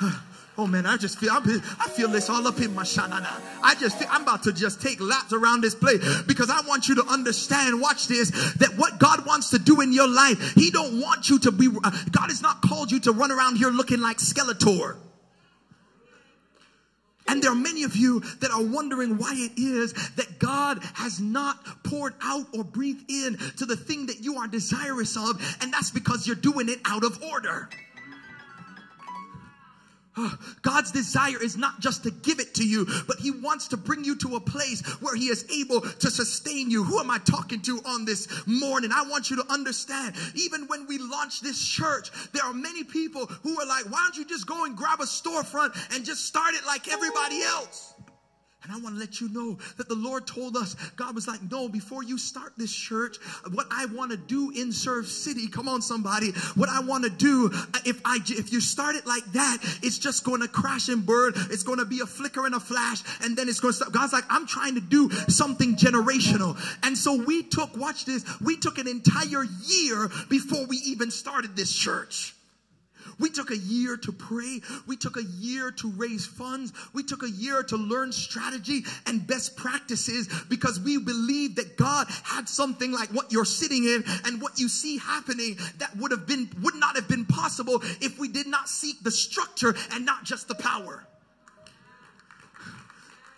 Oh 0.56 0.68
man, 0.68 0.86
I 0.86 0.96
just 0.96 1.18
feel 1.18 1.30
I'm, 1.32 1.42
i 1.80 1.88
feel 1.88 2.08
this 2.08 2.30
all 2.30 2.46
up 2.46 2.60
in 2.60 2.74
my 2.74 2.84
shanana. 2.84 3.40
I 3.62 3.74
just 3.74 3.98
feel, 3.98 4.06
I'm 4.10 4.22
about 4.22 4.44
to 4.44 4.52
just 4.52 4.80
take 4.80 5.00
laps 5.00 5.32
around 5.32 5.62
this 5.62 5.74
place 5.74 6.22
because 6.22 6.48
I 6.48 6.60
want 6.66 6.88
you 6.88 6.94
to 6.96 7.04
understand. 7.06 7.80
Watch 7.80 8.06
this: 8.06 8.30
that 8.54 8.74
what 8.76 9.00
God 9.00 9.26
wants 9.26 9.50
to 9.50 9.58
do 9.58 9.80
in 9.80 9.92
your 9.92 10.08
life, 10.08 10.54
He 10.54 10.70
don't 10.70 11.00
want 11.00 11.28
you 11.28 11.40
to 11.40 11.50
be. 11.50 11.66
Uh, 11.66 11.90
God 12.12 12.28
has 12.28 12.40
not 12.40 12.62
called 12.62 12.92
you 12.92 13.00
to 13.00 13.12
run 13.12 13.32
around 13.32 13.56
here 13.56 13.70
looking 13.70 14.00
like 14.00 14.18
Skeletor. 14.18 14.96
And 17.26 17.42
there 17.42 17.50
are 17.50 17.56
many 17.56 17.84
of 17.84 17.96
you 17.96 18.20
that 18.40 18.50
are 18.50 18.62
wondering 18.62 19.16
why 19.16 19.32
it 19.34 19.58
is 19.58 19.92
that 20.10 20.38
God 20.38 20.78
has 20.92 21.20
not 21.20 21.82
poured 21.82 22.14
out 22.22 22.46
or 22.56 22.62
breathed 22.62 23.10
in 23.10 23.38
to 23.56 23.66
the 23.66 23.76
thing 23.76 24.06
that 24.06 24.20
you 24.20 24.36
are 24.36 24.46
desirous 24.46 25.16
of, 25.16 25.58
and 25.60 25.72
that's 25.72 25.90
because 25.90 26.26
you're 26.26 26.36
doing 26.36 26.68
it 26.68 26.80
out 26.84 27.02
of 27.02 27.20
order. 27.24 27.70
God's 30.62 30.92
desire 30.92 31.42
is 31.42 31.56
not 31.56 31.80
just 31.80 32.04
to 32.04 32.10
give 32.10 32.40
it 32.40 32.54
to 32.54 32.66
you, 32.66 32.86
but 33.06 33.18
He 33.18 33.30
wants 33.30 33.68
to 33.68 33.76
bring 33.76 34.04
you 34.04 34.16
to 34.16 34.36
a 34.36 34.40
place 34.40 34.82
where 35.00 35.16
He 35.16 35.26
is 35.26 35.44
able 35.50 35.80
to 35.80 36.10
sustain 36.10 36.70
you. 36.70 36.84
Who 36.84 36.98
am 37.00 37.10
I 37.10 37.18
talking 37.18 37.60
to 37.62 37.80
on 37.84 38.04
this 38.04 38.28
morning? 38.46 38.90
I 38.94 39.04
want 39.08 39.30
you 39.30 39.36
to 39.36 39.52
understand, 39.52 40.14
even 40.34 40.66
when 40.66 40.86
we 40.86 40.98
launch 40.98 41.40
this 41.40 41.66
church, 41.66 42.10
there 42.32 42.44
are 42.44 42.54
many 42.54 42.84
people 42.84 43.26
who 43.26 43.60
are 43.60 43.66
like, 43.66 43.86
why 43.86 43.98
don't 44.04 44.16
you 44.16 44.24
just 44.24 44.46
go 44.46 44.64
and 44.64 44.76
grab 44.76 45.00
a 45.00 45.04
storefront 45.04 45.74
and 45.94 46.04
just 46.04 46.24
start 46.26 46.54
it 46.54 46.64
like 46.66 46.92
everybody 46.92 47.42
else? 47.42 47.94
And 48.64 48.72
I 48.72 48.78
want 48.78 48.96
to 48.96 49.00
let 49.00 49.20
you 49.20 49.28
know 49.28 49.58
that 49.76 49.88
the 49.88 49.94
Lord 49.94 50.26
told 50.26 50.56
us, 50.56 50.74
God 50.96 51.14
was 51.14 51.28
like, 51.28 51.40
no, 51.50 51.68
before 51.68 52.02
you 52.02 52.16
start 52.16 52.54
this 52.56 52.74
church, 52.74 53.18
what 53.52 53.66
I 53.70 53.84
want 53.86 54.10
to 54.10 54.16
do 54.16 54.50
in 54.50 54.72
Serve 54.72 55.06
City, 55.06 55.48
come 55.48 55.68
on 55.68 55.82
somebody, 55.82 56.32
what 56.54 56.70
I 56.70 56.80
want 56.80 57.04
to 57.04 57.10
do, 57.10 57.50
uh, 57.52 57.78
if 57.84 58.00
I, 58.06 58.18
if 58.26 58.52
you 58.52 58.60
start 58.60 58.96
it 58.96 59.06
like 59.06 59.24
that, 59.32 59.58
it's 59.82 59.98
just 59.98 60.24
going 60.24 60.40
to 60.40 60.48
crash 60.48 60.88
and 60.88 61.04
burn. 61.04 61.34
It's 61.50 61.62
going 61.62 61.78
to 61.78 61.84
be 61.84 62.00
a 62.00 62.06
flicker 62.06 62.46
and 62.46 62.54
a 62.54 62.60
flash. 62.60 63.02
And 63.22 63.36
then 63.36 63.50
it's 63.50 63.60
going 63.60 63.72
to 63.72 63.76
stop. 63.76 63.92
God's 63.92 64.14
like, 64.14 64.24
I'm 64.30 64.46
trying 64.46 64.76
to 64.76 64.80
do 64.80 65.10
something 65.28 65.76
generational. 65.76 66.56
And 66.82 66.96
so 66.96 67.22
we 67.22 67.42
took, 67.42 67.76
watch 67.76 68.06
this, 68.06 68.24
we 68.40 68.56
took 68.56 68.78
an 68.78 68.88
entire 68.88 69.44
year 69.44 70.08
before 70.30 70.64
we 70.66 70.78
even 70.78 71.10
started 71.10 71.54
this 71.54 71.72
church. 71.74 72.34
We 73.18 73.30
took 73.30 73.50
a 73.50 73.56
year 73.56 73.96
to 73.96 74.12
pray. 74.12 74.60
We 74.86 74.96
took 74.96 75.16
a 75.16 75.24
year 75.24 75.70
to 75.70 75.90
raise 75.90 76.26
funds. 76.26 76.72
We 76.92 77.02
took 77.02 77.22
a 77.22 77.30
year 77.30 77.62
to 77.64 77.76
learn 77.76 78.12
strategy 78.12 78.84
and 79.06 79.26
best 79.26 79.56
practices 79.56 80.28
because 80.48 80.80
we 80.80 80.98
believed 80.98 81.56
that 81.56 81.76
God 81.76 82.06
had 82.24 82.48
something 82.48 82.92
like 82.92 83.10
what 83.10 83.32
you're 83.32 83.44
sitting 83.44 83.84
in 83.84 84.04
and 84.24 84.40
what 84.40 84.58
you 84.58 84.68
see 84.68 84.98
happening 84.98 85.58
that 85.78 85.96
would 85.96 86.10
have 86.10 86.26
been, 86.26 86.50
would 86.62 86.74
not 86.74 86.96
have 86.96 87.08
been 87.08 87.24
possible 87.24 87.82
if 88.00 88.18
we 88.18 88.28
did 88.28 88.46
not 88.46 88.68
seek 88.68 89.02
the 89.02 89.10
structure 89.10 89.74
and 89.92 90.04
not 90.04 90.24
just 90.24 90.48
the 90.48 90.54
power. 90.54 91.06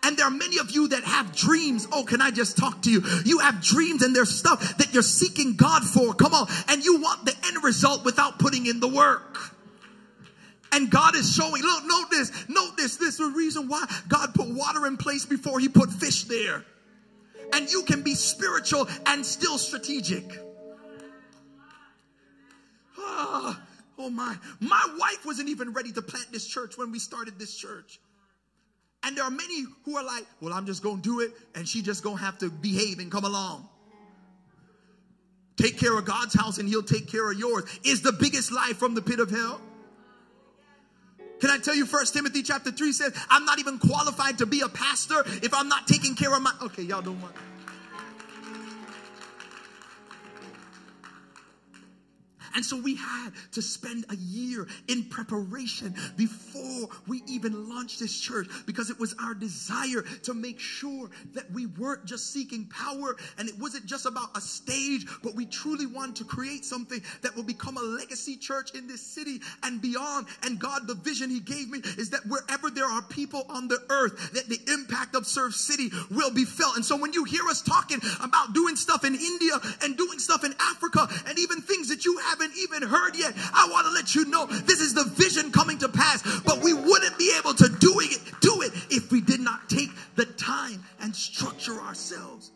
And 0.06 0.16
there 0.16 0.26
are 0.26 0.30
many 0.30 0.58
of 0.58 0.70
you 0.70 0.86
that 0.88 1.02
have 1.02 1.34
dreams. 1.34 1.88
Oh, 1.90 2.04
can 2.04 2.22
I 2.22 2.30
just 2.30 2.56
talk 2.56 2.82
to 2.82 2.90
you? 2.90 3.02
You 3.24 3.40
have 3.40 3.60
dreams 3.60 4.02
and 4.02 4.14
there's 4.14 4.30
stuff 4.30 4.78
that 4.78 4.94
you're 4.94 5.02
seeking 5.02 5.56
God 5.56 5.82
for. 5.82 6.14
Come 6.14 6.32
on. 6.32 6.46
And 6.68 6.84
you 6.84 7.00
want 7.00 7.24
the 7.24 7.34
end 7.44 7.64
result 7.64 8.04
without 8.04 8.38
putting 8.38 8.66
in 8.66 8.78
the 8.78 8.86
work. 8.86 9.55
And 10.76 10.90
God 10.90 11.16
is 11.16 11.34
showing, 11.34 11.62
look, 11.62 11.84
note 11.86 12.10
this, 12.10 12.30
note 12.50 12.76
this. 12.76 12.98
This 12.98 13.14
is 13.14 13.16
the 13.16 13.32
reason 13.34 13.66
why 13.66 13.86
God 14.08 14.34
put 14.34 14.48
water 14.48 14.86
in 14.86 14.98
place 14.98 15.24
before 15.24 15.58
he 15.58 15.70
put 15.70 15.90
fish 15.90 16.24
there. 16.24 16.66
And 17.54 17.70
you 17.70 17.82
can 17.84 18.02
be 18.02 18.14
spiritual 18.14 18.86
and 19.06 19.24
still 19.24 19.56
strategic. 19.56 20.38
Oh, 22.98 23.58
oh 23.98 24.10
my. 24.10 24.36
My 24.60 24.86
wife 24.98 25.24
wasn't 25.24 25.48
even 25.48 25.72
ready 25.72 25.92
to 25.92 26.02
plant 26.02 26.30
this 26.30 26.46
church 26.46 26.76
when 26.76 26.92
we 26.92 26.98
started 26.98 27.38
this 27.38 27.56
church. 27.56 27.98
And 29.02 29.16
there 29.16 29.24
are 29.24 29.30
many 29.30 29.64
who 29.86 29.96
are 29.96 30.04
like, 30.04 30.26
well, 30.42 30.52
I'm 30.52 30.66
just 30.66 30.82
going 30.82 31.00
to 31.00 31.02
do 31.02 31.20
it, 31.20 31.30
and 31.54 31.66
she 31.66 31.80
just 31.80 32.04
going 32.04 32.18
to 32.18 32.22
have 32.22 32.36
to 32.40 32.50
behave 32.50 32.98
and 32.98 33.10
come 33.10 33.24
along. 33.24 33.66
Take 35.56 35.78
care 35.78 35.96
of 35.96 36.04
God's 36.04 36.34
house, 36.34 36.58
and 36.58 36.68
He'll 36.68 36.82
take 36.82 37.10
care 37.10 37.30
of 37.30 37.38
yours. 37.38 37.64
Is 37.82 38.02
the 38.02 38.12
biggest 38.12 38.52
lie 38.52 38.74
from 38.76 38.94
the 38.94 39.00
pit 39.00 39.20
of 39.20 39.30
hell. 39.30 39.62
Can 41.40 41.50
I 41.50 41.58
tell 41.58 41.74
you, 41.74 41.86
First 41.86 42.14
Timothy 42.14 42.42
chapter 42.42 42.70
3 42.70 42.92
says, 42.92 43.12
I'm 43.28 43.44
not 43.44 43.58
even 43.58 43.78
qualified 43.78 44.38
to 44.38 44.46
be 44.46 44.60
a 44.62 44.68
pastor 44.68 45.22
if 45.42 45.52
I'm 45.52 45.68
not 45.68 45.86
taking 45.86 46.14
care 46.14 46.34
of 46.34 46.42
my. 46.42 46.52
Okay, 46.62 46.82
y'all 46.82 47.02
don't 47.02 47.20
want. 47.20 47.34
And 52.56 52.64
so 52.64 52.80
we 52.80 52.96
had 52.96 53.30
to 53.52 53.60
spend 53.60 54.06
a 54.08 54.16
year 54.16 54.66
in 54.88 55.04
preparation 55.04 55.94
before 56.16 56.88
we 57.06 57.22
even 57.28 57.68
launched 57.68 58.00
this 58.00 58.18
church 58.18 58.48
because 58.64 58.88
it 58.88 58.98
was 58.98 59.14
our 59.22 59.34
desire 59.34 60.02
to 60.22 60.32
make 60.32 60.58
sure 60.58 61.10
that 61.34 61.50
we 61.52 61.66
weren't 61.66 62.06
just 62.06 62.32
seeking 62.32 62.64
power 62.66 63.16
and 63.38 63.46
it 63.46 63.58
wasn't 63.58 63.84
just 63.84 64.06
about 64.06 64.34
a 64.34 64.40
stage, 64.40 65.06
but 65.22 65.34
we 65.34 65.44
truly 65.44 65.86
wanted 65.86 66.16
to 66.16 66.24
create 66.24 66.64
something 66.64 67.02
that 67.20 67.36
will 67.36 67.42
become 67.42 67.76
a 67.76 67.82
legacy 67.82 68.36
church 68.36 68.74
in 68.74 68.88
this 68.88 69.02
city 69.02 69.40
and 69.62 69.82
beyond. 69.82 70.26
And 70.42 70.58
God, 70.58 70.86
the 70.86 70.94
vision 70.94 71.28
He 71.28 71.40
gave 71.40 71.68
me 71.68 71.80
is 71.98 72.08
that 72.10 72.24
wherever 72.26 72.70
there 72.70 72.86
are 72.86 73.02
people 73.02 73.44
on 73.50 73.68
the 73.68 73.84
earth, 73.90 74.32
that 74.32 74.48
the 74.48 74.60
impact 74.72 75.14
of 75.14 75.26
Serve 75.26 75.54
City 75.54 75.90
will 76.10 76.32
be 76.32 76.46
felt. 76.46 76.76
And 76.76 76.84
so 76.84 76.96
when 76.96 77.12
you 77.12 77.24
hear 77.24 77.46
us 77.50 77.60
talking 77.60 78.00
about 78.22 78.54
doing 78.54 78.76
stuff 78.76 79.04
in 79.04 79.14
India 79.14 79.60
and 79.82 79.98
doing 79.98 80.18
stuff 80.18 80.42
in 80.42 80.54
Africa 80.58 81.06
and 81.26 81.38
even 81.38 81.60
things 81.60 81.90
that 81.90 82.06
you 82.06 82.16
haven't 82.16 82.45
haven't 82.46 82.62
even 82.62 82.88
heard 82.88 83.16
yet, 83.16 83.32
I 83.52 83.68
want 83.70 83.86
to 83.86 83.92
let 83.92 84.14
you 84.14 84.24
know 84.26 84.46
this 84.46 84.80
is 84.80 84.94
the 84.94 85.04
vision 85.04 85.50
coming 85.52 85.78
to 85.78 85.88
pass. 85.88 86.22
But 86.40 86.62
we 86.62 86.72
wouldn't 86.72 87.18
be 87.18 87.34
able 87.38 87.54
to 87.54 87.68
do 87.68 88.00
it, 88.00 88.20
do 88.40 88.62
it 88.62 88.72
if 88.90 89.10
we 89.10 89.20
did 89.20 89.40
not 89.40 89.68
take 89.68 89.90
the 90.14 90.24
time 90.24 90.84
and 91.00 91.14
structure 91.14 91.80
ourselves. 91.80 92.52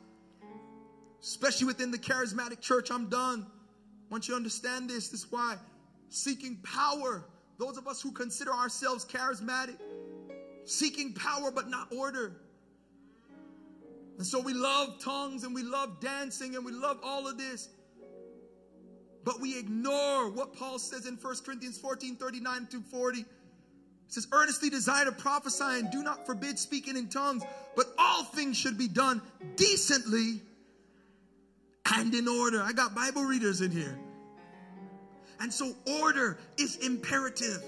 Especially 1.20 1.66
within 1.66 1.90
the 1.90 1.98
charismatic 1.98 2.60
church. 2.60 2.90
I'm 2.90 3.08
done. 3.08 3.46
Once 4.10 4.28
you 4.28 4.34
understand 4.34 4.88
this, 4.90 5.08
this 5.08 5.20
is 5.20 5.32
why 5.32 5.56
seeking 6.08 6.56
power, 6.64 7.24
those 7.58 7.76
of 7.76 7.86
us 7.86 8.02
who 8.02 8.10
consider 8.10 8.52
ourselves 8.52 9.04
charismatic, 9.04 9.76
seeking 10.64 11.12
power 11.12 11.50
but 11.52 11.68
not 11.68 11.92
order. 11.92 12.40
And 14.18 14.26
so 14.26 14.40
we 14.40 14.52
love 14.52 14.98
tongues 14.98 15.44
and 15.44 15.54
we 15.54 15.62
love 15.62 16.00
dancing 16.00 16.56
and 16.56 16.64
we 16.64 16.72
love 16.72 16.98
all 17.02 17.28
of 17.28 17.38
this. 17.38 17.68
But 19.24 19.40
we 19.40 19.58
ignore 19.58 20.30
what 20.30 20.54
Paul 20.54 20.78
says 20.78 21.06
in 21.06 21.14
1 21.16 21.36
Corinthians 21.44 21.78
14 21.78 22.16
39 22.16 22.66
to 22.68 22.80
40. 22.80 23.20
It 23.20 23.26
says, 24.08 24.26
earnestly 24.32 24.70
desire 24.70 25.04
to 25.04 25.12
prophesy 25.12 25.62
and 25.64 25.90
do 25.90 26.02
not 26.02 26.26
forbid 26.26 26.58
speaking 26.58 26.96
in 26.96 27.08
tongues, 27.08 27.44
but 27.76 27.86
all 27.96 28.24
things 28.24 28.56
should 28.56 28.76
be 28.76 28.88
done 28.88 29.22
decently 29.54 30.40
and 31.94 32.12
in 32.14 32.26
order. 32.26 32.60
I 32.60 32.72
got 32.72 32.94
Bible 32.94 33.22
readers 33.22 33.60
in 33.60 33.70
here. 33.70 33.98
And 35.38 35.52
so 35.52 35.74
order 36.00 36.38
is 36.58 36.76
imperative. 36.76 37.62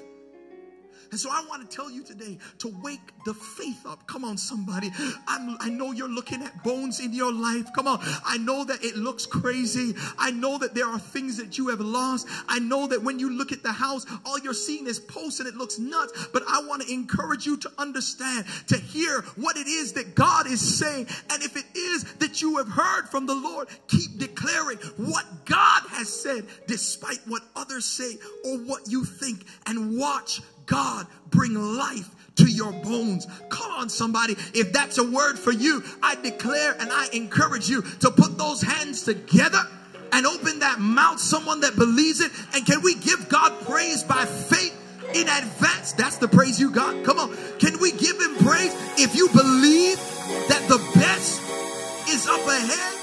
And 1.13 1.21
so 1.21 1.29
I 1.31 1.45
want 1.47 1.71
to 1.71 1.77
tell 1.77 1.91
you 1.91 2.03
today 2.03 2.39
to 2.61 2.75
wake 2.83 3.13
the 3.27 3.35
faith 3.35 3.85
up. 3.85 4.07
Come 4.07 4.25
on, 4.25 4.39
somebody. 4.39 4.91
I'm, 5.29 5.59
i 5.61 5.69
know 5.69 5.93
you're 5.93 6.09
looking 6.09 6.43
at 6.43 6.65
bones 6.65 7.01
in 7.01 7.13
your 7.13 7.31
life. 7.31 7.67
Come 7.75 7.87
on. 7.87 8.01
I 8.25 8.39
know 8.39 8.65
that 8.65 8.83
it 8.83 8.97
looks 8.97 9.27
crazy. 9.27 9.95
I 10.19 10.31
know 10.31 10.57
that 10.57 10.75
there 10.75 10.87
are 10.87 10.99
things 10.99 11.37
that 11.37 11.59
you 11.59 11.69
have 11.69 11.81
lost. 11.81 12.27
I 12.49 12.61
know 12.61 12.87
that 12.87 13.03
when 13.03 13.19
you 13.19 13.29
look 13.29 13.53
at 13.53 13.63
the 13.63 13.73
house, 13.73 14.07
all 14.25 14.39
you're 14.39 14.55
seeing 14.55 14.87
is 14.87 14.99
posts 14.99 15.39
and 15.39 15.47
it 15.47 15.55
looks 15.55 15.79
nuts. 15.79 16.29
But 16.33 16.45
I 16.49 16.63
want 16.67 16.81
to 16.81 16.91
encourage 16.91 17.45
you 17.45 17.59
to 17.59 17.71
understand, 17.77 18.47
to 18.69 18.79
hear 18.79 19.21
what 19.37 19.59
it 19.59 19.67
is 19.67 19.93
that 19.93 20.15
God 20.15 20.47
is 20.47 20.79
saying. 20.79 21.09
And 21.29 21.43
if 21.43 21.59
it 21.59 21.67
is 21.77 22.05
that 22.15 22.41
you 22.41 22.57
have 22.57 22.69
heard 22.69 23.07
from 23.11 23.27
the 23.27 23.35
Lord, 23.35 23.69
keep 23.87 24.17
declaring 24.17 24.79
what 24.97 25.27
God 25.45 25.83
has 25.91 26.09
said, 26.09 26.47
despite 26.67 27.21
what 27.27 27.43
others 27.55 27.85
say 27.85 28.17
or 28.47 28.57
what 28.57 28.91
you 28.91 29.05
think, 29.05 29.45
and 29.67 29.99
watch 29.99 30.41
God 30.67 31.07
bring 31.31 31.55
life 31.55 32.15
to 32.37 32.51
your 32.51 32.73
bones. 32.73 33.27
Come 33.49 33.73
on, 33.73 33.89
somebody. 33.89 34.35
If 34.55 34.73
that's 34.73 34.99
a 34.99 35.11
word 35.11 35.39
for 35.39 35.53
you, 35.53 35.83
I 36.03 36.15
declare 36.17 36.75
and 36.79 36.91
I 36.93 37.09
encourage 37.13 37.69
you 37.69 37.83
to 38.01 38.11
put 38.11 38.39
those 38.39 38.63
hands 38.63 39.03
together 39.05 39.63
and 40.13 40.27
open 40.27 40.61
that 40.61 40.79
mouth, 40.79 41.19
someone 41.19 41.61
that 41.61 41.77
believes 41.77 42.21
it. 42.21 42.31
And 42.55 42.67
can 42.67 42.83
we 42.83 42.95
give 42.95 43.29
God 43.29 43.53
praise 43.67 44.03
by 44.05 44.25
faith 44.25 44.77
in 45.15 45.29
advance? 45.29 45.93
That's 45.93 46.19
the 46.19 46.29
praise 46.29 46.61
you 46.61 46.71
got. 46.71 47.05
Come 47.05 47.19
on. 47.19 47.37
Can 47.59 47.79
we 47.81 47.93
give 47.93 48.21
him 48.21 48.37
praise 48.37 48.73
if 48.99 49.15
you 49.15 49.29
believe 49.29 49.97
that 50.49 50.65
the 50.69 50.79
best 50.95 51.41
is 52.09 52.27
up 52.27 52.47
ahead? 52.47 53.02